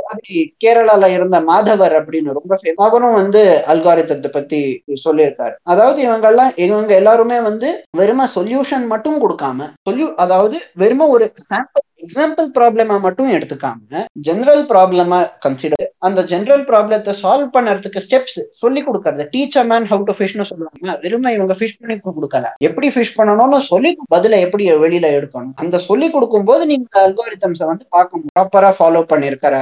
கேரளால 0.65 1.13
இருந்த 1.13 1.41
மாதவர் 1.41 2.05
அப்படின்னு 2.05 2.33
ரொம்ப 2.33 2.57
அவரும் 2.75 3.13
வந்து 3.13 3.63
அல்காரிதத்தை 3.67 4.27
பத்தி 4.27 4.56
சொல்லியிருக்காரு. 5.03 5.55
அதாவது 5.63 5.99
இவங்க 6.01 6.27
எல்லாம் 6.27 6.53
இவங்க 6.57 6.93
எல்லாருமே 6.95 7.39
வந்து 7.41 7.69
வெறும 7.97 8.27
சொல்யூஷன் 8.35 8.87
மட்டும் 8.87 9.19
கொடுக்காம 9.21 9.69
சொல்யூ 9.87 10.07
அதாவது 10.17 10.59
வெறும 10.75 11.09
ஒரு 11.09 11.27
சாம்பிள் 11.45 11.85
எக்ஸாம்பிள் 12.03 12.47
ப்ராப்ளமா 12.57 12.95
மட்டும் 12.99 13.29
எடுத்துக்காம 13.29 14.03
ஜெனரல் 14.21 14.63
ப்ராப்ளமா 14.69 15.19
கன்சிடர் 15.39 15.86
அந்த 16.01 16.21
ஜென்ரல் 16.31 16.63
ப்ராப்ளத்தை 16.69 17.13
சால்வ் 17.21 17.53
பண்ணறதுக்கு 17.55 18.03
ஸ்டெப்ஸ் 18.05 18.39
சொல்லி 18.63 18.81
கொடுக்கறது. 18.87 19.23
Teach a 19.33 19.67
man 19.71 19.87
how 19.91 20.03
to 20.09 20.13
ஃபிஷ்னு 20.17 20.47
சொல்லுவாங்க. 20.49 20.97
வெறுமை 21.03 21.31
இவங்க 21.37 21.53
ஃபிஷ் 21.59 21.77
பண்ணி 21.79 21.95
கொடுக்கல. 22.03 22.49
எப்படி 22.67 22.87
ஃபிஷ் 22.95 23.15
பண்ணணும்னு 23.19 23.59
சொல்லி 23.71 23.91
பதில 24.15 24.39
எப்படி 24.45 24.65
வெளியில 24.85 25.07
எடுக்கணும்? 25.17 25.53
அந்த 25.63 25.77
சொல்லி 25.87 26.09
கொடுக்கும்போது 26.15 26.65
நீங்க 26.71 26.99
அல்காரிதம்ஸை 27.05 27.67
வந்து 27.71 27.85
பார்க்க 27.95 28.21
ப்ராப்பரா 28.35 28.71
ஃபாலோ 28.77 29.01
பண்ணிருக்கிற 29.13 29.55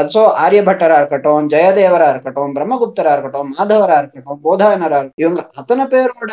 அது 0.00 0.08
ஸோ 0.14 0.22
ஆரியபட்டரா 0.44 0.96
இருக்கட்டும் 1.00 1.48
ஜெயதேவரா 1.54 2.08
இருக்கட்டும் 2.14 2.54
பிரம்மகுப்தரா 2.56 3.12
இருக்கட்டும் 3.14 3.50
மாதவரா 3.56 3.98
இருக்கட்டும் 4.02 4.40
போதாயனரா 4.46 4.98
இருக்கட்டும் 5.00 5.24
இவங்க 5.24 5.40
அத்தனை 5.62 5.84
பேரோட 5.94 6.32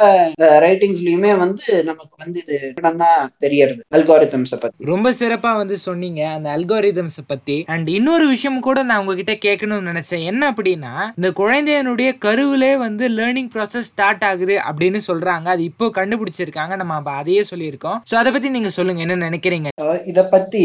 ரைட்டிங்ஸ்லயுமே 0.66 1.34
வந்து 1.44 1.66
நமக்கு 1.90 2.16
வந்து 2.24 2.40
இது 2.44 2.58
என்னன்னா 2.70 3.10
தெரியறது. 3.46 3.82
அல்காரிதம்ஸை 3.98 4.58
பத்தி. 4.64 4.86
ரொம்ப 4.94 5.12
சிறப்பா 5.22 5.52
வந்து 5.62 5.78
சொன்னீங்க. 5.88 6.22
அந்த 6.38 6.50
அல்காரிதம்ஸ் 6.58 7.20
பத்தி. 7.34 7.58
அண்ட் 7.74 7.90
இன்னொரு 7.98 8.28
விஷயம் 8.28 8.60
கூட 8.68 8.80
நான் 8.92 9.08
உங்ககிட்ட 9.18 9.46
கேட்கணும்னு 9.46 9.90
நினைச்சேன். 9.92 10.24
என்ன 10.32 10.44
அப்படின்னா 10.52 10.92
இந்த 11.18 11.30
குழந்தையனுடைய 11.40 12.10
கருவிலே 12.26 12.70
வந்து 12.84 13.06
லேர்னிங் 13.10 13.48
ப்ராசஸ் 13.54 13.88
ஸ்டார்ட் 13.90 14.26
ஆகுது 14.30 14.56
அப்படின்னு 14.70 15.00
சொல்றாங்க. 15.08 15.48
அது 15.54 15.64
இப்போ 15.70 15.86
கண்டுபிடிச்சிருக்காங்க. 15.96 16.74
நம்ம 16.82 17.14
அதையே 17.22 17.44
சொல்லியிருக்கோம். 17.52 17.98
சோ 18.10 18.16
அதை 18.22 18.32
பத்தி 18.32 18.50
நீங்க 18.56 18.70
சொல்லுங்க. 18.78 19.02
என்ன 19.06 19.16
நினைக்கிறீங்க? 19.24 19.70
இத 20.12 20.26
பத்தி 20.34 20.64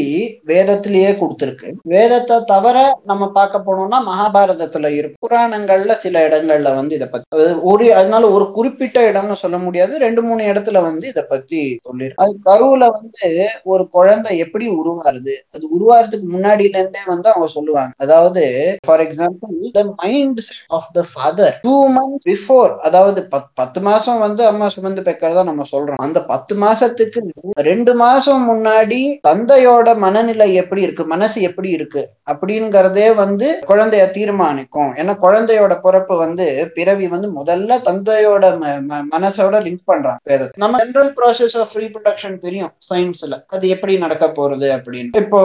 வேதத்திலேயே 0.51 1.13
கொடுத்துருக்கு. 1.21 1.71
வேதத்தை 1.95 2.37
தவிர 2.53 2.77
நம்ம 3.11 3.31
பார்க்க 3.39 3.63
போனோம்னா 3.69 4.01
மகாபாரதத்துல 4.11 4.91
இருக்கு. 4.99 5.21
புராணங்கள்ல 5.25 5.97
சில 6.05 6.27
இடங்கள்ல 6.29 6.75
வந்து 6.81 6.97
இத 6.99 7.09
பத்தி 7.15 7.41
ஒரு 7.73 7.87
அதனால 8.01 8.31
ஒரு 8.37 8.49
குறிப்பிட்ட 8.59 8.99
இடம்னு 9.13 9.41
சொல்ல 9.45 9.59
முடியாது. 9.65 9.93
ரெண்டு 10.05 10.25
மூணு 10.29 10.43
இடத்துல 10.53 10.83
வந்து 10.89 11.07
இத 11.15 11.25
பத்தி 11.33 11.63
சொல்லிருக்கு 11.89 12.23
அது 12.27 12.37
கருவுல 12.51 12.93
வந்து 12.99 13.25
ஒரு 13.73 13.87
குழந்தை 13.97 14.37
எப்படி 14.47 14.69
உருவாருது 14.81 15.37
அது 15.55 15.65
உருவாறதுக்கு 15.77 16.29
முன்னாடில 16.37 16.79
இருந்தே 16.79 17.03
வந்து 17.13 17.29
அவங்க 17.33 17.51
சொல்லுவாங்க. 17.57 17.93
அதாவது 18.05 18.42
for 18.87 19.01
example 19.01 19.55
the 19.73 19.83
mind 19.97 20.41
of 20.69 20.91
the 20.93 21.05
father 21.13 21.59
two 21.63 21.75
months 21.91 22.27
before 22.29 22.79
அதாவது 22.81 23.29
பத்- 23.31 23.51
பத்து 23.55 23.81
மாசம் 23.81 24.19
வந்து 24.19 24.47
அம்மா 24.47 24.69
சுமந்து 24.69 25.03
பெக்கறதா 25.03 25.45
நம்ம 25.45 25.65
சொல்றோம். 25.73 26.01
அந்த 26.01 26.25
பத்து 26.25 26.57
மாசத்துக்கு 26.57 27.21
ரெண்டு 27.63 27.95
மாசம் 27.95 28.45
முன்னாடி 28.51 29.01
தந்தையோட 29.29 29.97
மனநிலை 29.97 30.55
எப்படி 30.55 30.83
இருக்கு 30.83 31.07
மனசு 31.07 31.43
எப்படி 31.43 31.71
இருக்கு 31.71 32.03
அப்படிங்கறதே 32.33 33.15
வந்து 33.15 33.63
குழந்தைய 33.69 34.11
தீர்மானிக்கும். 34.11 34.95
ஏன்னா 34.95 35.15
குழந்தையோட 35.23 35.81
பிறப்பு 35.81 36.17
வந்து 36.17 36.47
பிறவி 36.75 37.09
வந்து 37.09 37.29
முதல்ல 37.35 37.51
தந்தையோட 37.85 38.45
ம- 38.59 38.83
ம- 38.89 39.05
மனசோட 39.13 39.55
லிங்க் 39.63 39.85
பண்றாங்க 39.85 40.21
நம்ம 40.57 40.79
ஜென்ரல் 40.79 41.13
ப்ராசஸ் 41.17 41.59
ஆஃப் 41.59 41.77
ரீப்ரொடக்ஷன் 41.77 42.39
தெரியும் 42.39 42.73
சயின்ஸ்ல 42.89 43.43
அது 43.47 43.69
எப்படி 43.69 43.99
நடக்க 43.99 44.27
போறது 44.29 44.67
அப்படின்னு. 44.77 45.11
இப்போ 45.17 45.41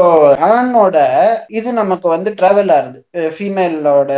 ஆணோட 0.50 0.98
இது 1.50 1.74
நமக்கு 1.74 2.08
வந்து 2.10 2.32
டிராவல் 2.32 2.72
ஆகுது 2.72 2.87
ஃபீமேலோட 3.38 4.12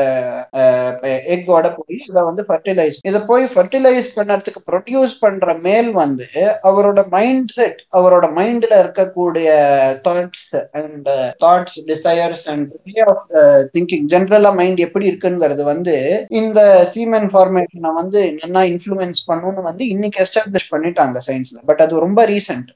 எக்கோட 1.36 1.68
போய் 1.76 2.00
இதை 2.10 2.24
வந்து 2.24 2.46
ஃபர்டிலைஸ் 2.48 2.98
இதை 3.02 3.22
போய் 3.28 3.46
ஃபர்டிலைஸ் 3.56 4.10
பண்ணறதுக்கு 4.16 4.62
ப்ரொடியூஸ் 4.72 5.16
பண்ற 5.20 5.54
மேல் 5.58 5.92
வந்து 5.92 6.28
அவரோட 6.64 7.08
மைண்ட் 7.08 7.50
செட் 7.50 7.82
அவரோட 7.98 8.28
மைண்ட்ல 8.40 8.74
இருக்கக்கூடிய 8.84 9.50
thoughts 10.08 10.52
and 10.72 11.10
thoughts 11.44 11.80
desires 11.88 12.46
and 12.50 12.72
of 13.08 13.24
thinking 13.74 14.08
ஜென்ரலா 14.08 14.54
மைண்ட் 14.54 14.80
எப்படி 14.80 15.08
இருக்குங்கிறது 15.12 15.64
வந்து 15.64 15.96
இந்த 16.30 16.60
சீமன் 16.96 17.30
ஃபார்மேஷனை 17.34 17.94
வந்து 17.94 18.22
என்ன 18.40 18.66
இன்ஃப்ளூயன்ஸ் 18.66 19.22
பண்ணுன்னு 19.28 19.62
வந்து 19.62 19.88
இன்னைக்கு 19.88 20.24
எஸ்டாப்ளிஷ் 20.24 20.72
பண்ணிட்டாங்க 20.72 21.18
சயின்ஸ்ல 21.28 21.60
பட் 21.66 21.82
அது 21.82 22.00
ரொம்ப 22.00 22.26
ரீசெண்ட் 22.26 22.70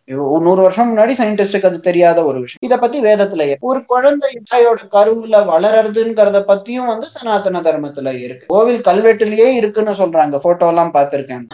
நூறு 0.48 0.62
வருஷம் 0.62 0.90
முன்னாடி 0.92 1.14
சயின்டிஸ்டுக்கு 1.20 1.66
அது 1.66 1.80
தெரியாத 1.80 2.20
ஒரு 2.24 2.40
விஷயம். 2.40 2.62
இதை 2.62 2.78
பத்தி 2.78 3.02
வேதத்துல 3.02 3.56
ஒரு 3.60 3.86
குழந்தை 3.86 4.30
தாயோட 4.52 4.80
கருவுல 4.92 5.38
வளருதுங்கிறத 5.84 6.40
பத்தியும் 6.50 6.90
வந்து 6.92 7.08
சனாதன 7.14 7.62
தர்மத்துல 7.68 8.12
இருக்கு. 8.26 8.46
கோவில் 8.54 8.84
கல்வெட்டுலயே 8.88 9.48
இருக்குன்னு 9.60 9.94
சொல்றாங்க. 10.02 10.36
போட்டோ 10.46 10.68
எல்லாம் 10.72 10.94
பார்த்திருக்கேன். 10.98 11.46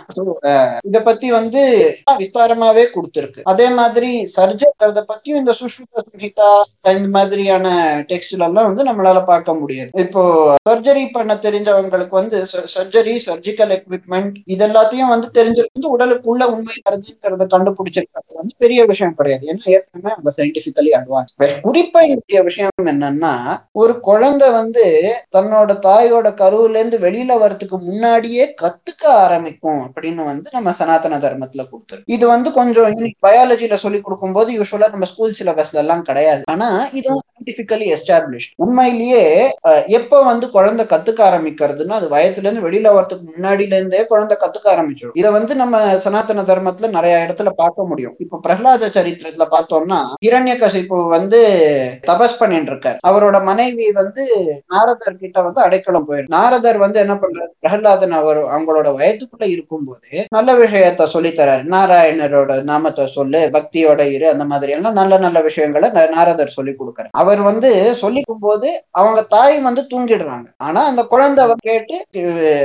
இத 0.89 0.97
பத்தி 1.07 1.27
வந்து 1.37 1.61
விஸ்தாரமாவே 2.21 2.83
கொடுத்துருக்கு. 2.95 3.41
அதே 3.51 3.67
மாதிரி 3.79 4.11
சர்ஜர்கிறத 4.37 5.03
பத்தியும் 5.11 5.41
இந்த 5.41 5.53
சுஷ்ருத 5.59 6.03
சம்ஹிதா 6.07 6.49
இந்த 6.97 7.09
மாதிரியான 7.17 7.67
டெக்ஸ்ட்ல 8.11 8.47
எல்லாம் 8.49 8.67
வந்து 8.69 8.87
நம்மளால 8.89 9.19
பார்க்க 9.31 9.59
முடியாது 9.61 9.91
இப்போ 10.05 10.23
சர்ஜரி 10.69 11.03
பண்ண 11.17 11.33
தெரிஞ்சவங்களுக்கு 11.45 12.15
வந்து 12.21 12.37
சர்ஜரி 12.75 13.15
சர்ஜிக்கல் 13.27 13.73
எக்யூப்மெண்ட் 13.77 14.35
இது 14.53 14.63
எல்லாத்தையும் 14.67 15.13
வந்து 15.13 15.27
தெரிஞ்சிருக்கு. 15.39 15.93
உடலுக்குள்ள 15.95 16.43
உண்மை 16.53 16.75
கருதுங்கிறத 16.87 17.47
கண்டுபிடிச்சிருக்கிறது 17.55 18.39
வந்து 18.41 18.53
பெரிய 18.63 18.79
விஷயம் 18.91 19.17
கிடையாது. 19.19 19.43
ஏன்னா 19.51 19.65
ஏற்கனவே 19.75 20.11
நம்ம 20.17 20.33
சயின்டிபிக்கலி 20.37 20.91
அட்வான்ஸ் 20.99 21.33
குறிப்பா 21.67 22.01
இந்திய 22.13 22.39
விஷயம் 22.47 22.89
என்னன்னா 22.91 23.33
ஒரு 23.81 23.93
குழந்தை 23.99 24.18
குழந்தை 24.19 24.47
வந்து 24.51 24.85
தன்னோட 25.35 25.71
தாயோட 25.85 26.27
கருவுல 26.39 26.79
இருந்து 26.79 26.97
வெளியில 27.03 27.37
வர்றதுக்கு 27.41 27.77
முன்னாடியே 27.85 28.45
கத்துக்க 28.61 29.03
ஆரம்பிக்கும் 29.25 29.79
அப்படின்னு 29.85 30.23
வந்து 30.29 30.49
நம்ம 30.55 30.71
சனாதன 30.79 31.19
தர்மத்துல 31.25 31.63
கொடுத்துருக்கு. 31.69 32.11
இது 32.15 32.25
வந்து 32.27 32.49
கொஞ்சம் 32.57 32.89
யூனிக் 32.95 33.25
பயாலஜில 33.27 33.77
சொல்லி 33.83 33.99
கொடுக்கும் 34.01 34.35
போது 34.37 34.49
யூஸ்வலா 34.57 34.89
நம்ம 34.95 35.07
ஸ்கூல் 35.11 35.37
சிலபஸ்ல 35.39 35.81
எல்லாம் 35.83 36.03
கிடையாது. 36.09 36.43
ஆனா 36.53 36.67
இதுவும் 36.99 37.23
சயின்டிபிக்கலி 37.27 37.87
எஸ்டாப்ளிஷ் 37.95 38.49
உண்மையிலேயே 38.63 39.23
எப்ப 39.99 40.21
வந்து 40.29 40.45
குழந்தை 40.55 40.85
கத்துக்க 40.93 41.21
ஆரம்பிக்கிறதுன்னா 41.29 41.99
அது 41.99 42.09
வயத்துல 42.15 42.45
இருந்து 42.47 42.65
வெளியில 42.67 42.93
வரதுக்கு 42.97 43.25
முன்னாடில 43.31 43.79
இருந்தே 43.79 44.01
குழந்தை 44.11 44.37
கத்துக்க 44.41 44.67
ஆரம்பிச்சிடும். 44.73 45.17
இதை 45.21 45.31
வந்து 45.37 45.55
நம்ம 45.55 45.83
சனாதன 46.07 46.45
தர்மத்துல 46.51 46.89
நிறைய 46.97 47.23
இடத்துல 47.25 47.53
பார்க்க 47.61 47.89
முடியும். 47.91 48.17
இப்ப 48.25 48.41
பிரகலாத 48.47 48.91
சரித்திரத்துல 48.97 49.47
பார்த்தோம்னா 49.55 50.01
இரண்யகசிப்பு 50.29 50.99
வந்து 51.15 51.41
தபஸ் 52.09 52.39
பண்ணிட்டு 52.41 52.71
இருக்காரு. 52.73 52.99
அவரோட 53.09 53.37
மனைவி 53.49 53.85
வந்து 53.91 54.08
நாரதர் 54.73 55.19
கிட்ட 55.21 55.37
வந்து 55.41 55.61
அடைக்கலம் 55.61 56.07
போயிரு. 56.09 56.25
நாரதர் 56.35 56.77
வந்து 56.77 56.99
என்ன 56.99 57.13
பண்றாரு? 57.13 57.51
பிரகலாதன் 57.59 58.15
அவர் 58.19 58.39
அவங்களோட 58.53 58.87
வயதுக்குள்ள 58.99 59.45
இருக்கும்போது 59.55 60.25
நல்ல 60.29 60.49
விஷயத்த 60.55 61.07
சொல்லி 61.15 61.31
தராரு. 61.31 61.63
நாராயணரோட 61.75 62.57
நாமத்தை 62.71 63.05
சொல்லு 63.17 63.41
பக்தியோட 63.57 64.01
இரு 64.15 64.27
அந்த 64.33 64.45
மாதிரி 64.51 64.73
எல்லாம் 64.77 64.97
நல்ல 65.01 65.17
நல்ல 65.17 65.41
விஷயங்களை 65.41 65.89
நாரதர் 66.17 66.55
சொல்லி 66.57 66.73
கொடுக்கறாரு. 66.73 67.11
அவர் 67.13 67.41
வந்து 67.41 67.71
சொல்லிக்கும் 68.03 68.43
போது 68.47 68.69
அவங்க 68.91 69.21
தாய் 69.35 69.57
வந்து 69.59 69.83
தூங்கிடுறாங்க. 69.93 70.47
ஆனா 70.67 70.81
அந்த 70.85 71.03
குழந்தை 71.13 71.43
அவ 71.45 71.55
கேட்டு 71.69 71.97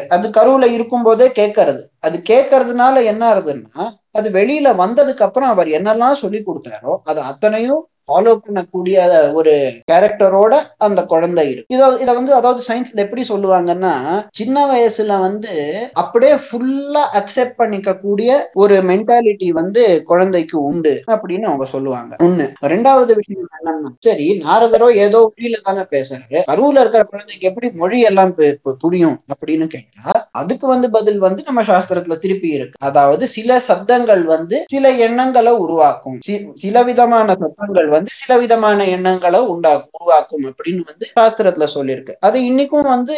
அது 0.09 0.29
கருவுல 0.39 0.67
இருக்கும் 0.77 1.03
போதே 1.03 1.29
கேட்கறது 1.41 1.83
அது 2.01 2.17
கேட்கறதுனால 2.31 3.03
என்ன 3.05 3.23
ஆகுதுன்னா 3.35 3.85
அது 4.11 4.29
வெளியில 4.31 4.69
வந்ததுக்கு 4.77 5.25
அப்புறம் 5.27 5.53
அவர் 5.53 5.69
என்னெல்லாம் 5.79 6.23
சொல்லி 6.23 6.41
கொடுத்தாரோ 6.41 6.93
அது 7.05 7.21
அத்தனையும் 7.21 7.83
ஃபாலோ 8.09 8.39
பண்ணக்கூடிய 8.47 9.33
ஒரு 9.33 9.73
கேரக்டரோட 9.93 10.57
அந்த 10.77 11.03
குழந்தை 11.03 11.51
இருக்கு. 11.51 11.99
இத 12.01 12.13
வந்து 12.13 12.35
அதாவது 12.35 12.63
சயின்ஸ்ல 12.69 12.95
எப்படி 12.95 13.23
சொல்லுவாங்கன்னா 13.23 14.25
சின்ன 14.31 14.67
வயசுல 14.67 15.21
வந்து 15.21 15.89
அப்படியே 15.93 16.35
ஃபுல்லா 16.35 17.01
அக்செப்ட் 17.13 17.55
பண்ணிக்க 17.57 17.95
கூடிய 17.95 18.51
ஒரு 18.55 18.77
மென்டாலிட்டி 18.83 19.49
வந்து 19.49 20.03
குழந்தைக்கு 20.03 20.63
உண்டு 20.63 21.03
அப்படின்னு 21.07 21.43
அவங்க 21.43 21.65
சொல்லுவாங்க. 21.65 22.17
ஒண்ணு. 22.19 22.53
ரெண்டாவது 22.61 23.13
விஷயம் 23.15 23.49
என்னன்னா 23.61 23.91
சரி 23.99 24.43
நாரதரோ 24.45 24.95
ஏதோ 24.95 25.33
மொழியில 25.37 25.55
தானே 25.63 25.81
பேசுறாரு. 25.81 26.43
கருவுல 26.51 26.81
இருக்கிற 26.81 27.05
குழந்தைக்கு 27.05 27.49
எப்படி 27.49 27.71
மொழி 27.71 28.01
எல்லாம் 28.01 28.37
பு- 28.37 28.57
புரியும் 28.79 29.21
அப்படின்னு 29.29 29.67
கேட்டா 29.67 30.14
அதுக்கு 30.35 30.67
வந்து 30.67 30.89
பதில் 30.97 31.21
வந்து 31.25 31.43
நம்ம 31.47 31.63
சாஸ்திரத்துல 31.69 32.17
திருப்பி 32.23 32.49
இருக்கு. 32.57 32.77
அதாவது 32.89 33.25
சில 33.35 33.59
சப்தங்கள் 33.69 34.23
வந்து 34.33 34.57
சில 34.73 34.91
எண்ணங்களை 35.07 35.53
உருவாக்கும். 35.65 36.19
சில 36.65 36.83
விதமான 36.89 37.37
சப்தங்கள் 37.43 37.89
வந்து 37.97 38.13
சில 38.21 38.33
விதமான 38.43 38.87
எண்ணங்களை 38.97 39.41
உண்டாக்கும் 39.53 39.99
உருவாக்கும் 39.99 40.47
அப்படின்னு 40.51 40.83
வந்து 40.91 41.07
சாஸ்திரத்துல 41.15 41.69
சொல்லியிருக்கு. 41.77 42.15
அது 42.27 42.39
இன்னைக்கும் 42.51 42.91
வந்து 42.95 43.17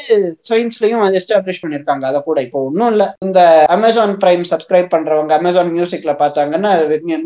சயின்ஸ்லயும் 0.51 1.05
அது 1.07 1.19
எஸ்டாப்ளிஷ் 1.21 1.63
பண்ணிருக்காங்க 1.63 2.05
அதை 2.11 2.21
கூட 2.23 2.39
இப்போ 2.47 2.61
ஒன்றும் 2.69 2.91
இல்ல. 2.95 3.07
இந்த 3.27 3.41
அமேசான் 3.77 4.15
பிரைம் 4.23 4.45
சப்ஸ்கிரைப் 4.53 4.93
பண்றவங்க 4.95 5.35
அமேசான் 5.39 5.73
மியூசிக்ல 5.77 6.15
பார்த்தாங்கன்னா 6.23 6.73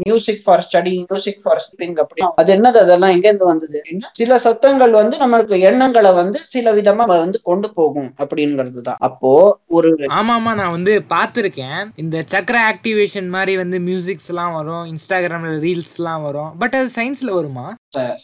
music 0.04 0.42
for 0.44 0.64
study 0.66 0.94
music 1.02 1.42
for 1.44 1.62
sleeping 1.64 1.96
அப்படி 2.04 2.22
அது 2.40 2.50
என்னது? 2.56 2.78
அதெல்லாம் 2.84 3.14
எங்க 3.16 3.26
இருந்து 3.28 3.50
வந்தது 3.50 3.76
அப்படின்னா 3.80 4.10
சில 4.20 4.38
சத்தங்கள் 4.46 4.94
வந்து 5.00 5.16
நம்மளுக்கு 5.22 5.56
எண்ணங்களை 5.70 6.12
வந்து 6.20 6.38
சில 6.54 6.72
விதமா 6.78 7.06
வந்து 7.14 7.40
கொண்டு 7.50 7.68
போகும் 7.78 8.10
அப்படிங்கிறது 8.22 8.80
தான் 8.82 9.00
அப்போ 9.08 9.32
ஒரு 9.80 9.90
ஆமா 10.18 10.34
ஆமா 10.38 10.52
நான் 10.60 10.74
வந்து 10.76 10.92
பார்த்துருக்கேன். 11.14 11.80
இந்த 12.02 12.16
சக்கர 12.34 12.58
ஆக்டிவேஷன் 12.70 13.28
மாதிரி 13.36 13.54
வந்து 13.62 13.78
மியூசிக்ஸ் 13.88 14.30
எல்லாம் 14.32 14.54
வரும் 14.58 14.84
இன்ஸ்டாகிராம்ல 14.92 15.52
ரீல்ஸ் 15.66 15.94
எல்லாம் 16.00 16.24
வரும். 16.28 16.50
பட் 16.62 16.76
அது 16.80 16.90
சயின்ஸ்ல 16.98 17.30
வருமா? 17.38 17.66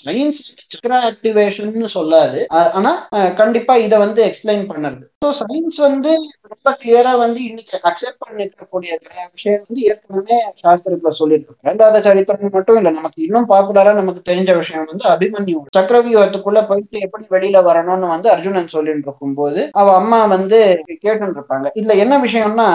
சயின்ஸ் 0.04 0.40
சக்கர 0.72 0.94
ஆக்டிவேஷன் 1.10 1.72
சொல்லாது. 1.96 2.40
ஆனா 2.78 2.92
கண்டிப்பா 3.40 3.76
இத 3.86 3.94
வந்து 4.04 4.20
எக்ஸ்பிளைன் 4.28 4.64
பண்ணுறது. 4.70 5.04
ஸோ 5.24 5.28
சயின்ஸ் 5.42 5.78
வந்து 5.88 6.12
ரொம்ப 6.46 6.70
கிளியரா 6.80 7.12
வந்து 7.18 7.40
இன்னைக்கு 7.48 7.76
அக்செப்ட் 7.88 8.22
பண்ணிருக்கக்கூடிய 8.22 8.90
நிறைய 8.98 9.24
விஷயம் 9.32 9.62
வந்து 9.62 9.82
ஏற்கனவே 9.90 10.38
சாஸ்திரத்துல 10.62 11.12
சொல்லியிருக்கு 11.18 11.68
ரெண்டாவது 11.68 12.00
சரித்திரம் 12.06 12.54
மட்டும் 12.56 12.78
இல்ல 12.80 12.90
நமக்கு 12.90 13.20
இன்னும் 13.26 13.48
பாப்புலரா 13.52 13.92
நமக்கு 14.00 14.22
தெரிஞ்ச 14.30 14.50
விஷயம் 14.56 14.86
வந்து 14.86 15.06
அபிமன்யு. 15.14 15.56
சக்கரவியூகத்துக்குள்ள 15.76 16.60
போயிட்டு 16.68 16.98
எப்படி 17.06 17.24
வெளியில 17.30 17.62
வரணும்னு 17.68 18.08
வந்து 18.14 18.28
அர்ஜுனன் 18.34 18.74
சொல்லிட்டு 18.74 19.06
இருக்கும் 19.06 19.36
போது 19.36 19.60
அவ 19.80 19.94
அம்மா 20.00 20.20
வந்து 20.34 20.60
கேட்டு 20.96 21.26
இருப்பாங்க 21.28 21.66
இதுல 21.80 21.96
என்ன 22.04 22.14
விஷயம்னா 22.26 22.68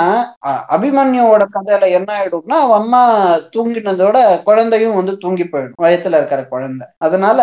அபிமன்யுவோட 0.76 1.44
கதையில 1.56 1.90
என்ன 1.98 2.10
ஆயிடும்னா 2.18 2.58
அவ 2.66 2.76
அம்மா 2.82 3.02
தூங்கினதோட 3.56 4.18
குழந்தையும் 4.48 4.98
வந்து 5.00 5.14
தூங்கி 5.18 5.46
போயிடும் 5.46 5.82
வயத்துல 5.84 6.20
இருக்கிற 6.20 6.42
குழந்தை. 6.46 6.86
அதனால 7.06 7.40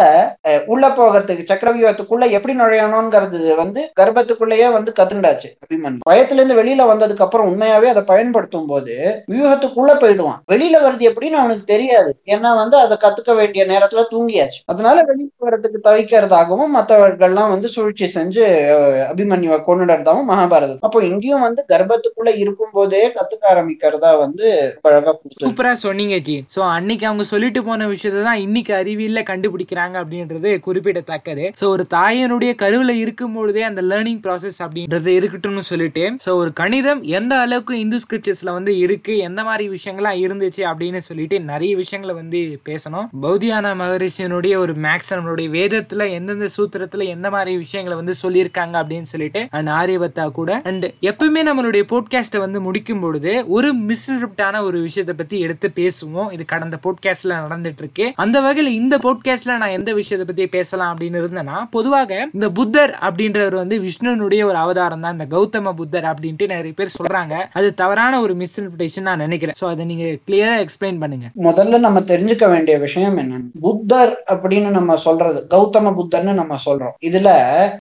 உள்ள 0.66 0.84
போகிறதுக்கு 0.98 1.48
சக்கரவியூகத்துக்குள்ள 1.50 2.24
எப்படி 2.36 2.54
நுழையணும்ங்கிறது 2.58 3.26
வந்து 3.56 3.80
கர்ப்பத்துக்குள்ளேயே 4.00 4.68
வந்து 4.72 4.90
கத்துண்டாச்சு 4.98 5.48
அபிமன்யு. 5.64 6.02
பயத்திலேருந்து 6.18 6.36
இருந்து 6.40 6.60
வெளியில 6.60 6.82
வந்ததுக்கு 6.88 7.24
அப்புறம் 7.24 7.48
உண்மையாவே 7.48 7.88
அதை 7.88 8.02
பயன்படுத்தும் 8.08 8.68
போது 8.68 8.94
வியூகத்துக்குள்ள 9.32 9.92
போயிடுவான். 10.00 10.38
வெளியில 10.48 10.76
வருது 10.82 11.04
எப்படின்னு 11.08 11.40
அவனுக்கு 11.40 11.64
தெரியாது. 11.66 12.10
ஏன்னா 12.34 12.50
வந்து 12.60 12.76
அதை 12.78 12.96
கத்துக்க 13.02 13.32
வேண்டிய 13.38 13.62
நேரத்துல 13.70 14.02
தூங்கியாச்சு. 14.12 14.60
அதனால 14.72 14.96
வெளியில 15.08 15.16
வர்றதுக்கு 15.46 15.78
தவிக்கிறதாகவும் 15.84 16.72
மற்றவர்கள்லாம் 16.76 17.52
வந்து 17.52 17.68
சூழ்ச்சி 17.74 18.06
செஞ்சு 18.14 18.44
அஹ், 18.74 19.04
அபிமன்யுவை 19.10 19.58
கொண்டுடுறதாகவும் 19.62 20.30
மகாபாரதம். 20.30 20.80
அப்போ 20.82 21.00
இங்கேயும் 21.08 21.44
வந்து 21.46 21.62
கர்ப்பத்துக்குள்ள 21.70 22.06
இருக்கும் 22.36 22.72
போதே 22.72 23.02
கத்துக்க 23.16 23.44
ஆரம்பிக்கிறதா 23.52 24.12
வந்து 24.18 24.46
அழகா 24.88 25.12
கொடுத்து 25.12 25.44
சூப்பரா 25.44 25.72
சொன்னீங்க 25.84 26.18
ஜி. 26.26 26.36
சோ 26.54 26.62
அன்னைக்கு 26.76 27.06
அவங்க 27.08 27.26
சொல்லிட்டு 27.32 27.62
போன 27.64 27.88
விஷயத்தை 27.88 28.22
தான் 28.22 28.42
இன்னைக்கு 28.46 28.74
அறிவியல்ல 28.78 29.22
கண்டுபிடிக்கிறாங்க 29.30 29.96
அப்படின்றது 30.02 30.50
குறிப்பிடத்தக்கது. 30.66 31.46
சோ 31.60 31.66
ஒரு 31.74 31.86
தாயினுடைய 31.94 32.52
கருவுல 32.62 32.92
இருக்கும் 32.98 33.36
பொழுதே 33.36 33.64
அந்த 33.64 33.82
லேர்னிங் 33.90 34.22
ப்ராசஸ் 34.24 34.60
அப்படின்றது 34.64 35.10
இருக்கட்டும்னு 35.18 35.66
சொல்லிட்டு 35.68 36.04
ஸோ 36.24 36.30
ஒரு 36.42 36.52
கணிதம் 36.52 37.02
எந்த 37.02 37.32
அளவுக்கு 37.38 37.74
இந்து 37.78 37.98
ஸ்கிரிப்சர்ஸ்ல 38.04 38.52
வந்து 38.52 38.78
இருக்கு 38.78 39.16
எந்த 39.18 39.40
மாதிரி 39.44 39.64
விஷயங்கள்லாம் 39.68 40.20
இருந்துச்சு 40.24 40.62
அப்படின்னு 40.70 41.00
சொல்லிட்டு 41.08 41.40
நிறைய 41.40 41.76
விஷயங்களை 41.76 42.14
வந்து 42.14 42.40
பேசணும். 42.68 43.06
பௌதியான 43.22 43.74
மகரிஷியனுடைய 43.82 44.54
ஒரு 44.56 44.72
மேக்ஸ் 44.84 45.12
நம்மளுடைய 45.14 45.48
வேதத்துல 45.56 46.10
எந்தெந்த 46.10 46.48
சூத்திரத்துல 46.56 47.06
எந்த 47.06 47.30
மாதிரி 47.30 47.56
விஷயங்களை 47.56 47.96
வந்து 48.00 48.14
சொல்லியிருக்காங்க 48.22 48.74
அப்படின்னு 48.82 49.08
சொல்லிட்டு 49.12 49.42
அண்ட் 49.50 49.68
ஆரியபத்தா 49.68 50.26
கூட. 50.30 50.60
அண்ட் 50.64 50.86
எப்பவுமே 51.10 51.42
நம்மளுடைய 51.48 51.84
போட்காஸ்ட்டை 51.92 52.40
வந்து 52.44 52.60
முடிக்கும் 52.60 53.00
பொழுது 53.00 53.32
ஒரு 53.48 53.70
மிஸ்ரிப்டான 53.88 54.62
ஒரு 54.62 54.80
விஷயத்தை 54.80 55.14
பத்தி 55.14 55.38
எடுத்து 55.40 55.68
பேசுவோம். 55.80 56.32
இது 56.32 56.44
கடந்த 56.44 56.78
போட்காஸ்ட்ல 56.86 57.38
நடந்துட்டு 57.44 57.82
இருக்கு 57.84 58.06
அந்த 58.24 58.36
வகையில் 58.40 58.72
இந்த 58.72 58.94
போட்காஸ்ட்ல 59.06 59.56
நான் 59.62 59.76
எந்த 59.78 59.90
விஷயத்தை 59.92 60.26
பத்தி 60.30 60.46
பேசலாம் 60.56 60.92
அப்படின்னு 60.92 61.20
இருந்தேன்னா 61.22 61.58
பொதுவாக 61.70 62.28
இந்த 62.32 62.46
புத்தர் 62.58 62.92
அப்படின்றவர் 63.08 63.56
வந்து 63.62 63.76
விஷ்ணுனுடைய 63.80 64.42
ஒரு 64.44 64.58
அவதாரம் 64.64 65.00
தான். 65.00 65.16
இந்த 65.18 65.26
கௌதம 65.36 65.72
புத்தர் 65.80 65.97
அப்படின்ட்டு 66.04 66.46
நிறைய 66.46 66.72
பேர் 66.76 66.96
சொல்றாங்க. 66.98 67.34
அது 67.52 67.74
தவறான 67.74 68.20
ஒரு 68.20 68.34
மிஸ்இன்டர்பிரேஷன் 68.34 69.08
நான் 69.08 69.18
நினைக்கிறேன். 69.18 69.54
ஸோ 69.60 69.68
அதை 69.68 69.84
நீங்க 69.84 70.04
கிளியரா 70.30 70.64
எக்ஸ்பிளைன் 70.64 71.00
பண்ணுங்க. 71.00 71.26
முதல்ல 71.42 71.78
நம்ம 71.78 72.00
தெரிஞ்சுக்க 72.00 72.50
வேண்டிய 72.50 72.78
விஷயம் 72.78 73.18
என்னன்னு 73.18 73.60
புத்தர் 73.60 74.22
அப்படின்னு 74.26 74.68
நம்ம 74.68 74.96
சொல்றது 74.96 75.46
கௌதம 75.54 75.92
புத்தர்னு 76.00 76.32
நம்ம 76.32 76.56
சொல்றோம். 76.66 76.94
இதுல 77.08 77.30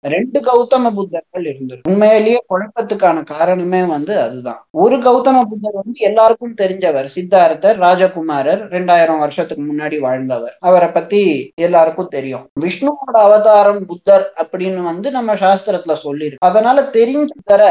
ரெண்டு 0.00 0.40
கௌதம 0.40 0.92
புத்தர்கள் 0.98 1.46
இருந்தது. 1.52 1.80
உண்மையிலேயே 1.88 2.44
குழப்பத்துக்கான 2.48 3.22
காரணமே 3.22 3.84
வந்து 3.84 4.20
அதுதான். 4.20 4.66
ஒரு 4.70 4.96
கௌதம 4.96 5.42
புத்தர் 5.50 5.80
வந்து 5.82 5.98
எல்லாருக்கும் 6.00 6.54
தெரிஞ்சவர் 6.54 7.08
சித்தார்த்தர் 7.14 7.78
ராஜகுமாரர் 7.86 8.62
ரெண்டாயிரம் 8.76 9.18
வருஷத்துக்கு 9.18 9.64
முன்னாடி 9.72 9.98
வாழ்ந்தவர். 9.98 10.56
அவரை 10.60 10.88
பத்தி 10.88 11.52
எல்லாருக்கும் 11.54 12.08
தெரியும். 12.08 12.44
விஷ்ணுவோட 12.60 13.16
அவதாரம் 13.26 13.86
புத்தர் 13.86 14.32
அப்படின்னு 14.42 14.82
வந்து 14.82 15.10
நம்ம 15.10 15.34
சாஸ்திரத்துல 15.34 15.96
சொல்லியிருக்கு 16.04 16.34
அதனால 16.38 16.82
தெரிஞ்ச 16.92 17.30
தர 17.44 17.62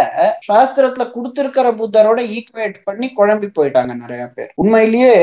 சாஸ்திரத்துல 0.47 1.05
கொடுத்திருக்கிற 1.11 1.67
புத்தரோட 1.79 2.19
ஈக்குவேட் 2.35 2.77
பண்ணி 2.83 3.07
குழம்பி 3.17 3.49
போயிட்டாங்க 3.51 3.93
நிறைய 3.95 4.23
பேர். 4.27 4.51
உண்மையிலேயே 4.55 5.13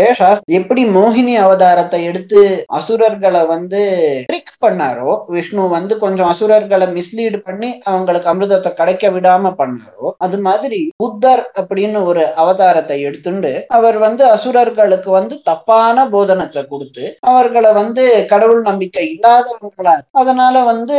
எப்படி 0.59 0.83
மோகினி 0.95 1.35
அவதாரத்தை 1.43 2.01
எடுத்து 2.05 2.41
அசுரர்களை 2.79 3.43
வந்து 3.47 3.81
ட்ரிக் 4.29 4.55
பண்ணாரோ 4.63 5.13
விஷ்ணு 5.29 5.65
வந்து 5.69 5.95
கொஞ்சம் 5.99 6.31
அசுரர்களை 6.33 6.87
மிஸ்லீடு 6.97 7.39
பண்ணி 7.43 7.71
அவங்களுக்கு 7.87 8.31
அமிர்தத்தை 8.33 8.73
கிடைக்க 8.75 9.11
விடாம 9.11 9.53
பண்ணாரோ 9.59 10.09
அது 10.19 10.39
மாதிரி 10.41 10.81
புத்தர் 10.97 11.45
அப்படின்னு 11.61 12.01
ஒரு 12.05 12.25
அவதாரத்தை 12.43 12.99
எடுத்துண்டு 13.09 13.53
அவர் 13.73 13.99
வந்து 13.99 14.25
அசுரர்களுக்கு 14.33 15.11
வந்து 15.11 15.35
தப்பான 15.43 16.07
போதனத்தை 16.13 16.63
கொடுத்து 16.67 17.05
அவர்களை 17.27 17.73
வந்து 17.73 18.05
கடவுள் 18.33 18.63
நம்பிக்கை 18.63 19.05
இல்லாதவங்களா 19.13 19.95
அதனால 20.15 20.65
வந்து 20.65 20.99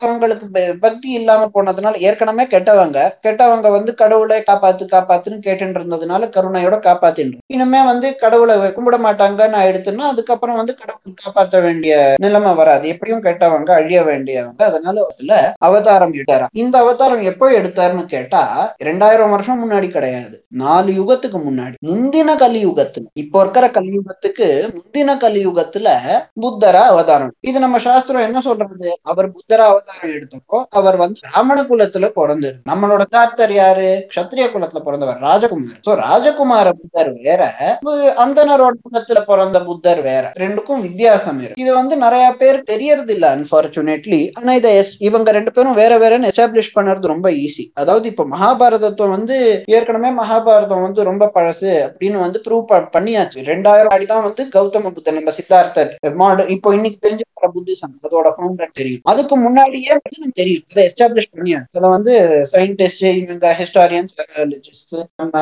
அவங்களுக்கு 0.00 0.46
பக்தி 0.80 1.08
இல்லாம 1.12 1.48
போனதுனால 1.54 2.00
ஏற்கனவே 2.02 2.44
கெட்டவங்க 2.52 2.98
அவங்க 3.50 3.70
வந்து 3.70 3.94
கடவுளை 3.94 4.38
காப்பாத்து 4.40 4.84
காப்பாத்துன்னு 4.92 5.44
கேட்டுட்டு 5.46 5.78
இருந்ததுனால 5.80 6.28
கருணையோட 6.36 6.76
காப்பாத்தின்றோம். 6.86 7.44
இனிமே 7.46 7.80
வந்து 7.84 8.16
கடவுளை 8.16 8.54
கும்பிட 8.76 8.98
மாட்டாங்கன்னு 9.06 9.60
ஆயிடுத்துன்னா 9.62 10.06
அதுக்கப்புறம் 10.12 10.58
வந்து 10.60 10.74
கடவுள் 10.74 11.20
காப்பாற்ற 11.22 11.60
வேண்டிய 11.60 11.94
நிலைமை 12.16 12.52
வராது. 12.54 12.88
எப்படியும் 12.88 13.24
கெட்டவங்க 13.24 13.70
அழிய 13.70 14.00
வேண்டியவங்க. 14.02 14.62
அதனால 14.70 15.06
அதுல 15.10 15.32
அவதாரம் 15.58 16.14
எடுத்தாரா? 16.14 16.46
இந்த 16.52 16.78
அவதாரம் 16.78 17.22
எப்போ 17.22 17.46
எடுத்தாருன்னு 17.60 18.04
கேட்டா 18.06 18.42
ரெண்டாயிரம் 18.84 19.30
வருஷம் 19.30 19.60
முன்னாடி 19.62 19.90
கிடையாது. 19.90 20.36
நாலு 20.62 20.90
யுகத்துக்கு 20.92 21.38
முன்னாடி. 21.48 21.74
முந்தின 21.88 22.34
கலியுகத்துல 22.44 23.06
இப்போ 23.14 23.40
இருக்கிற 23.40 23.66
கலியுகத்துக்கு 23.68 24.48
முந்தின 24.76 25.16
கலியுகத்துல 25.24 25.88
புத்தரா 26.40 26.82
அவதாரம். 26.92 27.32
இது 27.40 27.58
நம்ம 27.60 27.78
சாஸ்திரம் 27.78 28.26
என்ன 28.28 28.40
சொல்றது? 28.40 28.88
அவர் 29.02 29.28
புத்தரா 29.30 29.66
அவதாரம் 29.72 30.14
எடுத்தப்போ 30.16 30.58
அவர் 30.70 30.96
வந்து 30.96 31.20
ராமண 31.32 31.58
குலத்துல 31.62 32.08
பிறந்தாரு 32.18 32.58
நம்மளோட 32.70 33.02
தாத்தர் 33.40 33.60
யாரு? 33.60 33.90
கத்திரிய 34.14 34.46
குலத்துல 34.54 34.80
பிறந்தவர் 34.86 35.20
ராஜகுமார். 35.26 35.76
சோ 35.86 35.90
ராஜகுமார 36.00 36.68
புத்தர் 36.80 37.10
வேற 37.26 37.42
அந்தனரோட 38.24 38.74
குலத்துல 38.86 39.20
பிறந்த 39.28 39.58
புத்தர் 39.68 40.00
வேற. 40.08 40.24
ரெண்டுக்கும் 40.42 40.82
வித்தியாசம் 40.86 41.38
இருக்கு. 41.44 41.62
இது 41.62 41.70
வந்து 41.78 41.94
நிறைய 42.02 42.26
பேர் 42.40 42.58
தெரியறது 42.72 43.14
இல்ல 43.16 43.28
அன்பார்ச்சுனேட்லி 43.36 44.20
ஆனா 44.40 44.56
இதை 44.60 44.72
இவங்க 45.08 45.32
ரெண்டு 45.38 45.54
பேரும் 45.58 45.78
வேற 45.80 45.92
வேறன்னு 46.02 46.30
எஸ்டாப்ளிஷ் 46.32 46.74
பண்றது 46.76 47.12
ரொம்ப 47.14 47.30
ஈஸி 47.44 47.66
அதாவது 47.82 48.06
இப்ப 48.12 48.26
மகாபாரதத்தை 48.34 49.08
வந்து 49.16 49.38
ஏற்கனவே 49.78 50.10
மகாபாரதம் 50.20 50.84
வந்து 50.86 51.08
ரொம்ப 51.10 51.30
பழசு 51.38 51.72
அப்படின்னு 51.86 52.20
வந்து 52.26 52.44
ப்ரூவ் 52.48 52.76
பண்ணியாச்சு. 52.98 53.48
ரெண்டாயிரம் 53.52 53.96
அடிதான் 53.96 54.26
வந்து 54.28 54.44
கௌதம 54.58 54.94
புத்தர் 54.98 55.18
நம்ம 55.20 55.36
சித்தார்த்தர் 55.40 55.90
இப்போ 56.56 56.76
இன்னைக்கு 56.80 57.00
தெரிஞ்ச 57.06 57.28
புத்திசம் 57.54 57.92
அதோட 58.06 58.28
ஃபவுண்டர் 58.34 58.74
தெரியும். 58.78 59.04
அதுக்கு 59.10 59.34
முன்னாடியே 59.44 59.92
வந்து 60.00 60.26
தெரியும். 60.40 60.64
அதை 60.72 60.82
எஸ்டாப்ளிஷ் 60.88 61.30
பண்ணியாச்சு. 61.36 61.76
அதை 61.78 61.88
வந்து 61.94 62.12
சயின்டிஸ்ட் 62.52 63.04
இவங்க 63.30 63.48
ஹிஸ்டாரியன்ஸ் 63.60 64.14
சைக்காலஜிஸ்ட் 64.18 64.94
நம்ம 65.20 65.34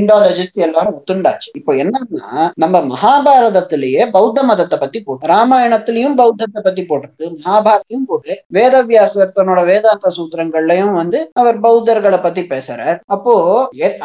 இண்டாலஜிஸ்ட் 0.00 0.58
எல்லாரும் 0.66 0.96
ஒத்துண்டாச்சு. 0.98 1.48
இப்போ 1.58 1.72
என்னன்னா 1.82 2.28
நம்ம 2.62 2.82
மகாபாரதத்திலேயே 2.92 4.02
பௌத்த 4.16 4.42
மதத்தை 4.50 4.78
பத்தி 4.82 4.98
போட்டு 5.06 5.30
ராமாயணத்திலயும் 5.34 6.16
பௌத்தத்தை 6.20 6.62
பத்தி 6.66 6.82
போட்டிருக்கு. 6.90 7.26
மகாபாரதையும் 7.38 8.06
போட்டு 8.10 8.34
வேதவியாசர் 8.58 9.34
தன்னோட 9.38 9.60
வேதாந்த 9.70 10.12
சூத்திரங்கள்லயும் 10.18 10.94
வந்து 11.00 11.20
அவர் 11.42 11.58
பௌத்தர்களை 11.66 12.20
பத்தி 12.26 12.44
பேசுறார். 12.52 12.98
அப்போ 13.16 13.34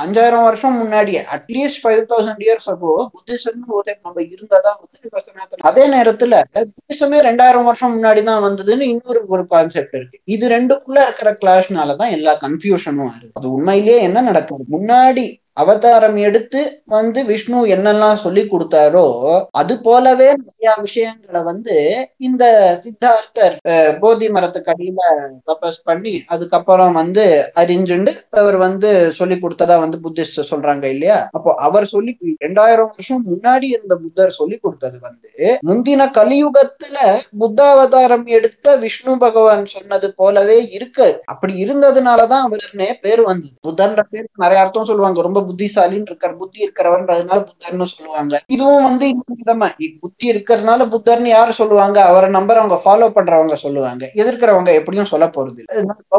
அஞ்சாயிரம் 0.04 0.46
வருஷம் 0.50 0.80
முன்னாடியே 0.82 1.22
at least 1.38 1.82
five 1.84 2.04
thousand 2.14 2.44
years 2.48 2.70
அப்போ 2.76 2.92
புத்திசம் 3.16 3.60
நம்ம 4.06 4.18
இருந்ததா 4.34 4.74
வந்து 4.82 5.66
அதே 5.70 5.84
நேரத்துல 5.96 6.42
புத்திசமே 6.74 7.20
ரெண்டாயிரம் 7.30 7.68
வருஷம் 7.70 7.94
முன்னாடி 7.96 8.22
தான் 8.30 8.44
வந்ததுன்னு 8.48 8.86
இன்னொரு 8.94 9.22
ஒரு 9.34 9.44
கான்செப்ட் 9.54 9.96
இருக்கு. 9.98 10.18
இது 10.36 10.46
ரெண்டுக்குள்ள 10.56 11.00
இருக்கிற 11.08 11.30
கிளாஷ்னால 11.42 11.96
தான் 12.02 12.14
எல்லா 12.18 12.34
கன்ஃபியூஷனும் 12.46 13.09
மாறுது 13.10 13.34
அது 13.34 13.48
உண்மையிலேயே 13.54 14.00
என்ன 14.02 14.22
நடக்கும்? 14.22 14.66
முன்னாடி 14.72 15.26
அவதாரம் 15.58 16.18
எடுத்து 16.18 16.60
வந்து 16.88 17.20
விஷ்ணு 17.26 17.60
என்னெல்லாம் 17.76 18.22
சொல்லி 18.24 18.44
கொடுத்தாரோ 18.44 19.06
அது 19.52 19.74
போலவே 19.82 20.30
நிறைய 20.42 20.76
விஷயங்களை 20.82 21.42
வந்து 21.44 21.76
இந்த 22.18 22.44
சித்தார்த்தர் 22.84 23.56
போதி 24.00 24.28
மரத்துக்கு 24.30 24.72
அடியில 24.74 25.02
தபஸ் 25.50 25.82
பண்ணி 25.84 26.14
அதுக்கப்புறம் 26.28 26.94
வந்து 26.94 27.26
அறிஞ்சுண்டு 27.56 28.12
அவர் 28.42 28.58
வந்து 28.58 28.90
சொல்லி 29.12 29.36
கொடுத்ததா 29.36 29.78
வந்து 29.80 30.00
புத்திஸ்ட் 30.06 30.40
சொல்றாங்க 30.52 30.86
இல்லையா? 30.86 31.18
அப்போ 31.32 31.54
அவர் 31.58 31.88
சொல்லி 31.88 32.12
ரெண்டாயிரம் 32.46 32.92
வருஷம் 32.94 33.24
முன்னாடி 33.32 33.68
இருந்த 33.76 33.96
புத்தர் 33.96 34.38
சொல்லி 34.40 34.58
கொடுத்தது 34.58 34.98
வந்து 35.00 35.30
முந்தின 35.70 36.08
கலியுகத்துல 36.20 36.98
புத்தாவதாரம் 37.42 38.26
எடுத்த 38.38 38.76
விஷ்ணு 38.78 39.14
பகவான் 39.18 39.66
சொன்னது 39.76 40.08
போலவே 40.16 40.60
இருக்கு. 40.78 41.08
அப்படி 41.26 41.54
இருந்ததுனாலதான் 41.66 42.46
அவருனே 42.48 42.90
பேர் 43.02 43.22
வந்தது. 43.22 43.56
புத்தர்ன்ற 43.68 44.02
பேருக்கு 44.12 44.44
நிறைய 44.44 44.64
அர்த்தம் 44.64 44.90
சொல்லுவாங்க. 44.92 45.22
ரொம்ப 45.22 45.39
புத்திசாலின்னு 45.42 46.02
இருக்கார் 46.02 46.38
புத்தி 46.38 46.60
இருக்கிறவன்றதுனால 46.68 47.46
புத்தர்னு 47.50 47.84
சொல்லுவாங்க. 47.84 48.42
இதுவும் 48.48 48.84
வந்து 48.84 49.08
விதமா. 49.46 49.70
புத்தி 50.00 50.32
இருக்கிறதுனால 50.32 50.88
புத்தர்னு 50.96 51.32
யாரு 51.36 51.54
சொல்லுவாங்க? 51.54 52.02
அவரை 52.02 52.30
நம்பர் 52.30 52.62
அவங்க 52.62 52.78
ஃபாலோ 52.86 53.08
பண்றவங்க 53.18 53.56
சொல்லுவாங்க. 53.56 54.12
எதிர்க்கிறவங்க 54.16 54.74
எப்படியும் 54.74 55.06
சொல்ல 55.06 55.26
போறது 55.26 55.68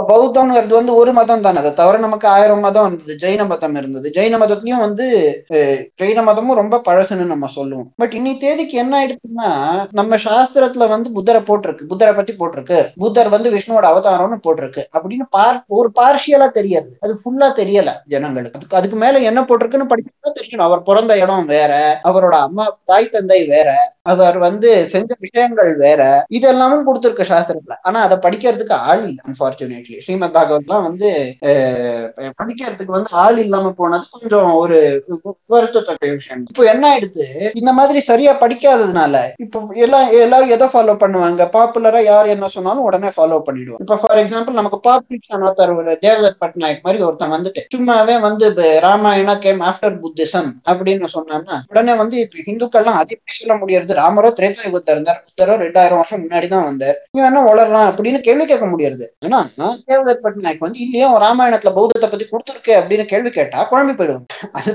பௌத்தம்ங்கிறது 0.08 0.74
வந்து 0.78 0.94
ஒரு 0.94 1.12
மதம் 1.12 1.40
தானே. 1.40 1.58
அதை 1.58 1.74
தவிர 1.74 1.98
நமக்கு 1.98 2.28
ஆயிரம் 2.28 2.60
மதம் 2.60 2.86
இருந்தது. 2.86 3.16
ஜெயின 3.20 3.46
மதம் 3.46 3.74
இருந்தது. 3.74 4.10
ஜெயின 4.14 4.38
மதத்துலயும் 4.42 4.84
வந்து 4.86 5.06
ஜெயின 6.02 6.22
மதமும் 6.22 6.56
ரொம்ப 6.56 6.80
பழசுன்னு 6.88 7.26
நம்ம 7.32 7.46
சொல்லுவோம். 7.46 7.88
பட் 7.96 8.12
இன்னி 8.12 8.38
தேதிக்கு 8.38 8.76
என்ன 8.78 8.94
ஆயிடுச்சுன்னா 9.00 9.48
நம்ம 9.90 10.16
சாஸ்திரத்துல 10.16 10.88
வந்து 10.88 11.12
புத்தரை 11.12 11.42
போட்டிருக்கு. 11.42 11.84
புத்தரை 11.86 12.14
பத்தி 12.14 12.32
போட்டிருக்கு. 12.32 12.78
புத்தர் 12.96 13.28
வந்து 13.28 13.50
விஷ்ணுவோட 13.54 13.86
அவதாரம்னு 13.92 14.38
போட்டிருக்கு. 14.46 14.82
அப்படின்னு 14.98 15.24
பார் 15.30 15.64
ஒரு 15.66 15.90
பார்ஷியலா 16.00 16.48
தெரியாது. 16.50 16.96
அது 17.00 17.14
ஃபுல்லா 17.24 17.48
தெரியல 17.60 17.90
ஜனங்களுக்கு. 18.06 18.58
அதுக்கு 18.58 18.76
அதுக்கு 18.76 18.96
மேல 18.96 19.09
என்ன 19.18 19.40
போட்டிருக்குன்னு 19.40 19.90
படிக்கணும் 19.90 20.38
தெரியணும் 20.40 20.62
அவர் 20.62 20.82
பிறந்த 20.82 21.18
இடம் 21.18 21.44
வேற 21.44 22.00
அவரோட 22.04 22.30
அம்மா 22.30 22.78
தாய் 22.84 23.08
தந்தை 23.08 23.46
வேற. 23.46 23.68
அவர் 24.06 24.36
வந்து 24.44 24.68
செஞ்ச 24.92 25.10
விஷயங்கள் 25.24 25.72
வேற. 25.82 26.02
இதெல்லாமும் 26.36 26.84
கொடுத்துருக்க 26.86 27.24
சாஸ்திரத்துல. 27.30 27.74
ஆனா 27.88 27.98
அதை 28.06 28.16
படிக்கிறதுக்கு 28.26 28.74
ஆள் 28.90 29.02
இல்லை 29.08 29.22
அன்பார்ச்சுனேட்லி 29.26 29.96
ஸ்ரீமத் 30.04 30.34
பாகவத்லாம் 30.36 30.86
வந்து 30.88 31.08
படிக்கிறதுக்கு 32.40 32.94
வந்து 32.96 33.10
ஆள் 33.24 33.38
இல்லாம 33.44 33.72
போனது 33.80 34.06
கொஞ்சம் 34.14 34.52
ஒரு 34.62 34.78
வருத்தத்தக்க 35.54 36.12
விஷயம். 36.14 36.46
இப்போ 36.52 36.64
என்ன 36.72 36.84
ஆயிடுது? 36.92 37.26
இந்த 37.60 37.72
மாதிரி 37.80 38.00
சரியா 38.10 38.32
படிக்காததுனால 38.44 39.14
இப்போ 39.44 39.60
எல்லாம் 39.84 40.06
எல்லாரும் 40.22 40.54
எதை 40.56 40.68
ஃபாலோ 40.74 40.94
பண்ணுவாங்க? 41.04 41.48
பாப்புலரா 41.56 42.02
யார் 42.10 42.32
என்ன 42.34 42.50
சொன்னாலும் 42.56 42.86
உடனே 42.88 43.10
ஃபாலோ 43.16 43.40
பண்ணிடுவோம் 43.48 43.82
இப்போ 43.84 43.98
ஃபார் 44.02 44.22
எக்ஸாம்பிள் 44.22 44.58
நமக்கு 44.60 44.80
பாப் 44.88 45.08
ஒருத்தர் 45.40 45.74
ஒரு 45.80 45.92
தேவதத் 46.06 46.40
பட்நாயக் 46.42 46.84
மாதிரி 46.86 47.04
ஒருத்தன் 47.08 47.34
வந்துட்டு 47.36 47.60
சும்மாவே 47.74 48.16
வந்து 48.26 48.46
ராமாயணா 48.86 49.36
கேம் 49.44 49.62
ஆஃப்டர் 49.70 50.00
புத்திசம் 50.02 50.50
அப்படின்னு 50.70 51.14
சொன்னான்னா 51.16 51.56
உடனே 51.72 51.94
வந்து 52.02 52.16
இப்ப 52.24 52.44
ஹிந்துக்கள்லாம் 52.48 52.98
அது 53.00 53.14
எப்படி 53.16 53.36
சொல்ல 53.38 53.54
முடியறது 53.62 53.88
ராமரோ 54.00 54.30
திரேதா 54.38 54.62
யுகத்துல 54.66 54.94
இருந்தார் 54.96 55.20
புத்தரோ 55.26 55.56
ரெண்டாயிரம் 55.64 56.00
வருஷம் 56.00 56.22
முன்னாடி 56.24 56.48
தான் 56.54 56.66
வந்தார். 56.68 56.98
நீ 57.12 57.20
வேணா 57.24 57.42
வளரலாம் 57.48 57.88
அப்படின்னு 57.90 58.20
கேள்வி 58.26 58.46
கேட்க 58.46 58.66
முடியாது 58.72 59.04
ஏன்னா 59.26 59.40
தேவதத் 59.90 60.24
பட்நாயக் 60.24 60.64
வந்து 60.66 60.82
இல்லையே 60.86 61.06
ராமாயணத்துல 61.24 61.72
பௌத்தத்தை 61.78 62.08
பத்தி 62.08 62.26
கொடுத்துருக்கே 62.26 62.74
அப்படின்னு 62.80 63.06
கேள்வி 63.12 63.30
கேட்டா 63.30 63.68
குழம்பி 63.72 63.94
போயிடும் 64.00 64.26
அது 64.58 64.72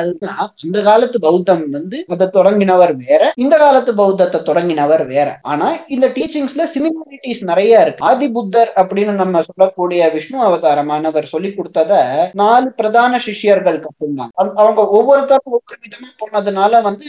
அதுதான் 0.00 0.38
அந்த 0.62 0.78
காலத்து 0.88 1.18
பௌத்தம் 1.24 1.62
வந்து 1.76 1.98
அதை 2.14 2.26
தொடங்கினவர் 2.36 2.92
வேற 3.04 3.22
இந்த 3.42 3.54
காலத்து 3.62 3.92
பௌத்தத்தை 4.00 4.38
தொடங்கினவர் 4.48 5.04
வேற. 5.12 5.28
ஆனா 5.52 5.66
இந்த 5.94 6.06
டீச்சிங்ஸ்ல 6.16 6.64
சிமிலாரிட்டிஸ் 6.74 7.42
நிறைய 7.50 7.82
இருக்கு. 7.84 8.04
ஆதி 8.08 8.26
புத்தர் 8.36 8.70
அப்படின்னு 8.80 9.12
நம்ம 9.20 9.42
சொல்லக்கூடிய 9.48 10.10
விஷ்ணு 10.14 10.38
அவதாரமானவர் 10.48 11.30
சொல்லி 11.32 11.50
கொடுத்தத 11.52 11.92
நாலு 12.40 12.68
பிரதான 12.78 13.20
சிஷ்யர்கள் 13.26 13.80
கத்துனாங்க 13.84 14.32
அவங்க 14.62 14.80
ஒவ்வொருத்தரும் 14.98 15.54
ஒவ்வொரு 15.56 15.78
விதமா 15.84 16.10
போனதுனால 16.22 16.82
வந்து 16.88 17.06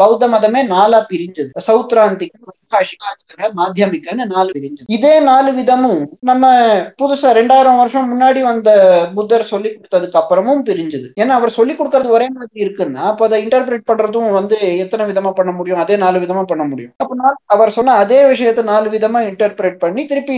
பௌத்த 0.00 0.28
மதமே 0.34 0.61
நாலா 0.66 1.06
பிரிஞ்சது. 1.10 1.50
சௌத்ராந்திக் 1.66 2.36
வைகாஷிக, 2.72 3.50
மாத்தியமிக்கன்னு 3.58 4.24
நாலு 4.34 4.50
விரிஞ்சது 4.56 4.92
இதே 4.96 5.14
நாலு 5.30 5.50
விதமும் 5.58 6.02
நம்ம 6.30 6.50
புதுசா 7.00 7.30
ரெண்டாயிரம் 7.38 7.78
வருஷம் 7.80 8.10
முன்னாடி 8.12 8.40
வந்த 8.50 8.70
புத்தர் 9.16 9.50
சொல்லி 9.52 9.68
கொடுத்ததுக்கு 9.70 10.20
அப்புறமும் 10.20 10.62
பிரிஞ்சது. 10.68 11.08
ஏன்னா 11.22 11.36
அவர் 11.38 11.56
சொல்லி 11.58 11.74
கொடுக்கறது 11.74 12.14
ஒரே 12.16 12.28
மாதிரி 12.36 12.64
இருக்குன்னா 12.64 13.02
அப்ப 13.10 13.26
அதை 13.28 13.38
இன்டர்பிரேட் 13.44 13.88
பண்றதும் 13.90 14.30
வந்து 14.38 14.58
எத்தனை 14.84 15.06
விதமா 15.10 15.32
பண்ண 15.38 15.52
முடியும்? 15.58 15.82
அதே 15.84 15.96
நாலு 16.04 16.22
விதமா 16.24 16.42
பண்ண 16.52 16.64
முடியும். 16.70 16.92
அப்ப 17.02 17.34
அவர் 17.56 17.74
சொன்ன 17.76 17.96
அதே 18.04 18.20
விஷயத்த 18.32 18.64
நாலு 18.72 18.88
விதமா 18.96 19.22
இன்டர்பிரேட் 19.30 19.78
பண்ணி 19.84 20.04
திருப்பி 20.12 20.34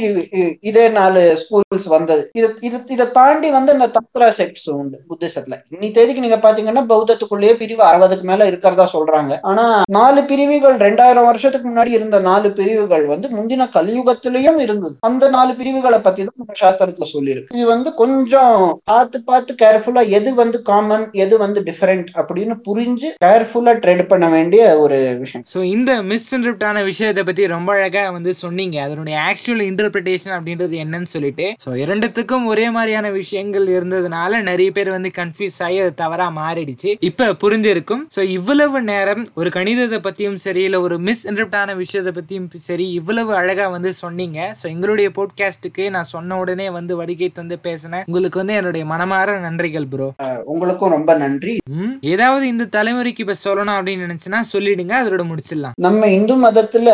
இதே 0.71 0.87
நாலு 0.99 1.23
ஸ்கூல்ஸ் 1.43 1.89
வந்தது. 1.97 2.23
இது 2.39 2.49
இது 2.69 2.81
இதை 2.97 3.07
தாண்டி 3.19 3.49
வந்து 3.59 3.75
இந்த 3.77 3.89
தந்திரா 3.97 4.29
செக்ட்ஸ் 4.41 4.69
உண்டு 4.79 4.99
புத்திசத்துல. 5.11 5.59
இன்னி 5.75 5.91
தேதிக்கு 5.99 6.25
நீங்க 6.27 6.41
பாத்தீங்கன்னா 6.47 6.85
பௌத்தத்துக்குள்ளேயே 6.93 7.55
பிரிவு 7.63 7.83
அறுபதுக்கு 7.91 8.27
மேல 8.31 8.47
இருக்கிறதா 8.51 8.87
சொல்றாங்க. 8.97 9.33
ஆனா 9.51 9.65
நாலு 9.99 10.21
பிரிவுகள் 10.31 10.77
ரெண்டாயிரம் 10.87 11.29
வருஷத்துக்கு 11.31 11.69
முன்னாடி 11.71 11.93
இருந்த 11.99 12.21
நாலு 12.27 12.49
பிரிவுகள் 12.59 13.05
வந்து 13.13 13.27
முந்தின 13.37 13.67
கலியுகத்திலையும் 13.77 14.59
இருந்தது. 14.65 14.95
அந்த 15.09 15.25
நாலு 15.35 15.53
பிரிவுகளை 15.61 15.99
பத்தி 16.07 16.21
தான் 16.27 16.41
நம்ம 16.43 16.57
சாஸ்திரத்துல 16.61 17.07
சொல்லியிருக்கு. 17.15 17.57
இது 17.59 17.67
வந்து 17.73 17.91
கொஞ்சம் 18.03 18.57
பார்த்து 18.91 19.19
பார்த்து 19.31 19.55
கேர்ஃபுல்லா 19.63 20.03
எது 20.19 20.31
வந்து 20.43 20.59
காமன் 20.71 21.07
எது 21.25 21.35
வந்து 21.45 21.63
டிஃபரெண்ட் 21.69 22.09
அப்படின்னு 22.21 22.57
புரிஞ்சு 22.69 23.09
கேர்ஃபுல்லா 23.25 23.75
ட்ரேட் 23.85 24.05
பண்ண 24.13 24.29
வேண்டிய 24.37 24.63
ஒரு 24.85 24.99
விஷயம். 25.23 25.45
ஸோ 25.55 25.63
இந்த 25.75 25.91
மிஸ்இன்டர்ப்டான 26.13 26.85
விஷயத்தை 26.91 27.25
பத்தி 27.31 27.47
ரொம்ப 27.57 27.73
அழகா 27.79 28.05
வந்து 28.19 28.35
சொன்னீங்க. 28.45 28.77
அதனுடைய 28.87 29.17
ஆக்சுவல் 29.31 29.65
இன்டர்பிரிட்டேஷன் 29.71 30.37
அப்படின்றது 30.39 30.77
என்னன்னு 30.85 31.11
சொல்லிட்டு. 31.15 31.49
ஸோ 31.67 31.73
இரண்டுத்துக்கும் 31.85 32.49
ஒரே 32.53 32.67
மாதிரியான 32.79 33.13
விஷயங்கள் 33.21 33.69
இருந்ததுனால 33.77 34.43
நிறைய 34.51 34.71
பேர் 34.79 34.95
வந்து 34.97 35.13
கன்ஃபியூஸ் 35.21 35.61
ஆகி 35.69 35.79
அது 35.87 35.95
தவறா 36.05 36.29
மாறிடுச்சு. 36.41 36.93
இப்ப 37.11 37.31
புரிஞ்சிருக்கும். 37.45 38.05
ஸோ 38.17 38.23
இவ்வளவு 38.39 38.79
நேரம் 38.93 39.25
ஒரு 39.41 39.49
கணிதத்தை 39.59 40.01
பத்தியும் 40.09 40.41
சரி 40.47 40.63
இல்ல 40.69 40.77
ஒரு 40.87 40.97
மிஸ் 40.99 41.23
மிஸ்இன்டர்ப்டான 41.25 41.75
விஷயத்தை 41.77 42.11
பத்தியும் 42.17 42.49
சரி 42.69 42.87
இவ்வளவு 42.99 43.33
அழகா 43.41 43.67
வந்து 43.77 43.91
சொன்னீங்க. 44.03 44.39
ஸோ 44.61 44.65
எங்களுடைய 44.75 45.09
போட்காஸ்ட்டுக்கு 45.19 45.85
நான் 45.95 46.11
சொன்ன 46.15 46.39
உடனே 46.43 46.67
வந்து 46.79 46.93
வடிகை 47.01 47.29
தந்து 47.39 47.59
பேசினேன். 47.67 48.05
உங்களுக்கு 48.09 48.41
வந்து 48.43 48.59
என்னுடைய 48.61 48.85
மனமார 48.93 49.39
நன்றிகள் 49.47 49.89
ப்ரோ 49.93 50.09
உங்களுக்கும் 50.53 50.95
ரொம்ப 50.97 51.11
நன்றி. 51.25 51.55
ஏதாவது 52.13 52.45
இந்த 52.53 52.65
தலைமுறைக்கு 52.77 53.25
இப்ப 53.25 53.37
சொல்லணும் 53.45 53.77
அப்படின்னு 53.79 54.07
நினைச்சுன்னா 54.07 54.41
சொல்லிடுங்க 54.53 54.95
அதோட 55.03 55.23
முடிச்சிடலாம். 55.31 55.77
நம்ம 55.87 56.09
இந்து 56.19 56.37
மதத்துல 56.47 56.89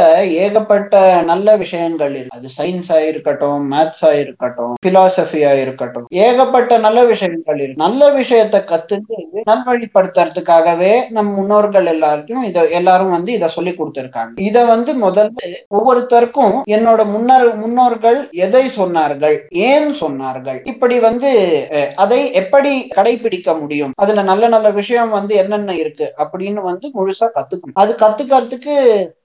ஏகப்பட்ட 0.45 0.95
நல்ல 1.31 1.57
விஷயங்கள் 1.65 2.15
இருக்கு. 2.19 2.37
அது 2.39 2.49
சயின்ஸா 2.59 2.99
இருக்கட்டும் 3.11 3.67
மேத்ஸா 3.73 4.13
இருக்கட்டும் 4.23 4.75
பிலாசபியா 4.87 5.53
இருக்கட்டும். 5.65 6.07
ஏகப்பட்ட 6.27 6.79
நல்ல 6.87 6.99
விஷயங்கள் 7.13 7.61
இருக்கு. 7.63 7.83
நல்ல 7.85 8.11
விஷயத்தை 8.21 8.61
கத்துட்டு 8.73 9.17
நல்வழிப்படுத்துறதுக்காகவே 9.51 10.93
நம் 11.17 11.33
முன்னோர்கள் 11.39 11.89
எல்லாருக்கும் 11.95 12.45
இத 12.49 12.65
எல்லாரும் 12.79 13.15
வந்து 13.17 13.31
இத 13.39 13.49
சொல்லி 13.57 13.73
கொடுத்திருக்காங்க. 13.75 14.35
இத 14.49 14.59
வந்து 14.73 14.91
முதல்ல 15.11 15.47
ஒவ்வொருத்தருக்கும் 15.75 16.55
என்னோட 16.71 17.01
முன்னர் 17.11 17.29
முன்னோர்கள் 17.61 18.19
எதை 18.41 18.65
சொன்னார்கள் 18.77 19.37
ஏன் 19.67 19.89
சொன்னார்கள் 20.01 20.59
இப்படி 20.73 20.99
வந்து 21.01 21.31
அஹ், 21.73 21.91
அதை 21.97 22.21
எப்படி 22.41 22.73
கடைபிடிக்க 22.95 23.29
முடியும் 23.61 23.95
அதுல 23.97 24.23
நல்ல 24.25 24.45
நல்ல 24.49 24.71
விஷயம் 24.73 25.11
வந்து 25.11 25.35
என்னென்ன 25.37 25.75
இருக்கு 25.77 25.89
அப்படின்னு 26.19 26.61
வந்து 26.65 26.87
முழுசா 26.95 27.27
கத்துக்கணும். 27.35 27.77
அது 27.77 27.93
கத்துக்கிறதுக்கு 28.01 28.75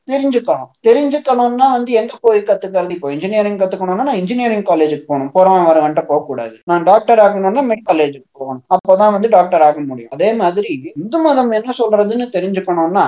தெரிஞ்சுக்கணும். 0.08 0.70
தெரிஞ்சுக்கணும்னா 0.88 1.68
வந்து 1.76 1.92
எங்க 2.00 2.14
போய் 2.22 2.40
கத்துக்கிறது? 2.48 2.96
இப்போ 2.98 3.10
இன்ஜினியரிங் 3.16 3.60
கத்துக்கணும்னா 3.62 4.06
நான் 4.10 4.22
இன்ஜினியரிங் 4.22 4.66
காலேஜுக்கு 4.70 5.08
போகணும். 5.08 5.32
போறவன் 5.36 5.68
வரவன்ட்ட 5.70 6.02
போக 6.06 6.20
கூடாது 6.28 6.56
நான் 6.72 6.84
டாக்டர் 6.84 7.22
ஆகணும்னா 7.26 7.64
மெட் 7.70 7.88
காலேஜுக்கு 7.90 8.30
போகணும். 8.40 8.64
அப்போதான் 8.76 9.14
வந்து 9.16 9.30
டாக்டர் 9.30 9.66
ஆக 9.68 9.80
முடியும். 9.90 10.12
அதே 10.12 10.30
மாதிரி 10.42 10.72
இந்து 10.96 11.20
மதம் 11.20 11.52
என்ன 11.52 11.74
சொல்றதுன்னு 11.80 12.28
தெரிஞ்சுக்கணும்னா 12.36 13.06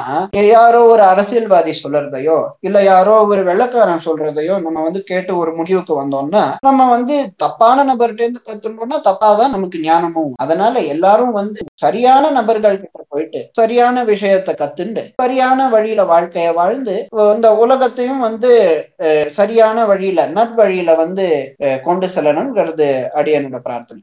யாரோ 0.52 0.82
ஒரு 0.86 1.04
அரசியல்வாதி 1.04 1.74
சொல்றதையோ 1.84 2.38
இல்ல 2.60 2.78
யாரோ 2.84 3.16
ஒரு 3.32 3.44
வெள்ளக்காரன் 3.50 4.06
சொல்றதையோ 4.08 4.56
நம்ம 4.66 4.84
வந்து 4.88 5.02
கேட்டு 5.04 5.32
ஒரு 5.38 5.52
முடிவுக்கு 5.52 5.94
வந்தோம்னா 6.02 6.44
நம்ம 6.68 6.90
வந்து 6.90 7.16
தப்பான 7.38 7.86
நபர்கிட்ட 7.90 8.26
இருந்து 8.26 8.46
கத்துக்கணும்னா 8.48 9.00
தப்பாதான் 9.10 9.54
நமக்கு 9.56 9.78
ஞானமும். 9.82 10.34
அதனால 10.36 10.76
எல்லாரும் 10.94 11.32
வந்து 11.32 11.60
சரியான 11.84 12.32
நபர்கள் 12.32 12.82
கிட்ட 12.82 13.00
போயிட்டு 13.10 13.42
சரியான 13.52 14.04
விஷயத்த 14.04 14.54
கத்துண்டு 14.62 15.04
சரியான 15.22 15.70
வழியில 15.70 16.04
வாழ்க்கைய 16.14 16.54
வாழ்ந்து 16.54 16.87
இந்த 17.36 17.50
உலகத்தையும் 17.56 18.20
வந்து 18.20 18.52
சரியான 19.30 19.86
வழியில 19.86 20.28
நற்வழியில 20.38 20.96
வந்து 20.96 21.26
கொண்டு 21.84 22.08
செல்லணுங்கிறது 22.16 22.88
அடியனோட 23.20 23.60
பிரார்த்தனை. 23.60 23.96